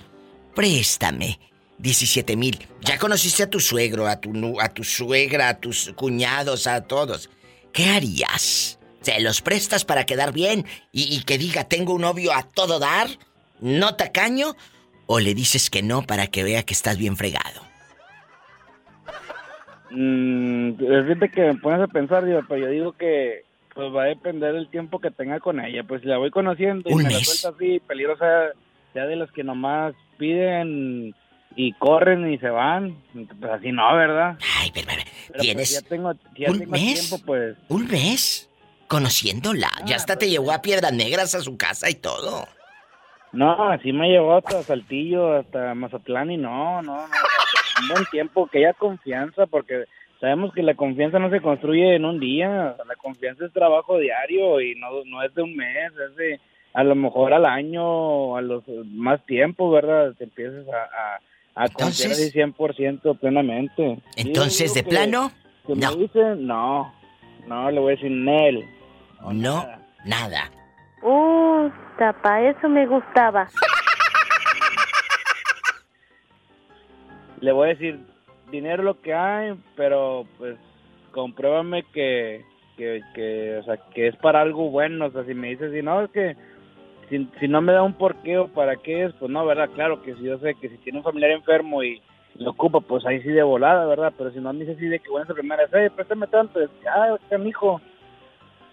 Préstame 0.54 1.40
17 1.80 2.36
mil. 2.36 2.68
Ya 2.82 3.00
conociste 3.00 3.42
a 3.42 3.50
tu 3.50 3.60
suegro, 3.60 4.08
a 4.08 4.22
tu, 4.22 4.62
a 4.62 4.70
tu 4.70 4.84
suegra, 4.84 5.50
a 5.50 5.60
tus 5.60 5.94
cuñados, 5.96 6.68
a 6.68 6.82
todos. 6.82 7.32
¿Qué 7.74 7.90
harías? 7.90 8.78
¿Se 9.02 9.20
los 9.20 9.42
prestas 9.42 9.84
para 9.84 10.06
quedar 10.06 10.32
bien 10.32 10.64
y, 10.92 11.16
y 11.16 11.24
que 11.24 11.40
diga 11.40 11.64
tengo 11.64 11.96
un 11.96 12.02
novio 12.02 12.32
a 12.34 12.44
todo 12.44 12.78
dar? 12.78 13.10
¿No 13.60 13.96
tacaño? 13.96 14.56
¿O 15.08 15.20
le 15.20 15.34
dices 15.34 15.70
que 15.70 15.84
no 15.84 16.02
para 16.04 16.28
que 16.28 16.44
vea 16.44 16.64
que 16.64 16.74
estás 16.74 16.98
bien 16.98 17.16
fregado? 17.16 17.62
Mm, 19.92 20.74
fíjate 20.78 21.30
que 21.30 21.42
me 21.42 21.56
pones 21.56 21.82
a 21.82 21.88
pensar, 21.88 22.24
pero 22.48 22.58
yo 22.62 22.68
digo 22.70 22.92
que 22.94 23.44
pues 23.74 23.94
va 23.94 24.04
a 24.04 24.08
depender 24.08 24.54
del 24.54 24.70
tiempo 24.70 25.00
que 25.00 25.12
tenga 25.12 25.40
con 25.40 25.60
ella. 25.60 25.84
Pues 25.84 26.02
si 26.02 26.08
la 26.08 26.18
voy 26.18 26.32
conociendo 26.32 26.90
y 26.90 26.96
me 26.96 27.04
la 27.04 27.20
suelta 27.20 27.50
así, 27.50 27.80
peligrosa, 27.82 28.26
sea 28.94 29.06
de 29.06 29.16
las 29.18 29.30
que 29.32 29.44
nomás 29.44 29.94
piden 30.18 31.14
y 31.58 31.74
corren 31.74 32.32
y 32.32 32.38
se 32.38 32.50
van, 32.50 32.98
pues 33.14 33.52
así 33.52 33.72
no, 33.72 33.94
¿verdad? 33.96 34.38
Ay, 34.60 34.72
pero, 34.74 34.88
pero, 34.88 35.02
Pero, 35.28 35.40
¿tienes 35.42 35.72
pues, 35.72 35.84
ya 35.84 35.90
tengo, 35.90 36.14
ya 36.38 36.52
un 36.52 36.60
tengo 36.60 36.72
mes? 36.72 36.94
tiempo, 37.10 37.26
pues. 37.26 37.58
¿Un 37.68 37.88
mes? 37.88 38.50
Conociéndola. 38.88 39.70
ya 39.86 39.96
hasta 39.96 40.18
te 40.18 40.30
llevó 40.30 40.52
a 40.52 40.62
Piedras 40.62 40.94
Negras 40.94 41.36
a 41.36 41.42
su 41.42 41.58
casa 41.58 41.90
y 41.90 41.96
todo. 41.96 42.48
No, 43.36 43.70
así 43.70 43.92
me 43.94 44.10
llevó 44.10 44.36
hasta 44.36 44.64
Saltillo, 44.64 45.34
hasta 45.34 45.74
Mazatlán 45.76 46.32
y 46.32 46.38
no, 46.38 46.82
no, 46.82 46.96
no. 47.08 47.14
Un 47.82 47.88
buen 47.90 48.06
tiempo, 48.06 48.48
que 48.48 48.60
haya 48.60 48.74
confianza, 48.74 49.46
porque 49.48 49.84
sabemos 50.22 50.54
que 50.54 50.64
la 50.64 50.76
confianza 50.76 51.20
no 51.20 51.30
se 51.30 51.42
construye 51.42 51.96
en 51.96 52.06
un 52.06 52.20
día. 52.20 52.76
La 52.88 52.96
confianza 52.98 53.46
es 53.46 53.52
trabajo 53.54 53.98
diario 53.98 54.62
y 54.62 54.76
no, 54.76 54.88
no 55.06 55.22
es 55.24 55.34
de 55.36 55.42
un 55.44 55.56
mes, 55.56 55.92
es 56.10 56.16
de 56.16 56.40
a 56.74 56.84
lo 56.84 56.96
mejor 56.96 57.34
al 57.34 57.46
año, 57.46 58.36
a 58.38 58.42
los 58.42 58.64
más 58.88 59.26
tiempo, 59.26 59.70
¿verdad? 59.72 60.14
Te 60.18 60.26
empiezas 60.26 60.66
a, 60.68 61.62
a, 61.62 61.66
a 61.66 61.70
confiar 61.70 62.12
así 62.12 62.32
100% 62.32 63.18
plenamente. 63.20 64.00
Entonces, 64.18 64.74
¿de 64.74 64.84
que- 64.84 64.90
plano? 64.90 65.32
que 65.68 65.76
No. 65.76 65.92
me 65.92 65.98
dice, 66.04 66.20
no, 66.38 66.94
no, 67.48 67.72
le 67.72 67.80
voy 67.80 67.94
a 67.94 67.96
decir 67.96 68.12
Nel. 68.12 68.66
No, 69.32 69.66
nada. 70.06 70.50
Uh, 71.08 71.70
para 72.24 72.50
eso 72.50 72.68
me 72.68 72.88
gustaba. 72.88 73.48
le 77.42 77.52
voy 77.52 77.68
a 77.68 77.74
decir 77.74 78.00
dinero 78.50 78.82
lo 78.82 79.00
que 79.02 79.14
hay, 79.14 79.54
pero 79.76 80.26
pues 80.40 80.58
compruébame 81.12 81.84
que, 81.94 82.44
que, 82.76 83.02
que, 83.14 83.58
o 83.60 83.64
sea, 83.66 83.78
que 83.94 84.08
es 84.08 84.16
para 84.16 84.42
algo 84.42 84.72
bueno, 84.72 85.06
o 85.06 85.12
sea, 85.12 85.24
si 85.26 85.36
me 85.36 85.50
dices, 85.50 85.72
si 85.72 85.84
no, 85.84 86.02
es 86.02 86.10
que 86.10 86.36
si, 87.10 87.30
si 87.40 87.48
no 87.48 87.62
me 87.62 87.74
da 87.74 87.84
un 87.84 87.94
porqué 87.94 88.40
o 88.40 88.48
para 88.48 88.76
qué 88.78 89.06
es, 89.06 89.14
pues 89.20 89.30
no, 89.30 89.46
¿verdad? 89.46 89.70
Claro 89.76 90.02
que 90.02 90.16
si 90.16 90.24
yo 90.24 90.40
sé 90.40 90.56
que 90.56 90.70
si 90.70 90.78
tiene 90.80 90.98
un 90.98 91.04
familiar 91.04 91.30
enfermo 91.32 91.84
y 91.84 92.02
lo 92.34 92.50
ocupa, 92.50 92.80
pues 92.80 93.06
ahí 93.06 93.22
sí 93.22 93.30
de 93.30 93.44
volada, 93.44 93.86
¿verdad? 93.86 94.12
Pero 94.18 94.32
si 94.32 94.40
no 94.40 94.52
me 94.52 94.62
dice 94.62 94.72
así 94.72 94.88
de 94.88 94.98
que 95.00 95.10
bueno, 95.12 95.26
esa 95.26 95.36
primera 95.36 95.68
vez, 95.68 95.74
"Eh, 95.74 95.92
préstame 95.96 96.26
tanto, 96.26 96.60
es, 96.60 96.70
ah, 96.92 97.16
hijo, 97.46 97.80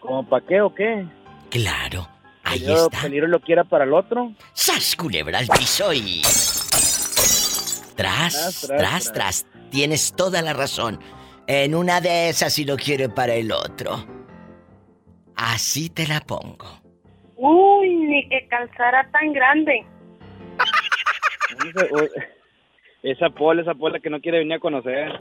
¿como 0.01 0.27
para 0.27 0.47
qué 0.47 0.63
o 0.63 0.75
qué? 0.75 1.05
Claro, 1.51 2.07
Peligro, 2.53 2.85
está. 2.85 3.03
peligro 3.03 3.27
lo 3.29 3.41
quiera 3.41 3.65
para 3.65 3.85
el 3.85 3.93
otro. 3.93 4.33
¡Sas, 4.53 4.97
culebra 4.97 5.39
al 5.39 5.47
piso 5.49 5.93
y... 5.93 6.23
Tras, 7.97 7.97
Tras, 7.97 8.61
tras, 8.67 8.79
tras, 8.79 9.13
tras, 9.13 9.47
Tienes 9.71 10.13
toda 10.15 10.43
la 10.43 10.53
razón. 10.53 11.01
En 11.47 11.75
una 11.75 12.01
de 12.01 12.29
esas 12.29 12.53
si 12.53 12.65
lo 12.65 12.77
quiere 12.77 13.09
para 13.09 13.35
el 13.35 13.51
otro. 13.53 14.05
Así 15.35 15.89
te 15.91 16.07
la 16.07 16.21
pongo. 16.21 16.81
Uy, 17.37 17.89
ni 17.89 18.29
que 18.29 18.47
calzara 18.49 19.09
tan 19.11 19.33
grande. 19.33 19.85
Esa 23.03 23.31
Pola, 23.31 23.63
esa 23.63 23.75
Pola 23.75 24.01
que 24.01 24.11
no 24.11 24.21
quiere 24.21 24.39
venir 24.39 24.55
a 24.55 24.61
conocer. 24.61 25.21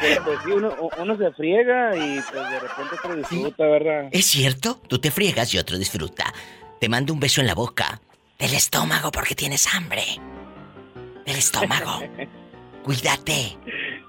Pero, 0.00 0.24
pues 0.24 0.38
sí, 0.44 0.50
uno, 0.50 0.74
uno 0.98 1.16
se 1.18 1.30
friega 1.32 1.94
y 1.94 2.20
pues 2.20 2.50
de 2.50 2.60
repente 2.60 2.94
otro 2.98 3.16
disfruta, 3.16 3.66
¿verdad? 3.66 4.08
¿Es 4.12 4.26
cierto? 4.26 4.80
Tú 4.88 4.98
te 4.98 5.10
friegas 5.10 5.52
y 5.52 5.58
otro 5.58 5.76
disfruta. 5.76 6.32
Te 6.80 6.88
mando 6.88 7.12
un 7.12 7.20
beso 7.20 7.40
en 7.40 7.46
la 7.46 7.54
boca. 7.54 8.00
Del 8.38 8.54
estómago 8.54 9.10
porque 9.10 9.34
tienes 9.34 9.74
hambre. 9.74 10.02
Del 11.26 11.36
estómago. 11.36 12.00
Cuídate. 12.82 13.58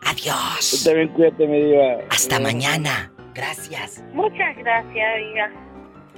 Adiós. 0.05 0.71
Tú 0.71 0.89
también 0.89 1.09
cuídate, 1.09 1.45
mi 1.45 1.61
diva. 1.61 1.97
Hasta 2.09 2.39
mañana. 2.39 3.11
Gracias. 3.33 4.01
Muchas 4.13 4.55
gracias, 4.57 5.15
diga. 5.17 5.70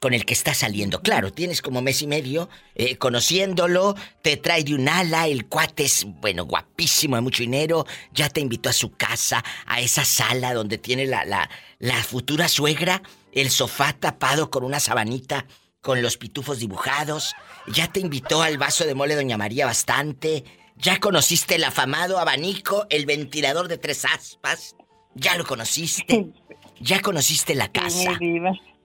con 0.00 0.12
el 0.12 0.24
que 0.24 0.34
estás 0.34 0.58
saliendo. 0.58 1.02
Claro, 1.02 1.32
tienes 1.32 1.62
como 1.62 1.82
mes 1.82 2.02
y 2.02 2.06
medio 2.06 2.48
eh, 2.74 2.96
conociéndolo, 2.96 3.94
te 4.22 4.36
trae 4.36 4.64
de 4.64 4.74
un 4.74 4.88
ala, 4.88 5.26
el 5.28 5.46
cuate 5.46 5.84
es, 5.84 6.04
bueno, 6.04 6.46
guapísimo, 6.46 7.16
de 7.16 7.22
mucho 7.22 7.42
dinero, 7.42 7.86
ya 8.12 8.28
te 8.28 8.40
invitó 8.40 8.70
a 8.70 8.72
su 8.72 8.96
casa, 8.96 9.44
a 9.66 9.80
esa 9.80 10.04
sala 10.04 10.52
donde 10.54 10.78
tiene 10.78 11.06
la, 11.06 11.24
la, 11.24 11.48
la 11.78 12.02
futura 12.02 12.48
suegra, 12.48 13.02
el 13.32 13.50
sofá 13.50 13.92
tapado 13.92 14.50
con 14.50 14.64
una 14.64 14.80
sabanita 14.80 15.46
con 15.86 16.02
los 16.02 16.16
pitufos 16.16 16.58
dibujados, 16.58 17.36
ya 17.68 17.86
te 17.86 18.00
invitó 18.00 18.42
al 18.42 18.58
vaso 18.58 18.84
de 18.84 18.96
mole 18.96 19.14
Doña 19.14 19.36
María 19.36 19.66
bastante, 19.66 20.42
ya 20.76 20.98
conociste 20.98 21.54
el 21.54 21.62
afamado 21.62 22.18
abanico, 22.18 22.88
el 22.90 23.06
ventilador 23.06 23.68
de 23.68 23.78
tres 23.78 24.04
aspas, 24.04 24.74
ya 25.14 25.36
lo 25.36 25.46
conociste, 25.46 26.26
ya 26.80 27.00
conociste 27.02 27.54
la 27.54 27.70
casa. 27.70 28.18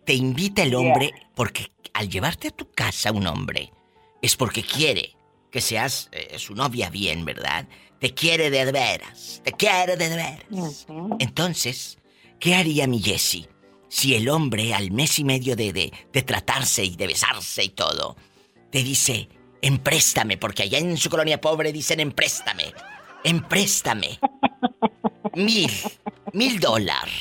Te 0.05 0.13
invita 0.13 0.61
el 0.61 0.75
hombre 0.75 1.11
porque 1.33 1.71
al 1.93 2.07
llevarte 2.07 2.49
a 2.49 2.51
tu 2.51 2.69
casa 2.69 3.11
un 3.11 3.25
hombre 3.25 3.73
es 4.21 4.35
porque 4.35 4.61
quiere 4.61 5.17
que 5.49 5.59
seas 5.59 6.07
eh, 6.11 6.37
su 6.37 6.53
novia 6.53 6.91
bien, 6.91 7.25
¿verdad? 7.25 7.67
Te 7.99 8.13
quiere 8.13 8.51
de 8.51 8.71
veras, 8.71 9.41
te 9.43 9.53
quiere 9.53 9.97
de 9.97 10.07
veras. 10.07 10.85
Entonces, 11.17 11.97
¿qué 12.39 12.53
haría 12.53 12.85
mi 12.85 13.01
Jessie 13.01 13.49
si 13.91 14.15
el 14.15 14.29
hombre 14.29 14.73
al 14.73 14.89
mes 14.91 15.19
y 15.19 15.25
medio 15.25 15.57
de, 15.57 15.73
de, 15.73 15.91
de 16.13 16.21
tratarse 16.21 16.83
y 16.85 16.95
de 16.95 17.07
besarse 17.07 17.61
y 17.65 17.69
todo, 17.69 18.15
te 18.71 18.81
dice, 18.83 19.27
empréstame, 19.61 20.37
porque 20.37 20.63
allá 20.63 20.77
en 20.77 20.95
su 20.95 21.09
colonia 21.09 21.41
pobre 21.41 21.73
dicen 21.73 21.99
empréstame, 21.99 22.73
empréstame. 23.25 24.17
Mil, 25.35 25.69
mil 26.33 26.59
dólares. 26.59 27.13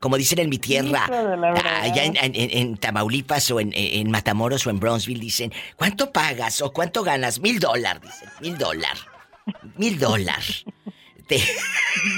Como 0.00 0.16
dicen 0.16 0.38
en 0.38 0.48
mi 0.48 0.58
tierra, 0.58 1.06
verdad. 1.08 1.80
allá 1.82 2.04
en, 2.04 2.16
en- 2.16 2.34
en- 2.36 2.56
en 2.56 2.76
Tamaulipas 2.76 3.50
o 3.50 3.58
en, 3.58 3.72
en 3.74 4.10
Matamoros 4.10 4.66
o 4.66 4.70
en 4.70 4.78
Bronzeville 4.78 5.20
dicen, 5.20 5.52
¿cuánto 5.76 6.12
pagas 6.12 6.60
o 6.62 6.72
cuánto 6.72 7.02
ganas? 7.02 7.40
Mil 7.40 7.58
dólares, 7.58 8.02
dicen, 8.02 8.28
mil 8.40 8.56
dólares. 8.58 9.00
Mil 9.76 9.98
dólares. 9.98 10.64
Te, 11.26 11.42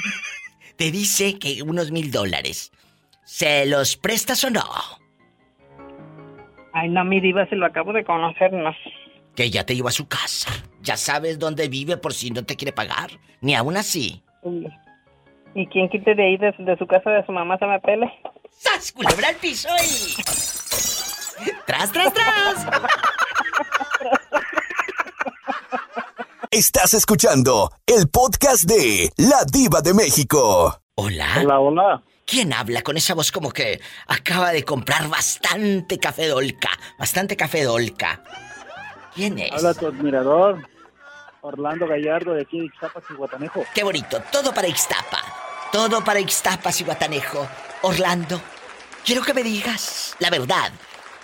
te 0.77 0.91
dice 0.91 1.39
que 1.39 1.63
unos 1.63 1.91
mil 1.91 2.11
dólares. 2.11 2.71
¿Se 3.31 3.65
los 3.65 3.97
prestas 3.97 4.43
o 4.43 4.51
no? 4.51 4.65
Ay, 6.73 6.89
no, 6.89 7.05
mi 7.05 7.21
diva, 7.21 7.47
se 7.47 7.55
lo 7.55 7.65
acabo 7.65 7.93
de 7.93 8.05
conocer, 8.05 8.53
no. 8.53 8.75
Que 9.37 9.51
ya 9.51 9.65
te 9.65 9.77
lleva 9.77 9.91
a 9.91 9.93
su 9.93 10.09
casa. 10.09 10.51
Ya 10.83 10.97
sabes 10.97 11.39
dónde 11.39 11.69
vive 11.69 11.97
por 11.97 12.13
si 12.13 12.33
no 12.33 12.45
te 12.45 12.57
quiere 12.57 12.73
pagar. 12.73 13.13
Ni 13.41 13.55
aún 13.55 13.77
así. 13.77 14.25
¿Y 15.55 15.65
quién 15.69 15.89
quite 15.89 16.17
de 16.17 16.25
ahí, 16.25 16.37
de, 16.39 16.53
de 16.59 16.77
su 16.77 16.89
casa, 16.89 17.09
de 17.11 17.25
su 17.25 17.31
mamá, 17.31 17.57
se 17.59 17.67
me 17.67 17.79
pele? 17.79 18.13
¡Sas, 18.51 18.91
culebra 18.91 19.29
al 19.29 19.37
piso 19.37 19.69
y... 19.79 20.23
¡Tras, 21.67 21.93
tras, 21.93 22.13
tras! 22.13 22.67
Estás 26.51 26.95
escuchando 26.95 27.71
el 27.87 28.09
podcast 28.11 28.65
de 28.65 29.09
La 29.17 29.45
Diva 29.51 29.83
de 29.83 29.95
México. 29.95 30.81
Hola. 30.97 31.29
Hola, 31.41 31.61
hola. 31.61 32.03
¿Quién 32.31 32.53
habla 32.53 32.83
con 32.83 32.97
esa 32.97 33.15
voz 33.15 33.33
como 33.33 33.51
que 33.51 33.81
acaba 34.07 34.53
de 34.53 34.65
comprar 34.65 35.09
bastante 35.09 35.99
café 35.99 36.29
dolca? 36.29 36.71
Bastante 36.97 37.37
café 37.37 37.65
dolca. 37.65 38.23
¿Quién 39.13 39.41
es? 39.41 39.51
Habla 39.51 39.75
tu 39.75 39.89
admirador, 39.89 40.65
Orlando 41.41 41.89
Gallardo, 41.89 42.35
de 42.35 42.43
aquí 42.43 42.61
de 42.61 42.67
Ixtapas 42.67 43.03
y 43.11 43.15
Guatanejo. 43.15 43.65
Qué 43.75 43.83
bonito. 43.83 44.23
Todo 44.31 44.55
para 44.55 44.69
Ixtapa. 44.69 45.19
Todo 45.73 46.05
para 46.05 46.21
Ixtapas 46.21 46.81
y 46.81 46.85
Guatanejo. 46.85 47.49
Orlando, 47.83 48.41
quiero 49.05 49.23
que 49.23 49.35
me 49.35 49.43
digas 49.43 50.15
la 50.21 50.31
verdad. 50.31 50.71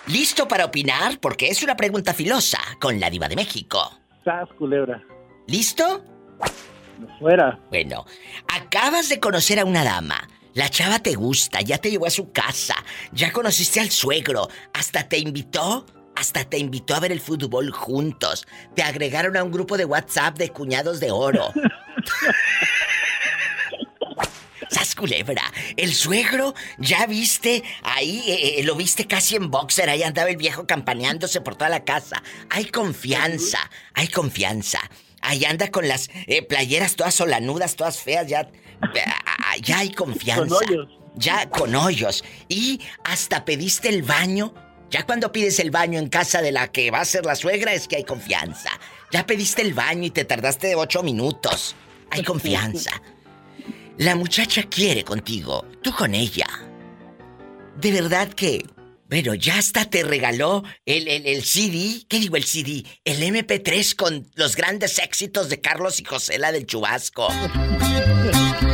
¿Listo 0.07 0.45
para 0.49 0.65
opinar? 0.65 1.21
Porque 1.21 1.47
es 1.47 1.63
una 1.63 1.77
pregunta 1.77 2.13
filosa 2.13 2.59
con 2.81 2.99
la 2.99 3.09
diva 3.09 3.29
de 3.29 3.37
México. 3.37 3.97
Sas, 4.25 4.49
culebra. 4.57 5.01
¿Listo? 5.47 6.03
Fuera. 7.17 7.57
Bueno, 7.69 8.05
acabas 8.53 9.07
de 9.07 9.21
conocer 9.21 9.59
a 9.61 9.63
una 9.63 9.85
dama. 9.85 10.27
La 10.57 10.69
chava 10.69 10.97
te 10.97 11.13
gusta, 11.13 11.61
ya 11.61 11.77
te 11.77 11.91
llevó 11.91 12.07
a 12.07 12.09
su 12.09 12.31
casa, 12.31 12.75
ya 13.11 13.31
conociste 13.31 13.79
al 13.79 13.91
suegro, 13.91 14.49
hasta 14.73 15.07
te 15.07 15.19
invitó, 15.19 15.85
hasta 16.15 16.45
te 16.45 16.57
invitó 16.57 16.95
a 16.95 16.99
ver 16.99 17.11
el 17.11 17.21
fútbol 17.21 17.69
juntos. 17.69 18.47
Te 18.73 18.81
agregaron 18.81 19.37
a 19.37 19.43
un 19.43 19.51
grupo 19.51 19.77
de 19.77 19.85
WhatsApp 19.85 20.35
de 20.35 20.49
cuñados 20.49 20.99
de 20.99 21.11
oro. 21.11 21.53
¡Sas 24.71 24.95
culebra! 24.95 25.43
El 25.75 25.93
suegro, 25.93 26.55
ya 26.79 27.05
viste, 27.05 27.63
ahí 27.83 28.23
eh, 28.25 28.59
eh, 28.59 28.63
lo 28.63 28.75
viste 28.75 29.05
casi 29.05 29.35
en 29.35 29.51
boxer, 29.51 29.91
ahí 29.91 30.01
andaba 30.01 30.31
el 30.31 30.37
viejo 30.37 30.65
campaneándose 30.65 31.39
por 31.39 31.55
toda 31.55 31.69
la 31.69 31.83
casa. 31.83 32.23
Hay 32.49 32.65
confianza, 32.65 33.59
hay 33.93 34.07
confianza. 34.07 34.79
Ahí 35.21 35.45
anda 35.45 35.69
con 35.69 35.87
las 35.87 36.09
eh, 36.25 36.41
playeras 36.41 36.95
todas 36.95 37.13
solanudas, 37.13 37.75
todas 37.75 37.99
feas, 37.99 38.25
ya, 38.25 38.49
ya 39.61 39.79
hay 39.79 39.91
confianza. 39.91 40.55
Con 40.55 40.69
hoyos. 40.69 40.87
Ya 41.15 41.49
con 41.49 41.75
hoyos. 41.75 42.23
Y 42.47 42.81
hasta 43.03 43.45
pediste 43.45 43.89
el 43.89 44.03
baño. 44.03 44.53
Ya 44.89 45.05
cuando 45.05 45.31
pides 45.31 45.59
el 45.59 45.71
baño 45.71 45.99
en 45.99 46.07
casa 46.07 46.41
de 46.41 46.51
la 46.51 46.71
que 46.71 46.91
va 46.91 47.01
a 47.01 47.05
ser 47.05 47.25
la 47.25 47.35
suegra 47.35 47.73
es 47.73 47.87
que 47.87 47.97
hay 47.97 48.03
confianza. 48.03 48.69
Ya 49.11 49.25
pediste 49.25 49.61
el 49.61 49.73
baño 49.73 50.05
y 50.05 50.11
te 50.11 50.25
tardaste 50.25 50.75
ocho 50.75 51.03
minutos. 51.03 51.75
Hay 52.11 52.23
confianza. 52.23 53.01
La 53.97 54.15
muchacha 54.15 54.63
quiere 54.63 55.03
contigo, 55.03 55.65
tú 55.81 55.91
con 55.93 56.13
ella. 56.13 56.47
De 57.75 57.91
verdad 57.91 58.29
que 58.29 58.63
Bueno, 59.09 59.33
ya 59.33 59.57
hasta 59.57 59.85
te 59.85 60.03
regaló 60.03 60.63
el, 60.85 61.07
el, 61.07 61.25
el 61.25 61.43
CD, 61.43 62.05
¿qué 62.09 62.19
digo 62.19 62.35
el 62.35 62.43
CD? 62.43 62.83
El 63.05 63.21
MP3 63.21 63.95
con 63.95 64.29
los 64.35 64.55
grandes 64.57 64.99
éxitos 64.99 65.47
de 65.49 65.61
Carlos 65.61 65.99
y 66.01 66.03
José 66.03 66.37
la 66.37 66.51
del 66.51 66.65
Chubasco. 66.65 67.29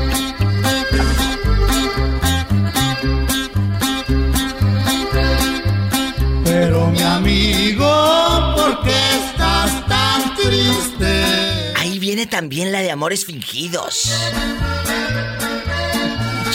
Pero 6.54 6.92
mi 6.92 7.02
amigo, 7.02 8.54
¿por 8.56 8.84
qué 8.84 8.92
estás 8.92 9.88
tan 9.88 10.36
triste? 10.36 11.74
Ahí 11.76 11.98
viene 11.98 12.28
también 12.28 12.72
la 12.72 12.82
de 12.82 12.92
Amores 12.92 13.26
Fingidos. 13.26 14.14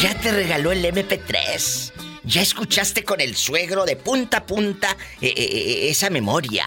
Ya 0.00 0.16
te 0.20 0.30
regaló 0.30 0.70
el 0.70 0.84
MP3. 0.84 1.92
Ya 2.22 2.42
escuchaste 2.42 3.02
con 3.02 3.20
el 3.20 3.34
suegro 3.34 3.86
de 3.86 3.96
punta 3.96 4.36
a 4.36 4.46
punta 4.46 4.96
eh, 5.20 5.34
eh, 5.36 5.44
eh, 5.44 5.90
esa 5.90 6.10
memoria. 6.10 6.64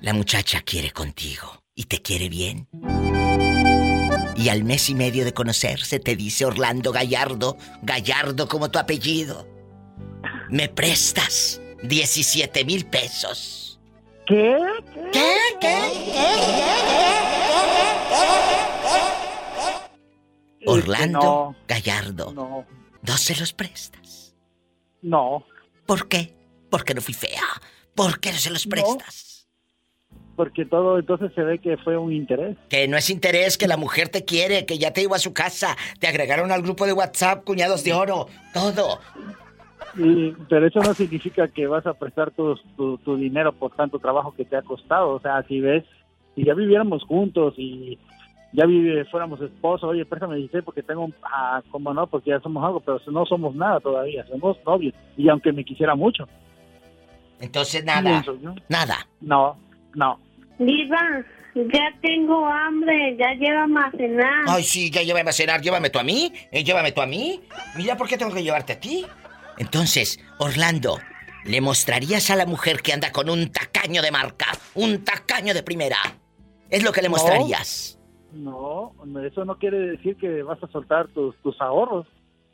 La 0.00 0.14
muchacha 0.14 0.62
quiere 0.62 0.92
contigo 0.92 1.62
y 1.74 1.84
te 1.84 2.00
quiere 2.00 2.30
bien. 2.30 2.68
Y 4.34 4.48
al 4.48 4.64
mes 4.64 4.88
y 4.88 4.94
medio 4.94 5.26
de 5.26 5.34
conocerse 5.34 5.98
te 5.98 6.16
dice 6.16 6.46
Orlando 6.46 6.90
Gallardo, 6.90 7.58
Gallardo 7.82 8.48
como 8.48 8.70
tu 8.70 8.78
apellido. 8.78 9.46
¿Me 10.48 10.70
prestas 10.70 11.60
17 11.82 12.64
mil 12.64 12.86
pesos? 12.86 13.80
¿Qué? 14.26 14.56
¿Qué? 15.12 15.36
¿Qué? 15.60 15.76
Orlando 20.66 21.18
no. 21.18 21.56
Gallardo. 21.66 22.32
No, 22.32 22.66
¿No 23.02 23.16
se 23.16 23.36
los 23.36 23.52
prestas? 23.52 24.34
no, 25.02 25.44
¿Por 25.86 26.08
qué? 26.08 26.34
Porque 26.68 26.92
no 26.92 27.00
fui 27.00 27.14
fea. 27.14 27.42
¿Por 27.94 28.20
qué 28.20 28.32
no 28.32 28.38
se 28.38 28.50
los 28.50 28.66
prestas? 28.66 29.28
porque 30.38 30.64
todo 30.64 31.00
entonces 31.00 31.32
se 31.34 31.42
ve 31.42 31.58
que 31.58 31.76
fue 31.78 31.98
un 31.98 32.12
interés. 32.12 32.56
Que 32.68 32.86
no 32.86 32.96
es 32.96 33.10
interés, 33.10 33.58
que 33.58 33.66
la 33.66 33.76
mujer 33.76 34.08
te 34.08 34.24
quiere, 34.24 34.66
que 34.66 34.78
ya 34.78 34.92
te 34.92 35.02
iba 35.02 35.16
a 35.16 35.18
su 35.18 35.34
casa, 35.34 35.76
te 35.98 36.06
agregaron 36.06 36.52
al 36.52 36.62
grupo 36.62 36.86
de 36.86 36.92
WhatsApp, 36.92 37.42
cuñados 37.42 37.82
de 37.82 37.92
oro, 37.92 38.28
todo. 38.54 39.00
Y, 39.96 40.32
pero 40.48 40.66
eso 40.66 40.80
no 40.80 40.94
significa 40.94 41.48
que 41.48 41.66
vas 41.66 41.86
a 41.86 41.94
prestar 41.94 42.30
tu, 42.30 42.56
tu, 42.76 42.98
tu 42.98 43.16
dinero 43.16 43.52
por 43.52 43.72
tanto 43.74 43.98
trabajo 43.98 44.34
que 44.34 44.44
te 44.44 44.56
ha 44.56 44.62
costado. 44.62 45.10
O 45.10 45.20
sea, 45.20 45.42
si 45.44 45.60
ves, 45.60 45.84
si 46.34 46.44
ya 46.44 46.54
viviéramos 46.54 47.02
juntos 47.04 47.54
y 47.56 47.98
ya 48.52 48.64
vive, 48.66 49.04
fuéramos 49.06 49.40
esposos, 49.40 49.90
oye, 49.90 50.04
préstame 50.06 50.36
16 50.36 50.64
porque 50.64 50.82
tengo 50.82 51.04
un... 51.04 51.14
Ah, 51.22 51.62
¿cómo 51.70 51.92
no? 51.92 52.06
Porque 52.06 52.30
ya 52.30 52.40
somos 52.40 52.64
algo, 52.64 52.80
pero 52.80 53.00
no 53.10 53.26
somos 53.26 53.54
nada 53.54 53.80
todavía, 53.80 54.24
somos 54.26 54.56
novios. 54.64 54.94
Y 55.16 55.28
aunque 55.28 55.52
me 55.52 55.64
quisiera 55.64 55.94
mucho. 55.94 56.26
Entonces 57.40 57.84
nada, 57.84 58.24
nada. 58.68 59.06
No, 59.20 59.56
no. 59.94 60.18
Diva, 60.58 61.24
ya 61.54 61.94
tengo 62.00 62.46
hambre, 62.46 63.16
ya 63.16 63.32
llévame 63.34 63.80
a 63.80 63.90
cenar. 63.92 64.44
Ay, 64.48 64.64
sí, 64.64 64.90
ya 64.90 65.02
llévame 65.02 65.30
a 65.30 65.32
cenar, 65.32 65.60
llévame 65.60 65.90
tú 65.90 65.98
a 65.98 66.02
mí, 66.02 66.32
eh, 66.50 66.64
llévame 66.64 66.92
tú 66.92 67.00
a 67.00 67.06
mí. 67.06 67.40
Mira, 67.76 67.96
¿por 67.96 68.08
qué 68.08 68.16
tengo 68.16 68.34
que 68.34 68.42
llevarte 68.42 68.72
a 68.72 68.80
ti? 68.80 69.04
Entonces, 69.58 70.20
Orlando, 70.38 70.98
¿le 71.44 71.60
mostrarías 71.60 72.30
a 72.30 72.36
la 72.36 72.46
mujer 72.46 72.80
que 72.82 72.92
anda 72.92 73.12
con 73.12 73.28
un 73.28 73.50
tacaño 73.50 74.02
de 74.02 74.10
marca, 74.10 74.46
un 74.74 75.04
tacaño 75.04 75.54
de 75.54 75.62
primera? 75.62 75.98
Es 76.70 76.82
lo 76.82 76.92
que 76.92 77.02
le 77.02 77.08
No. 77.08 77.12
mostrarías. 77.16 77.98
No, 78.32 78.92
eso 79.26 79.44
no 79.44 79.58
quiere 79.58 79.78
decir 79.78 80.16
que 80.16 80.42
vas 80.42 80.62
a 80.62 80.68
soltar 80.68 81.08
tus, 81.08 81.34
tus 81.42 81.58
ahorros. 81.60 82.06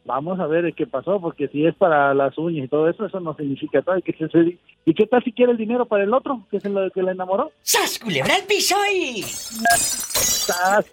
Vamos 0.07 0.39
a 0.39 0.47
ver 0.47 0.75
qué 0.75 0.87
pasó, 0.87 1.19
porque 1.19 1.49
si 1.49 1.65
es 1.67 1.75
para 1.77 2.13
las 2.13 2.37
uñas 2.37 2.67
y 2.67 2.69
todo 2.69 2.89
eso, 2.91 3.07
eso 3.07 3.21
no 3.21 3.35
significa 3.37 3.81
todo. 3.81 3.97
¿Y 3.97 4.03
qué, 4.03 4.13
se- 4.13 4.59
¿y 4.85 4.95
qué 4.95 5.07
tal 5.07 5.25
si 5.25 5.33
quiere 5.33 5.53
el 5.53 5.59
dinero 5.59 5.87
para 5.87 6.05
el 6.05 6.13
otro, 6.13 6.47
que 6.51 6.59
es 6.59 6.65
el 6.67 6.93
que 6.95 7.03
le 7.03 7.13
enamoró? 7.13 7.53
¡Sas, 7.63 7.99
culebra 7.99 8.35
al 8.35 8.43
piso 8.43 8.77
y... 8.93 9.23
¡Sas! 9.23 10.85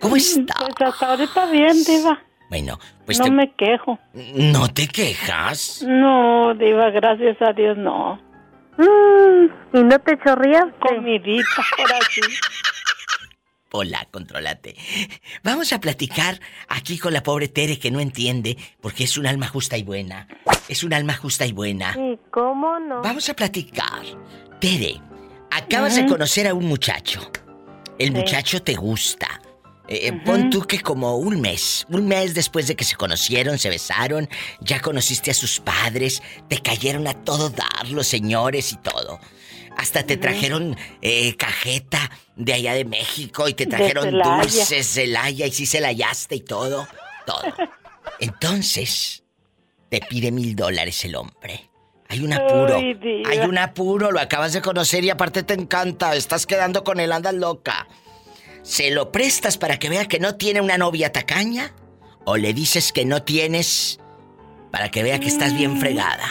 ¿Cómo 0.01 0.17
estás? 0.17 0.45
Pues 0.77 0.91
hasta 0.93 1.11
ahorita 1.11 1.47
bien, 1.51 1.83
Diva. 1.85 2.19
Bueno, 2.51 2.79
pues 3.05 3.19
no 3.19 3.25
te- 3.25 3.31
me 3.31 3.53
quejo. 3.55 3.99
¿No 4.15 4.69
te 4.69 4.87
quejas? 4.89 5.83
No, 5.87 6.55
Diva, 6.55 6.91
gracias 6.91 7.41
a 7.43 7.53
Dios, 7.53 7.77
no. 7.79 8.21
Mm, 8.79 9.77
¿Y 9.77 9.83
no 9.85 9.99
te 9.99 10.19
chorrías? 10.25 10.65
Comidita, 10.81 11.63
ahora 11.79 11.99
sí. 12.11 12.21
Hola, 13.71 14.09
contrólate. 14.11 14.77
Vamos 15.43 15.75
a 15.75 15.79
platicar 15.81 16.41
aquí 16.69 16.99
con 16.99 17.13
la 17.13 17.23
pobre 17.23 17.49
Tere 17.49 17.79
que 17.79 17.91
no 17.91 18.01
entiende 18.01 18.57
porque 18.81 19.05
es 19.05 19.19
un 19.19 19.27
alma 19.27 19.47
justa 19.47 19.77
y 19.77 19.83
buena. 19.83 20.27
Es 20.69 20.85
un 20.85 20.95
alma 20.95 21.15
justa 21.15 21.45
y 21.45 21.53
buena. 21.53 21.95
¿Y 21.99 22.19
cómo 22.31 22.79
no? 22.79 23.03
Vamos 23.03 23.29
a 23.29 23.35
platicar. 23.35 24.03
Tere, 24.59 25.01
acabas 25.51 25.97
de 25.97 26.07
conocer 26.07 26.47
a 26.49 26.55
un 26.55 26.65
muchacho. 26.65 27.31
El 27.99 28.09
Sí. 28.09 28.15
muchacho 28.15 28.63
te 28.63 28.75
gusta. 28.75 29.27
Eh, 29.89 30.09
eh, 30.09 30.13
Pon 30.25 30.51
tú 30.51 30.63
que 30.63 30.81
como 30.81 31.17
un 31.17 31.41
mes, 31.41 31.87
un 31.89 32.07
mes 32.07 32.35
después 32.35 32.67
de 32.67 32.77
que 32.77 32.85
se 32.85 32.95
conocieron, 32.97 33.59
se 33.59 33.71
besaron, 33.71 34.29
ya 34.61 34.81
conociste 34.81 35.31
a 35.31 35.35
sus 35.35 35.61
padres, 35.61 36.23
te 36.49 36.59
cayeron 36.59 37.07
a 37.07 37.15
todo 37.15 37.49
dar 37.51 37.89
los 37.89 38.07
señores 38.07 38.73
y 38.73 38.77
todo. 38.77 39.19
Hasta 39.77 40.03
te 40.03 40.17
trajeron 40.17 40.77
eh, 41.03 41.37
cajeta 41.37 42.11
de 42.37 42.53
allá 42.53 42.75
de 42.75 42.85
México 42.85 43.49
y 43.49 43.55
te 43.55 43.65
De 43.65 43.71
trajeron 43.77 44.05
Celaya. 44.05 44.43
dulces 44.43 44.69
de 44.69 44.83
Celaya 44.83 45.47
y 45.47 45.53
sí 45.53 45.67
se 45.67 45.81
la 45.81 45.89
hallaste 45.89 46.35
y 46.37 46.41
todo, 46.41 46.87
todo. 47.27 47.43
Entonces, 48.21 49.23
te 49.89 50.01
pide 50.01 50.31
mil 50.33 50.55
dólares 50.57 51.05
el 51.05 51.15
hombre. 51.17 51.71
Hay 52.09 52.21
un 52.21 52.33
apuro. 52.33 52.77
Ay. 52.77 53.23
Hay 53.27 53.39
un 53.41 53.57
apuro, 53.59 54.11
lo 54.11 54.21
acabas 54.21 54.53
de 54.53 54.63
conocer 54.63 55.05
y 55.05 55.11
aparte 55.11 55.43
te 55.43 55.55
encanta. 55.55 56.15
Estás 56.17 56.47
quedando 56.47 56.83
con 56.83 57.01
él, 57.01 57.13
andas 57.13 57.35
loca. 57.35 57.87
¿Se 58.69 58.91
lo 58.91 59.11
prestas 59.11 59.57
para 59.57 59.79
que 59.79 59.89
vea 59.89 60.05
que 60.05 60.19
no 60.21 60.35
tiene 60.37 60.61
una 60.61 60.77
novia 60.77 61.11
tacaña? 61.11 61.71
¿O 62.27 62.37
le 62.37 62.53
dices 62.53 62.93
que 62.93 63.07
no 63.07 63.23
tienes 63.23 63.99
para 64.71 64.91
que 64.91 65.03
vea 65.03 65.19
que 65.19 65.29
estás 65.29 65.57
bien 65.57 65.75
Mm. 65.75 65.81
fregada? 65.81 66.27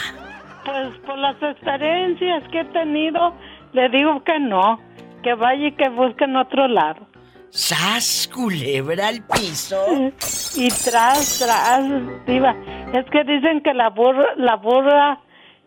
Pues 0.63 0.99
por 1.03 1.17
las 1.17 1.35
experiencias 1.41 2.43
que 2.51 2.59
he 2.59 2.65
tenido, 2.65 3.33
le 3.73 3.89
digo 3.89 4.23
que 4.23 4.39
no, 4.39 4.79
que 5.23 5.33
vaya 5.33 5.67
y 5.69 5.71
que 5.75 5.89
busque 5.89 6.25
en 6.25 6.35
otro 6.35 6.67
lado. 6.67 7.07
¡Sas, 7.49 8.29
culebra 8.31 9.07
al 9.07 9.23
piso! 9.25 9.83
Y 10.55 10.69
tras, 10.69 11.39
tras, 11.39 11.83
diva, 12.27 12.55
es 12.93 13.05
que 13.11 13.23
dicen 13.23 13.61
que 13.63 13.73
la 13.73 13.89
burra, 13.89 14.27
la 14.37 14.55
burra 14.57 15.19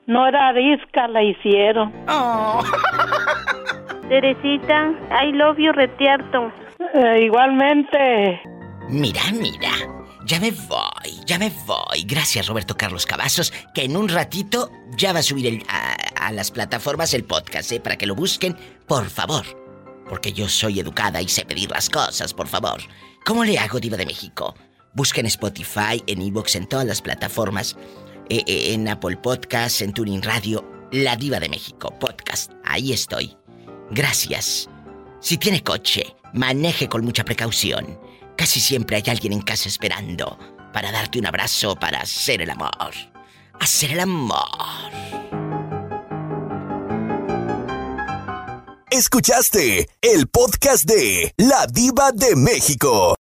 no 0.06 0.26
era 0.26 0.48
arisca, 0.48 1.08
la 1.08 1.22
hicieron. 1.22 1.92
Oh. 2.08 2.62
Teresita, 4.10 4.90
I 5.22 5.32
love 5.32 5.56
you 5.58 5.70
retiarto. 5.72 6.52
Eh, 6.94 7.22
igualmente. 7.26 8.40
Mira, 8.88 9.22
mira. 9.32 9.70
Ya 10.26 10.38
me 10.40 10.50
voy, 10.50 11.12
ya 11.26 11.38
me 11.38 11.50
voy. 11.64 12.02
Gracias, 12.06 12.46
Roberto 12.48 12.76
Carlos 12.76 13.06
Cavazos, 13.06 13.52
que 13.72 13.84
en 13.84 13.96
un 13.96 14.08
ratito 14.08 14.70
ya 14.96 15.12
va 15.12 15.20
a 15.20 15.22
subir 15.22 15.46
el- 15.46 15.62
a, 15.68 15.94
a 16.26 16.32
las 16.32 16.50
plataformas 16.50 17.14
el 17.14 17.24
podcast, 17.24 17.70
¿eh? 17.72 17.78
Para 17.80 17.96
que 17.96 18.06
lo 18.06 18.14
busquen, 18.16 18.56
por 18.88 19.08
favor. 19.08 19.44
Porque 20.08 20.32
yo 20.32 20.48
soy 20.48 20.80
educada 20.80 21.22
y 21.22 21.28
sé 21.28 21.44
pedir 21.44 21.70
las 21.70 21.88
cosas, 21.88 22.34
por 22.34 22.48
favor. 22.48 22.80
¿Cómo 23.24 23.44
le 23.44 23.58
hago, 23.58 23.78
Diva 23.78 23.96
de 23.96 24.06
México? 24.06 24.54
Busquen 24.92 25.26
Spotify, 25.26 26.02
en 26.08 26.20
Evox, 26.20 26.56
en 26.56 26.66
todas 26.68 26.84
las 26.84 27.00
plataformas, 27.00 27.76
eh, 28.28 28.42
eh, 28.46 28.74
en 28.74 28.88
Apple 28.88 29.18
Podcasts, 29.18 29.82
en 29.82 29.92
Tuning 29.92 30.22
Radio, 30.22 30.68
La 30.90 31.14
Diva 31.14 31.38
de 31.38 31.48
México, 31.48 31.96
podcast. 32.00 32.50
Ahí 32.64 32.92
estoy. 32.92 33.36
Gracias. 33.90 34.68
Si 35.20 35.36
tiene 35.36 35.62
coche, 35.62 36.14
maneje 36.32 36.88
con 36.88 37.04
mucha 37.04 37.24
precaución. 37.24 37.98
Casi 38.36 38.60
siempre 38.60 38.96
hay 38.96 39.02
alguien 39.08 39.32
en 39.32 39.42
casa 39.42 39.68
esperando 39.68 40.38
para 40.72 40.92
darte 40.92 41.18
un 41.18 41.26
abrazo, 41.26 41.74
para 41.74 42.00
hacer 42.00 42.40
el 42.40 42.50
amor. 42.50 42.94
Hacer 43.58 43.92
el 43.92 44.00
amor. 44.00 44.90
Escuchaste 48.90 49.88
el 50.00 50.28
podcast 50.28 50.84
de 50.84 51.32
La 51.36 51.66
Diva 51.66 52.12
de 52.12 52.36
México. 52.36 53.16